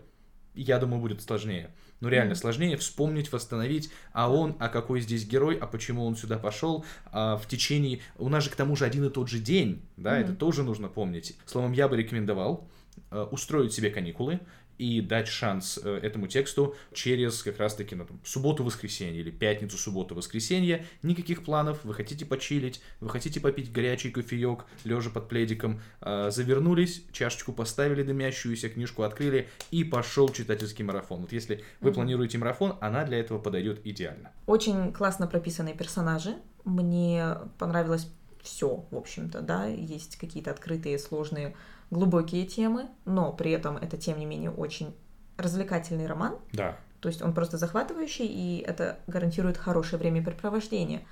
я 0.55 0.79
думаю, 0.79 1.01
будет 1.01 1.23
сложнее. 1.23 1.71
Ну, 2.01 2.09
реально 2.09 2.33
mm. 2.33 2.37
сложнее 2.37 2.77
вспомнить, 2.77 3.31
восстановить, 3.31 3.91
а 4.13 4.33
он, 4.33 4.57
а 4.59 4.69
какой 4.69 5.01
здесь 5.01 5.27
герой, 5.27 5.57
а 5.61 5.67
почему 5.67 6.05
он 6.05 6.17
сюда 6.17 6.39
пошел, 6.39 6.85
а 7.13 7.37
в 7.37 7.47
течение... 7.47 8.01
У 8.19 8.29
нас 8.29 8.45
же 8.45 8.51
к 8.51 8.57
тому 8.57 8.77
же 8.77 8.85
один 8.85 9.05
и 9.05 9.11
тот 9.11 9.29
же 9.29 9.39
день, 9.39 9.83
да, 9.97 10.19
mm. 10.19 10.23
это 10.23 10.35
тоже 10.35 10.63
нужно 10.63 10.89
помнить. 10.89 11.37
Словом, 11.47 11.73
я 11.73 11.89
бы 11.89 11.97
рекомендовал 11.97 12.69
э, 13.11 13.23
устроить 13.31 13.73
себе 13.73 13.91
каникулы, 13.91 14.41
и 14.81 15.03
дать 15.03 15.29
шанс 15.29 15.79
э, 15.83 16.01
этому 16.03 16.27
тексту 16.27 16.75
через 16.95 17.43
как 17.43 17.59
раз-таки 17.59 17.95
ну, 17.95 18.07
субботу-воскресенье 18.25 19.21
или 19.21 19.31
пятницу-субботу-воскресенье. 19.31 20.87
Никаких 21.03 21.45
планов, 21.45 21.85
вы 21.85 21.93
хотите 21.93 22.25
почилить, 22.25 22.81
вы 23.01 23.11
хотите 23.11 23.41
попить 23.41 23.71
горячий 23.71 24.11
кофеек, 24.11 24.65
лежа 24.85 25.11
под 25.11 25.29
пледиком, 25.29 25.83
э, 26.01 26.31
завернулись, 26.31 27.05
чашечку 27.13 27.53
поставили 27.53 28.03
дымящуюся, 28.03 28.71
книжку 28.71 29.03
открыли 29.03 29.49
и 29.71 29.85
пошел 29.85 30.31
читательский 30.31 30.83
марафон. 30.83 31.21
Вот 31.21 31.33
если 31.33 31.63
вы 31.81 31.91
mm-hmm. 31.91 31.95
планируете 31.95 32.39
марафон, 32.39 32.79
она 32.81 33.05
для 33.05 33.19
этого 33.19 33.39
подойдет 33.39 33.83
идеально. 33.85 34.33
Очень 34.47 34.95
классно 34.95 35.27
прописанные 35.27 35.75
персонажи. 35.75 36.37
Мне 36.65 37.37
понравилось 37.59 38.09
все, 38.43 38.87
в 38.91 38.97
общем-то, 38.97 39.43
да, 39.43 39.67
есть 39.67 40.17
какие-то 40.17 40.51
открытые, 40.51 40.99
сложные 40.99 41.55
глубокие 41.91 42.47
темы, 42.47 42.89
но 43.05 43.33
при 43.33 43.51
этом 43.51 43.77
это, 43.77 43.97
тем 43.97 44.19
не 44.19 44.27
менее, 44.27 44.51
очень 44.51 44.95
развлекательный 45.37 46.07
роман. 46.07 46.37
Да. 46.53 46.77
То 47.01 47.09
есть 47.09 47.23
он 47.23 47.33
просто 47.33 47.57
захватывающий, 47.57 48.27
и 48.27 48.61
это 48.67 48.99
гарантирует 49.07 49.57
хорошее 49.57 49.99
времяпрепровождение. 49.99 51.07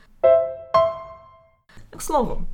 К 1.90 2.00
слову, 2.00 2.46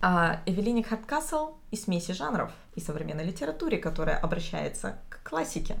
о 0.00 0.40
Эвелине 0.44 0.82
Хардкасл 0.82 1.54
и 1.70 1.76
смеси 1.76 2.12
жанров 2.12 2.52
и 2.74 2.80
современной 2.80 3.24
литературе, 3.24 3.78
которая 3.78 4.18
обращается 4.18 4.98
к 5.08 5.22
классике. 5.22 5.76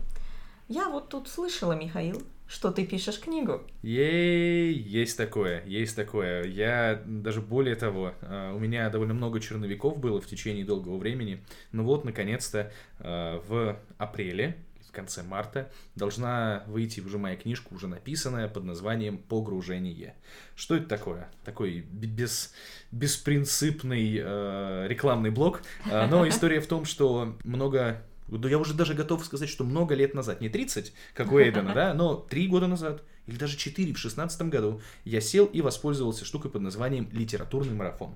Я 0.68 0.88
вот 0.88 1.10
тут 1.10 1.28
слышала, 1.28 1.72
Михаил, 1.72 2.22
что 2.46 2.70
ты 2.70 2.86
пишешь 2.86 3.20
книгу. 3.20 3.62
Ей, 3.82 4.72
есть 4.74 5.16
такое, 5.16 5.64
есть 5.64 5.96
такое. 5.96 6.44
Я 6.44 7.02
даже 7.06 7.40
более 7.40 7.74
того, 7.74 8.14
а, 8.20 8.54
у 8.54 8.58
меня 8.58 8.88
довольно 8.90 9.14
много 9.14 9.40
черновиков 9.40 9.98
было 9.98 10.20
в 10.20 10.26
течение 10.26 10.64
долгого 10.64 10.98
времени. 10.98 11.42
Но 11.72 11.84
вот, 11.84 12.04
наконец-то, 12.04 12.72
а, 12.98 13.42
в 13.48 13.78
апреле, 13.98 14.56
конце 14.94 15.22
марта 15.22 15.70
должна 15.96 16.62
выйти 16.66 17.00
уже 17.00 17.18
моя 17.18 17.36
книжка, 17.36 17.74
уже 17.74 17.86
написанная 17.88 18.48
под 18.48 18.64
названием 18.64 19.18
«Погружение». 19.18 20.14
Что 20.56 20.76
это 20.76 20.86
такое? 20.86 21.28
Такой 21.44 21.80
без, 21.80 22.54
беспринципный 22.92 24.20
э, 24.22 24.86
рекламный 24.88 25.30
блок. 25.30 25.62
Но 25.84 26.26
история 26.26 26.60
в 26.60 26.66
том, 26.66 26.84
что 26.86 27.36
много 27.44 28.02
да 28.38 28.48
я 28.48 28.58
уже 28.58 28.74
даже 28.74 28.94
готов 28.94 29.24
сказать, 29.24 29.48
что 29.48 29.64
много 29.64 29.94
лет 29.94 30.14
назад, 30.14 30.40
не 30.40 30.48
30, 30.48 30.92
как 31.14 31.32
у 31.32 31.38
Эйдена, 31.38 31.74
да, 31.74 31.94
но 31.94 32.14
3 32.16 32.48
года 32.48 32.66
назад, 32.66 33.02
или 33.26 33.36
даже 33.36 33.56
4 33.56 33.92
в 33.92 33.98
16 33.98 34.42
году, 34.42 34.80
я 35.04 35.20
сел 35.20 35.46
и 35.46 35.60
воспользовался 35.60 36.24
штукой 36.24 36.50
под 36.50 36.62
названием 36.62 37.08
«Литературный 37.12 37.74
марафон». 37.74 38.14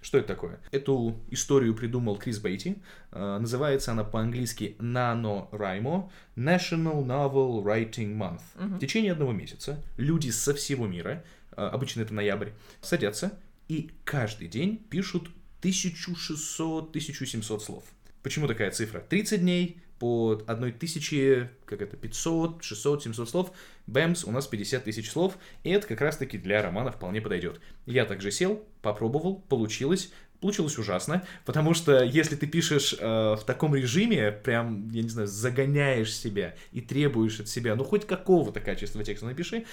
Что 0.00 0.18
это 0.18 0.28
такое? 0.28 0.60
Эту 0.70 1.20
историю 1.30 1.74
придумал 1.74 2.16
Крис 2.16 2.38
Бейти. 2.38 2.76
Uh, 3.10 3.38
называется 3.38 3.92
она 3.92 4.04
по-английски 4.04 4.76
NaNoWriMo 4.78 6.10
National 6.36 7.04
Novel 7.04 7.64
Writing 7.64 8.16
Month. 8.16 8.42
Uh-huh. 8.54 8.76
В 8.76 8.78
течение 8.78 9.10
одного 9.12 9.32
месяца 9.32 9.82
люди 9.96 10.30
со 10.30 10.54
всего 10.54 10.86
мира, 10.86 11.24
uh, 11.52 11.68
обычно 11.68 12.02
это 12.02 12.14
ноябрь, 12.14 12.50
садятся 12.80 13.32
и 13.66 13.90
каждый 14.04 14.46
день 14.48 14.78
пишут 14.88 15.30
1600-1700 15.62 17.60
слов. 17.60 17.84
Почему 18.22 18.46
такая 18.46 18.70
цифра? 18.70 19.00
30 19.00 19.40
дней 19.40 19.80
по 19.98 20.40
одной 20.46 20.72
тысяче, 20.72 21.50
как 21.64 21.82
это, 21.82 21.96
500, 21.96 22.62
600, 22.62 23.02
700 23.04 23.28
слов. 23.28 23.52
Бэмс, 23.86 24.24
у 24.24 24.30
нас 24.30 24.46
50 24.46 24.84
тысяч 24.84 25.10
слов, 25.10 25.36
и 25.64 25.70
это 25.70 25.86
как 25.86 26.00
раз-таки 26.00 26.38
для 26.38 26.62
романа 26.62 26.92
вполне 26.92 27.20
подойдет. 27.20 27.60
Я 27.86 28.04
также 28.04 28.30
сел, 28.30 28.62
попробовал, 28.80 29.40
получилось, 29.48 30.12
Получилось 30.40 30.78
ужасно, 30.78 31.24
потому 31.44 31.74
что 31.74 32.04
если 32.04 32.36
ты 32.36 32.46
пишешь 32.46 32.94
э, 32.96 33.04
в 33.04 33.42
таком 33.44 33.74
режиме, 33.74 34.30
прям, 34.30 34.88
я 34.90 35.02
не 35.02 35.08
знаю, 35.08 35.26
загоняешь 35.26 36.14
себя 36.14 36.54
и 36.70 36.80
требуешь 36.80 37.40
от 37.40 37.48
себя, 37.48 37.74
ну, 37.74 37.82
хоть 37.82 38.06
какого-то 38.06 38.60
качества 38.60 39.02
текста 39.02 39.26
напиши, 39.26 39.64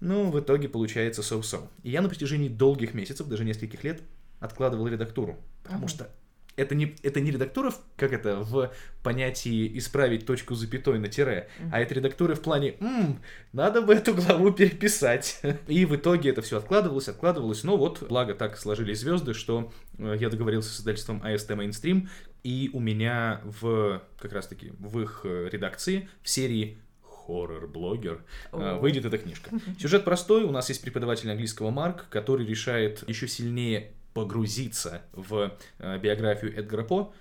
ну, 0.00 0.30
в 0.30 0.38
итоге 0.38 0.68
получается 0.68 1.22
so-so. 1.22 1.68
И 1.84 1.90
я 1.90 2.02
на 2.02 2.10
протяжении 2.10 2.50
долгих 2.50 2.92
месяцев, 2.92 3.28
даже 3.28 3.46
нескольких 3.46 3.82
лет, 3.82 4.02
откладывал 4.40 4.88
редактуру, 4.88 5.38
потому 5.62 5.86
uh-huh. 5.86 5.88
что 5.88 6.10
это 6.56 6.74
не, 6.74 6.94
это 7.02 7.20
не 7.20 7.30
редактура, 7.30 7.72
как 7.96 8.12
это, 8.12 8.40
в 8.40 8.72
понятии 9.02 9.78
исправить 9.78 10.26
точку 10.26 10.54
запятой 10.54 10.98
на 10.98 11.08
тире, 11.08 11.48
mm-hmm. 11.58 11.70
а 11.72 11.80
это 11.80 11.94
редактура 11.94 12.34
в 12.34 12.40
плане, 12.40 12.74
м 12.80 13.20
надо 13.52 13.82
бы 13.82 13.94
эту 13.94 14.14
главу 14.14 14.52
переписать. 14.52 15.40
И 15.68 15.84
в 15.84 15.96
итоге 15.96 16.30
это 16.30 16.42
все 16.42 16.58
откладывалось, 16.58 17.08
откладывалось, 17.08 17.64
но 17.64 17.76
вот, 17.76 18.02
благо 18.08 18.34
так 18.34 18.58
сложились 18.58 19.00
звезды, 19.00 19.34
что 19.34 19.72
э, 19.98 20.16
я 20.18 20.28
договорился 20.28 20.70
с 20.70 20.80
издательством 20.80 21.22
AST 21.22 21.48
Mainstream, 21.48 22.08
и 22.42 22.70
у 22.72 22.80
меня 22.80 23.40
в, 23.44 24.02
как 24.18 24.32
раз-таки, 24.32 24.72
в 24.78 25.00
их 25.00 25.22
э, 25.24 25.48
редакции, 25.50 26.08
в 26.22 26.28
серии 26.28 26.78
хоррор-блогер, 27.02 28.24
oh. 28.52 28.80
выйдет 28.80 29.04
эта 29.04 29.18
книжка. 29.18 29.50
Сюжет 29.78 30.04
простой, 30.04 30.44
у 30.44 30.50
нас 30.50 30.68
есть 30.68 30.82
преподаватель 30.82 31.30
английского 31.30 31.70
Марк, 31.70 32.08
который 32.08 32.46
решает 32.46 33.08
еще 33.08 33.28
сильнее 33.28 33.92
погрузиться 34.14 35.02
в 35.12 35.56
э, 35.78 35.98
биографию 35.98 36.56
Эдгара 36.56 36.84
По, 36.84 37.12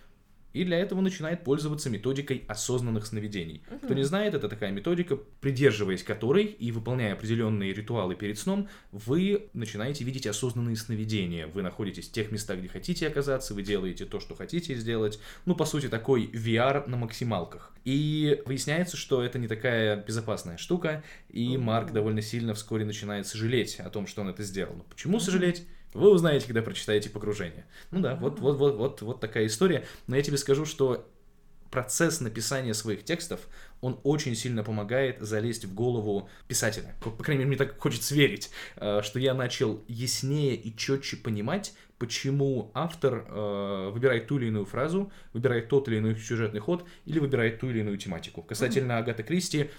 и 0.54 0.64
для 0.64 0.80
этого 0.80 1.02
начинает 1.02 1.44
пользоваться 1.44 1.90
методикой 1.90 2.44
осознанных 2.48 3.06
сновидений. 3.06 3.62
Угу. 3.70 3.80
Кто 3.86 3.94
не 3.94 4.04
знает, 4.04 4.34
это 4.34 4.50
такая 4.50 4.72
методика, 4.72 5.18
придерживаясь 5.42 6.04
которой 6.04 6.46
и 6.46 6.72
выполняя 6.72 7.14
определенные 7.14 7.74
ритуалы 7.74 8.16
перед 8.16 8.38
сном, 8.40 8.68
вы 8.92 9.50
начинаете 9.54 10.04
видеть 10.04 10.26
осознанные 10.26 10.76
сновидения. 10.76 11.48
Вы 11.48 11.62
находитесь 11.62 12.10
в 12.10 12.12
тех 12.12 12.32
местах, 12.32 12.60
где 12.60 12.68
хотите 12.68 13.08
оказаться, 13.08 13.54
вы 13.54 13.62
делаете 13.62 14.06
то, 14.06 14.20
что 14.20 14.36
хотите 14.36 14.74
сделать. 14.76 15.20
Ну, 15.46 15.56
по 15.56 15.66
сути, 15.66 15.88
такой 15.88 16.26
VR 16.26 16.90
на 16.90 16.98
максималках. 16.98 17.74
И 17.86 18.42
выясняется, 18.46 18.98
что 18.98 19.24
это 19.24 19.38
не 19.38 19.48
такая 19.48 20.04
безопасная 20.04 20.58
штука, 20.58 21.04
и 21.30 21.58
Марк 21.58 21.92
довольно 21.92 22.22
сильно 22.22 22.54
вскоре 22.54 22.86
начинает 22.86 23.28
сожалеть 23.28 23.80
о 23.80 23.90
том, 23.90 24.08
что 24.08 24.22
он 24.22 24.30
это 24.30 24.44
сделал. 24.44 24.76
Но 24.76 24.84
почему 24.84 25.20
сожалеть? 25.20 25.66
Вы 25.94 26.12
узнаете, 26.12 26.46
когда 26.46 26.62
прочитаете 26.62 27.10
погружение. 27.10 27.66
Ну 27.92 28.00
да, 28.00 28.16
вот, 28.16 28.40
вот, 28.40 28.58
вот, 28.58 28.76
вот, 28.78 29.02
вот 29.02 29.20
такая 29.20 29.48
история. 29.48 29.86
Но 30.08 30.16
я 30.16 30.22
тебе 30.22 30.38
скажу, 30.38 30.66
что 30.66 31.08
процесс 31.72 32.20
написания 32.20 32.74
своих 32.74 33.04
текстов, 33.04 33.42
он 33.82 34.00
очень 34.04 34.36
сильно 34.36 34.64
помогает 34.64 35.20
залезть 35.20 35.66
в 35.66 35.74
голову 35.74 36.30
писателя. 36.48 36.96
По 37.02 37.24
крайней 37.24 37.46
мере, 37.46 37.56
мне 37.56 37.58
так 37.58 37.80
хочется 37.80 38.16
верить, 38.16 38.50
э, 38.76 39.02
что 39.04 39.20
я 39.20 39.34
начал 39.34 39.84
яснее 39.88 40.56
и 40.56 40.76
четче 40.76 41.18
понимать, 41.18 41.74
почему 41.98 42.72
автор 42.74 43.26
э, 43.28 43.90
выбирает 43.92 44.28
ту 44.28 44.38
или 44.38 44.48
иную 44.48 44.66
фразу, 44.66 45.12
выбирает 45.34 45.70
тот 45.70 45.88
или 45.88 46.00
иной 46.00 46.16
сюжетный 46.16 46.60
ход 46.60 46.86
или 47.06 47.20
выбирает 47.20 47.60
ту 47.60 47.70
или 47.70 47.80
иную 47.80 47.98
тематику. 47.98 48.42
Касательно. 48.42 48.98
Агаты 48.98 49.24
Кристи, 49.24 49.70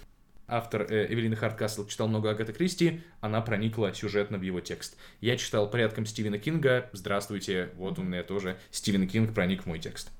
автор 0.50 0.86
э, 0.88 1.06
Эвелины 1.12 1.36
Хардкасл 1.36 1.86
читал 1.86 2.08
много 2.08 2.30
Агаты 2.30 2.52
Кристи, 2.52 3.00
она 3.20 3.40
проникла 3.40 3.94
сюжетно 3.94 4.38
в 4.38 4.42
его 4.42 4.60
текст. 4.60 4.96
Я 5.20 5.36
читал 5.36 5.70
порядком 5.70 6.06
Стивена 6.06 6.38
Кинга, 6.38 6.90
здравствуйте, 6.92 7.70
вот 7.76 7.98
у 7.98 8.02
меня 8.02 8.22
тоже 8.22 8.56
Стивен 8.70 9.08
Кинг 9.08 9.32
проник 9.34 9.62
в 9.62 9.66
мой 9.66 9.78
текст. 9.78 10.10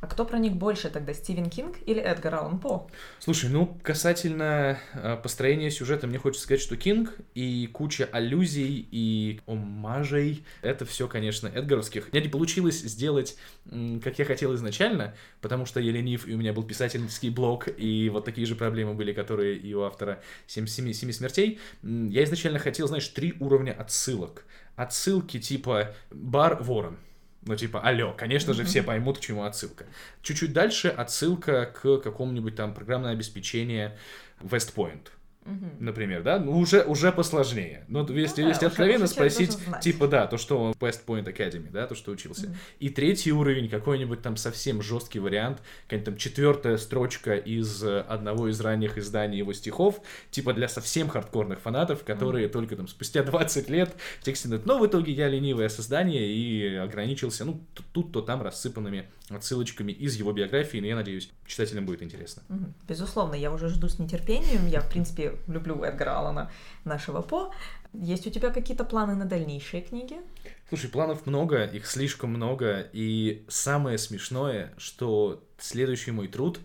А 0.00 0.06
кто 0.06 0.26
проник 0.26 0.52
больше 0.52 0.90
тогда, 0.90 1.14
Стивен 1.14 1.48
Кинг 1.48 1.76
или 1.86 1.98
Эдгар 1.98 2.34
Аллан 2.34 2.60
По? 2.60 2.90
Слушай, 3.18 3.48
ну, 3.48 3.78
касательно 3.82 4.78
э, 4.92 5.16
построения 5.22 5.70
сюжета, 5.70 6.06
мне 6.06 6.18
хочется 6.18 6.44
сказать, 6.44 6.60
что 6.60 6.76
Кинг 6.76 7.16
и 7.34 7.66
куча 7.72 8.04
аллюзий 8.12 8.86
и 8.90 9.40
омажей, 9.46 10.44
это 10.60 10.84
все, 10.84 11.08
конечно, 11.08 11.48
эдгаровских. 11.48 12.08
У 12.08 12.14
меня 12.14 12.22
не 12.22 12.30
получилось 12.30 12.80
сделать, 12.80 13.38
как 13.64 14.18
я 14.18 14.26
хотел 14.26 14.54
изначально, 14.54 15.14
потому 15.40 15.64
что 15.64 15.80
я 15.80 15.90
ленив, 15.90 16.28
и 16.28 16.34
у 16.34 16.38
меня 16.38 16.52
был 16.52 16.64
писательский 16.64 17.30
блог, 17.30 17.68
и 17.74 18.10
вот 18.10 18.26
такие 18.26 18.46
же 18.46 18.56
проблемы 18.56 18.92
были, 18.92 19.14
которые 19.14 19.58
и 19.64 19.74
у 19.74 19.82
автора 19.82 20.22
«Семь, 20.46 20.66
семи, 20.66 20.92
семи 20.92 21.12
смертей», 21.12 21.58
я 21.82 22.24
изначально 22.24 22.58
хотел, 22.58 22.86
знаешь, 22.88 23.08
три 23.08 23.34
уровня 23.40 23.72
отсылок. 23.72 24.44
Отсылки 24.76 25.40
типа 25.40 25.94
«Бар 26.10 26.62
Ворон», 26.62 26.98
ну, 27.46 27.56
типа, 27.56 27.80
алло, 27.80 28.14
конечно 28.16 28.54
же, 28.54 28.64
все 28.64 28.82
поймут, 28.82 29.18
к 29.18 29.20
чему 29.20 29.44
отсылка. 29.44 29.86
Чуть-чуть 30.22 30.52
дальше 30.52 30.88
отсылка 30.88 31.66
к 31.66 31.98
какому-нибудь 31.98 32.56
там 32.56 32.72
программное 32.74 33.12
обеспечение 33.12 33.98
West 34.40 34.74
Point 34.74 35.08
угу. 35.44 35.66
например, 35.80 36.22
да, 36.22 36.38
ну 36.38 36.58
уже, 36.58 36.82
уже 36.82 37.12
посложнее. 37.12 37.84
Но 37.88 38.04
ну, 38.04 38.14
если, 38.14 38.42
ну, 38.42 38.48
если 38.48 38.66
откровенно 38.66 39.06
спросить, 39.06 39.58
типа, 39.80 40.08
да, 40.08 40.26
то, 40.26 40.38
что 40.38 40.74
West 40.80 41.00
Point 41.06 41.24
Academy, 41.24 41.70
да, 41.70 41.86
то, 41.86 41.94
что 41.94 42.12
учился. 42.12 42.46
Угу. 42.46 42.54
И 42.80 42.88
третий 42.90 43.32
уровень, 43.32 43.68
какой-нибудь 43.68 44.22
там 44.22 44.36
совсем 44.36 44.82
жесткий 44.82 45.18
вариант, 45.18 45.62
какая-нибудь 45.84 46.04
там 46.04 46.16
четвертая 46.16 46.76
строчка 46.76 47.36
из 47.36 47.82
э, 47.82 48.00
одного 48.00 48.48
из 48.48 48.60
ранних 48.60 48.98
изданий 48.98 49.38
его 49.38 49.52
стихов, 49.52 50.00
типа 50.30 50.52
для 50.52 50.68
совсем 50.68 51.08
хардкорных 51.08 51.60
фанатов, 51.60 52.04
которые 52.04 52.46
угу. 52.46 52.52
только 52.52 52.76
там 52.76 52.88
спустя 52.88 53.22
20 53.22 53.68
лет 53.68 53.94
в 54.20 54.24
тексте 54.24 54.44
но 54.64 54.78
в 54.78 54.86
итоге 54.86 55.12
я 55.12 55.28
ленивое 55.28 55.68
создание 55.68 56.26
и 56.26 56.76
ограничился, 56.76 57.44
ну, 57.44 57.60
тут, 57.92 58.12
то 58.12 58.20
там 58.20 58.42
рассыпанными 58.42 59.06
отсылочками 59.30 59.92
из 59.92 60.16
его 60.16 60.32
биографии, 60.32 60.78
но 60.78 60.86
я 60.86 60.96
надеюсь, 60.96 61.30
читателям 61.46 61.86
будет 61.86 62.02
интересно. 62.02 62.42
Безусловно, 62.86 63.34
я 63.34 63.52
уже 63.52 63.68
жду 63.68 63.88
с 63.88 63.98
нетерпением. 63.98 64.66
Я, 64.66 64.80
в 64.80 64.90
принципе, 64.90 65.36
люблю 65.46 65.82
Эдгара 65.82 66.18
Аллана, 66.18 66.50
нашего 66.84 67.22
По. 67.22 67.52
Есть 67.92 68.26
у 68.26 68.30
тебя 68.30 68.50
какие-то 68.50 68.84
планы 68.84 69.14
на 69.14 69.24
дальнейшие 69.24 69.82
книги? 69.82 70.16
Слушай, 70.68 70.90
планов 70.90 71.26
много, 71.26 71.64
их 71.64 71.86
слишком 71.86 72.30
много, 72.30 72.88
и 72.92 73.44
самое 73.48 73.98
смешное, 73.98 74.74
что 74.76 75.42
следующий 75.58 76.10
мой 76.10 76.28
труд 76.28 76.60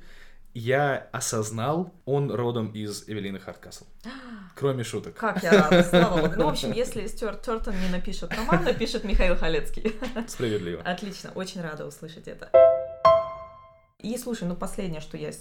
я 0.53 1.07
осознал, 1.11 1.93
он 2.05 2.31
родом 2.31 2.71
из 2.71 3.07
Эвелины 3.07 3.39
Хардкасл. 3.39 3.85
Кроме 4.55 4.83
шуток. 4.83 5.15
Как 5.15 5.41
я 5.43 5.51
рада, 5.51 5.83
слава 5.83 6.21
богу. 6.21 6.33
Ну, 6.37 6.45
в 6.45 6.49
общем, 6.49 6.71
если 6.71 7.07
Стюарт 7.07 7.41
Тортон 7.41 7.75
не 7.79 7.89
напишет 7.89 8.33
роман, 8.33 8.63
напишет 8.63 9.03
Михаил 9.03 9.37
Халецкий. 9.37 9.95
Справедливо. 10.27 10.81
Отлично, 10.81 11.31
очень 11.35 11.61
рада 11.61 11.85
услышать 11.85 12.27
это. 12.27 12.49
И 13.99 14.17
слушай, 14.17 14.47
ну 14.47 14.55
последнее, 14.55 15.01
что 15.01 15.17
я 15.17 15.31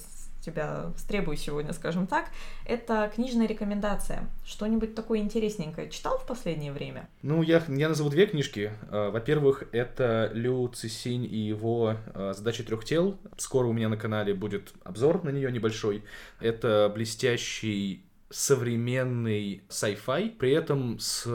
тебя 0.51 0.93
стребую 0.97 1.37
сегодня, 1.37 1.73
скажем 1.73 2.07
так, 2.07 2.31
это 2.65 3.11
книжная 3.15 3.47
рекомендация. 3.47 4.29
Что-нибудь 4.45 4.95
такое 4.95 5.21
интересненькое 5.21 5.91
читал 5.91 6.19
в 6.19 6.27
последнее 6.27 6.73
время? 6.73 7.09
Ну, 7.23 7.43
я, 7.43 7.63
я 7.69 7.89
назову 7.89 8.11
две 8.11 8.27
книжки. 8.27 8.73
А, 8.91 9.11
во-первых, 9.11 9.65
это 9.73 10.31
Лю 10.35 10.69
Цисинь 10.69 11.25
и 11.25 11.39
его 11.39 11.97
а, 12.15 12.33
«Задачи 12.35 12.63
трех 12.65 12.85
тел». 12.85 13.19
Скоро 13.37 13.67
у 13.67 13.73
меня 13.73 13.89
на 13.89 13.97
канале 13.97 14.35
будет 14.35 14.73
обзор 14.85 15.25
на 15.25 15.31
нее 15.31 15.51
небольшой. 15.53 16.05
Это 16.41 16.91
блестящий 16.95 18.05
современный 18.31 19.63
sci-fi, 19.69 20.31
при 20.37 20.53
этом 20.53 20.99
с 20.99 21.27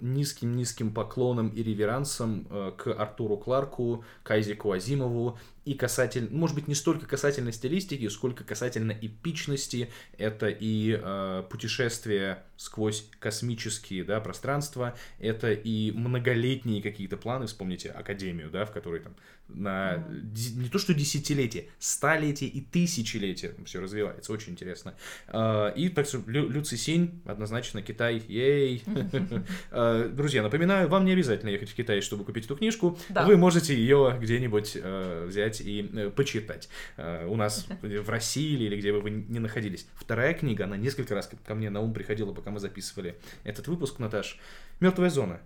низким-низким 0.00 0.92
поклоном 0.92 1.48
и 1.48 1.62
реверансом 1.62 2.46
э, 2.50 2.72
к 2.76 2.92
Артуру 2.92 3.36
Кларку, 3.36 4.04
к 4.24 4.30
Айзеку 4.32 4.72
Азимову 4.72 5.38
и 5.64 5.74
касательно, 5.74 6.28
может 6.30 6.56
быть, 6.56 6.68
не 6.68 6.74
столько 6.74 7.06
касательно 7.06 7.52
стилистики, 7.52 8.08
сколько 8.08 8.44
касательно 8.44 8.92
эпичности. 8.92 9.90
Это 10.16 10.48
и 10.48 10.98
э, 11.00 11.44
путешествия 11.50 12.44
сквозь 12.56 13.08
космические 13.18 14.04
да, 14.04 14.20
пространства, 14.20 14.94
это 15.18 15.50
и 15.50 15.92
многолетние 15.92 16.82
какие-то 16.82 17.16
планы, 17.16 17.46
вспомните 17.46 17.88
Академию, 17.88 18.50
да, 18.50 18.66
в 18.66 18.70
которой 18.70 19.00
там 19.00 19.14
на 19.48 20.04
не 20.58 20.68
то 20.68 20.78
что 20.78 20.94
десятилетия, 20.94 21.66
столетия 21.78 22.46
и 22.46 22.60
тысячелетия 22.60 23.54
все 23.64 23.80
развивается, 23.80 24.32
очень 24.32 24.52
интересно. 24.52 24.94
Э, 25.28 25.72
и 25.74 25.88
так 25.88 26.06
что 26.06 26.22
Лю, 26.26 26.48
Люци 26.48 26.76
Синь, 26.76 27.22
однозначно 27.24 27.82
Китай, 27.82 28.22
ей. 28.28 28.82
Э, 29.70 30.10
друзья, 30.12 30.42
напоминаю, 30.42 30.88
вам 30.88 31.04
не 31.04 31.12
обязательно 31.12 31.50
ехать 31.50 31.70
в 31.70 31.74
Китай, 31.74 32.00
чтобы 32.00 32.24
купить 32.24 32.44
эту 32.44 32.56
книжку, 32.56 32.98
вы 33.08 33.36
можете 33.36 33.74
ее 33.74 34.18
где-нибудь 34.20 34.72
э, 34.74 35.26
взять 35.28 35.49
взять 35.50 35.60
и 35.66 35.90
э, 35.92 36.10
почитать. 36.10 36.68
Э, 36.96 37.26
у 37.26 37.36
нас 37.36 37.66
в 37.82 38.08
России 38.08 38.54
или 38.54 38.76
где 38.76 38.92
бы 38.92 39.00
вы 39.00 39.10
ни 39.10 39.38
находились. 39.38 39.86
Вторая 39.94 40.34
книга, 40.34 40.64
она 40.64 40.76
несколько 40.76 41.14
раз 41.14 41.30
ко 41.46 41.54
мне 41.54 41.70
на 41.70 41.80
ум 41.80 41.92
приходила, 41.92 42.32
пока 42.32 42.50
мы 42.50 42.60
записывали 42.60 43.16
этот 43.44 43.68
выпуск, 43.68 43.98
Наташ. 43.98 44.38
«Мертвая 44.80 45.10
зона». 45.10 45.40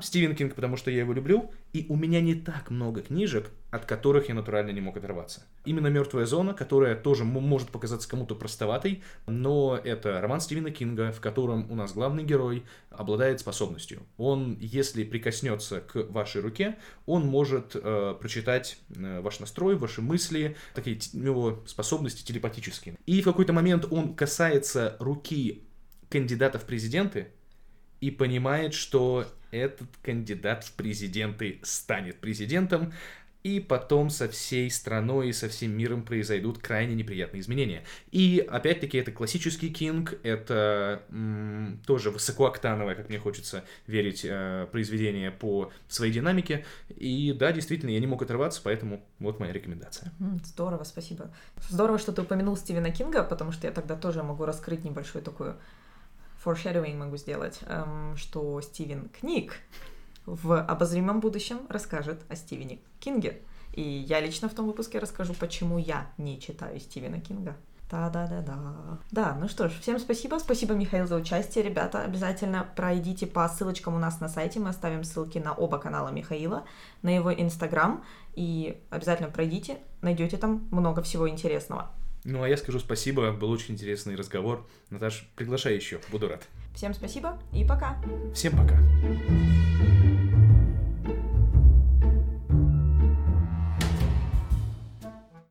Стивен 0.00 0.34
Кинг, 0.34 0.54
потому 0.54 0.76
что 0.76 0.90
я 0.90 1.00
его 1.00 1.12
люблю, 1.12 1.50
и 1.72 1.86
у 1.88 1.96
меня 1.96 2.20
не 2.20 2.34
так 2.34 2.70
много 2.70 3.02
книжек, 3.02 3.50
от 3.70 3.84
которых 3.84 4.28
я 4.28 4.34
натурально 4.34 4.70
не 4.70 4.80
мог 4.80 4.96
оторваться. 4.96 5.44
Именно 5.64 5.88
«Мертвая 5.88 6.24
зона», 6.24 6.54
которая 6.54 6.96
тоже 6.96 7.24
может 7.24 7.68
показаться 7.68 8.08
кому-то 8.08 8.34
простоватой, 8.34 9.02
но 9.26 9.78
это 9.82 10.20
роман 10.20 10.40
Стивена 10.40 10.70
Кинга, 10.70 11.12
в 11.12 11.20
котором 11.20 11.70
у 11.70 11.74
нас 11.74 11.92
главный 11.92 12.24
герой 12.24 12.64
обладает 12.90 13.40
способностью. 13.40 14.02
Он, 14.16 14.56
если 14.60 15.04
прикоснется 15.04 15.80
к 15.80 15.94
вашей 16.10 16.40
руке, 16.40 16.78
он 17.06 17.26
может 17.26 17.72
э, 17.74 18.14
прочитать 18.20 18.78
э, 18.94 19.20
ваш 19.20 19.40
настрой, 19.40 19.76
ваши 19.76 20.00
мысли, 20.00 20.56
такие 20.74 20.98
у 21.14 21.18
него 21.18 21.62
способности 21.66 22.24
телепатические. 22.24 22.96
И 23.06 23.20
в 23.20 23.24
какой-то 23.24 23.52
момент 23.52 23.86
он 23.90 24.14
касается 24.14 24.96
руки 25.00 25.64
кандидата 26.08 26.58
в 26.58 26.64
президенты 26.64 27.28
и 28.00 28.10
понимает, 28.10 28.74
что 28.74 29.26
этот 29.52 29.88
кандидат 30.02 30.64
в 30.64 30.72
президенты 30.72 31.60
станет 31.62 32.18
президентом, 32.18 32.92
и 33.42 33.58
потом 33.58 34.08
со 34.10 34.28
всей 34.28 34.70
страной 34.70 35.30
и 35.30 35.32
со 35.32 35.48
всем 35.48 35.72
миром 35.76 36.04
произойдут 36.04 36.58
крайне 36.58 36.94
неприятные 36.94 37.40
изменения. 37.40 37.82
И 38.10 38.44
опять-таки 38.48 38.98
это 38.98 39.10
классический 39.10 39.70
Кинг, 39.70 40.14
это 40.22 41.02
м, 41.10 41.80
тоже 41.86 42.10
высокооктановое, 42.10 42.94
как 42.94 43.08
мне 43.08 43.18
хочется 43.18 43.64
верить, 43.86 44.24
э, 44.24 44.68
произведение 44.70 45.32
по 45.32 45.72
своей 45.88 46.12
динамике. 46.12 46.64
И 46.88 47.34
да, 47.36 47.52
действительно, 47.52 47.90
я 47.90 47.98
не 47.98 48.06
мог 48.06 48.22
оторваться, 48.22 48.60
поэтому 48.62 49.04
вот 49.18 49.40
моя 49.40 49.52
рекомендация. 49.52 50.12
Здорово, 50.44 50.84
спасибо. 50.84 51.34
Здорово, 51.68 51.98
что 51.98 52.12
ты 52.12 52.22
упомянул 52.22 52.56
Стивена 52.56 52.90
Кинга, 52.90 53.24
потому 53.24 53.50
что 53.50 53.66
я 53.66 53.72
тогда 53.72 53.96
тоже 53.96 54.22
могу 54.22 54.44
раскрыть 54.44 54.84
небольшую 54.84 55.24
такую 55.24 55.56
foreshadowing 56.44 56.96
могу 56.96 57.16
сделать, 57.16 57.60
эм, 57.66 58.16
что 58.16 58.60
Стивен 58.60 59.08
Книг 59.08 59.54
в 60.26 60.60
обозримом 60.60 61.20
будущем 61.20 61.60
расскажет 61.68 62.22
о 62.28 62.36
Стивене 62.36 62.78
Кинге. 63.00 63.40
И 63.72 63.82
я 63.82 64.20
лично 64.20 64.48
в 64.48 64.54
том 64.54 64.66
выпуске 64.66 64.98
расскажу, 64.98 65.34
почему 65.34 65.78
я 65.78 66.10
не 66.18 66.40
читаю 66.40 66.78
Стивена 66.78 67.20
Кинга. 67.20 67.56
Да-да-да-да. 67.90 68.56
Да, 69.10 69.36
ну 69.38 69.48
что 69.48 69.68
ж, 69.68 69.72
всем 69.80 69.98
спасибо. 69.98 70.38
Спасибо, 70.38 70.72
Михаил, 70.72 71.06
за 71.06 71.16
участие. 71.16 71.62
Ребята, 71.62 72.02
обязательно 72.02 72.66
пройдите 72.74 73.26
по 73.26 73.46
ссылочкам 73.46 73.94
у 73.94 73.98
нас 73.98 74.18
на 74.18 74.28
сайте. 74.28 74.60
Мы 74.60 74.70
оставим 74.70 75.04
ссылки 75.04 75.36
на 75.36 75.52
оба 75.52 75.76
канала 75.76 76.08
Михаила, 76.08 76.64
на 77.02 77.14
его 77.14 77.32
инстаграм. 77.34 78.02
И 78.34 78.82
обязательно 78.88 79.28
пройдите, 79.28 79.76
найдете 80.00 80.38
там 80.38 80.66
много 80.70 81.02
всего 81.02 81.28
интересного. 81.28 81.90
Ну, 82.24 82.42
а 82.42 82.48
я 82.48 82.56
скажу 82.56 82.78
спасибо, 82.78 83.32
был 83.32 83.50
очень 83.50 83.74
интересный 83.74 84.14
разговор. 84.14 84.66
Наташ, 84.90 85.28
приглашай 85.34 85.74
еще, 85.74 86.00
буду 86.10 86.28
рад. 86.28 86.46
Всем 86.74 86.94
спасибо 86.94 87.38
и 87.52 87.64
пока. 87.64 87.96
Всем 88.34 88.56
пока. 88.56 88.78